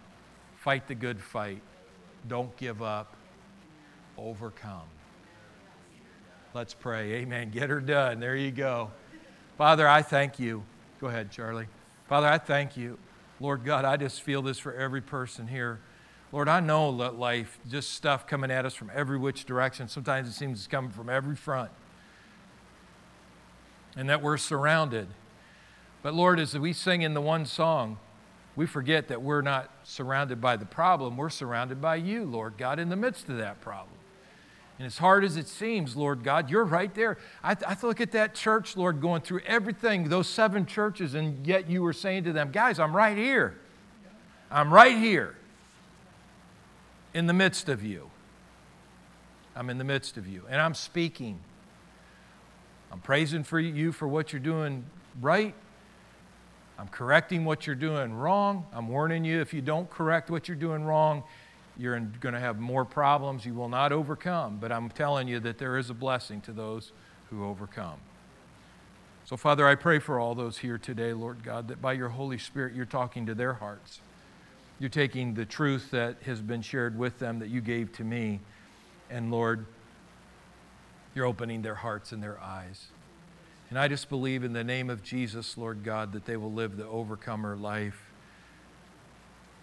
fight 0.57 0.88
the 0.88 0.95
good 0.95 1.22
fight, 1.22 1.61
don't 2.28 2.55
give 2.57 2.82
up, 2.82 3.15
overcome? 4.17 4.88
Let's 6.53 6.74
pray. 6.74 7.13
Amen. 7.13 7.49
Get 7.49 7.69
her 7.69 7.80
done. 7.80 8.19
There 8.19 8.36
you 8.36 8.51
go. 8.51 8.91
Father, 9.62 9.88
I 9.88 10.01
thank 10.01 10.39
you. 10.39 10.64
Go 10.99 11.05
ahead, 11.05 11.30
Charlie. 11.30 11.68
Father, 12.09 12.26
I 12.26 12.39
thank 12.39 12.78
you. 12.78 12.97
Lord 13.39 13.64
God, 13.64 13.86
I 13.86 13.95
just 13.95 14.24
feel 14.24 14.41
this 14.41 14.57
for 14.57 14.74
every 14.74 15.01
person 15.01 15.45
here. 15.45 15.80
Lord, 16.32 16.49
I 16.49 16.62
know 16.62 16.97
that 16.97 17.20
life, 17.20 17.59
just 17.70 17.91
stuff 17.91 18.26
coming 18.26 18.49
at 18.49 18.66
us 18.66 18.74
from 18.74 18.89
every 18.91 19.20
which 19.20 19.45
direction. 19.45 19.88
Sometimes 19.88 20.28
it 20.28 20.32
seems 20.32 20.57
it's 20.57 20.68
coming 20.68 20.89
from 20.89 21.09
every 21.09 21.36
front. 21.36 21.70
And 23.95 24.09
that 24.09 24.24
we're 24.24 24.38
surrounded. 24.38 25.09
But 26.01 26.16
Lord, 26.16 26.39
as 26.39 26.57
we 26.57 26.74
sing 26.74 27.03
in 27.03 27.14
the 27.14 27.22
one 27.22 27.45
song, 27.45 27.99
we 28.55 28.66
forget 28.66 29.09
that 29.09 29.22
we're 29.22 29.43
not 29.43 29.70
surrounded 29.84 30.41
by 30.41 30.57
the 30.57 30.66
problem. 30.66 31.18
We're 31.18 31.30
surrounded 31.30 31.80
by 31.80 31.97
you, 31.97 32.26
Lord 32.26 32.57
God, 32.57 32.80
in 32.80 32.89
the 32.89 32.95
midst 32.95 33.30
of 33.30 33.38
that 33.38 33.62
problem. 33.62 34.01
And 34.82 34.88
as 34.88 34.97
hard 34.97 35.23
as 35.23 35.38
it 35.38 35.47
seems, 35.47 35.95
Lord 35.95 36.23
God, 36.23 36.49
you're 36.49 36.65
right 36.65 36.91
there. 36.95 37.19
I, 37.43 37.55
I 37.67 37.77
look 37.84 38.01
at 38.01 38.13
that 38.13 38.34
church, 38.34 38.75
Lord, 38.75 38.99
going 38.99 39.21
through 39.21 39.41
everything, 39.45 40.09
those 40.09 40.27
seven 40.27 40.65
churches, 40.65 41.13
and 41.13 41.45
yet 41.45 41.69
you 41.69 41.84
were 41.84 41.93
saying 41.93 42.23
to 42.23 42.34
them, 42.34 42.49
guys, 42.49 42.79
I'm 42.79 42.95
right 42.95 43.15
here. 43.15 43.59
I'm 44.49 44.73
right 44.73 44.97
here 44.97 45.36
in 47.13 47.27
the 47.27 47.34
midst 47.34 47.69
of 47.69 47.84
you. 47.84 48.09
I'm 49.55 49.69
in 49.69 49.77
the 49.77 49.84
midst 49.84 50.17
of 50.17 50.27
you, 50.27 50.45
and 50.49 50.59
I'm 50.59 50.73
speaking. 50.73 51.39
I'm 52.91 53.01
praising 53.01 53.43
for 53.43 53.59
you 53.59 53.91
for 53.91 54.07
what 54.07 54.34
you're 54.34 54.39
doing 54.39 54.84
right. 55.21 55.53
I'm 56.79 56.88
correcting 56.88 57.45
what 57.45 57.67
you're 57.67 57.75
doing 57.75 58.15
wrong. 58.15 58.65
I'm 58.73 58.88
warning 58.88 59.25
you 59.25 59.41
if 59.41 59.53
you 59.53 59.61
don't 59.61 59.88
correct 59.91 60.32
what 60.32 60.47
you're 60.47 60.57
doing 60.57 60.84
wrong, 60.84 61.21
you're 61.82 61.99
going 61.99 62.36
to 62.36 62.39
have 62.39 62.59
more 62.59 62.86
problems 62.86 63.43
you 63.43 63.55
will 63.55 63.67
not 63.67 63.91
overcome. 63.91 64.57
But 64.61 64.71
I'm 64.71 64.89
telling 64.89 65.27
you 65.27 65.39
that 65.39 65.57
there 65.57 65.77
is 65.77 65.89
a 65.89 65.95
blessing 65.95 66.39
to 66.41 66.51
those 66.51 66.91
who 67.32 67.43
overcome. 67.43 67.97
So, 69.25 69.36
Father, 69.36 69.67
I 69.67 69.75
pray 69.75 69.97
for 69.97 70.19
all 70.19 70.36
those 70.36 70.59
here 70.59 70.77
today, 70.77 71.13
Lord 71.13 71.43
God, 71.43 71.67
that 71.69 71.82
by 71.82 71.93
your 71.93 72.09
Holy 72.09 72.38
Spirit 72.38 72.75
you're 72.75 72.86
talking 72.86 73.25
to 73.25 73.34
their 73.34 73.53
hearts. 73.53 73.99
You're 74.79 74.89
taking 74.89 75.34
the 75.34 75.45
truth 75.45 75.89
that 75.91 76.17
has 76.23 76.41
been 76.41 76.61
shared 76.61 76.97
with 76.97 77.17
them 77.17 77.39
that 77.39 77.49
you 77.49 77.61
gave 77.61 77.91
to 77.93 78.03
me, 78.03 78.41
and 79.09 79.32
Lord, 79.32 79.65
you're 81.15 81.25
opening 81.25 81.61
their 81.61 81.75
hearts 81.75 82.11
and 82.11 82.21
their 82.21 82.39
eyes. 82.39 82.88
And 83.69 83.79
I 83.79 83.88
just 83.88 84.09
believe 84.09 84.43
in 84.43 84.53
the 84.53 84.63
name 84.63 84.89
of 84.89 85.01
Jesus, 85.03 85.57
Lord 85.57 85.84
God, 85.84 86.13
that 86.13 86.25
they 86.25 86.36
will 86.36 86.51
live 86.51 86.77
the 86.77 86.88
overcomer 86.88 87.55
life 87.55 88.11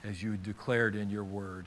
as 0.02 0.22
you 0.22 0.36
declared 0.36 0.96
in 0.96 1.10
your 1.10 1.24
word. 1.24 1.66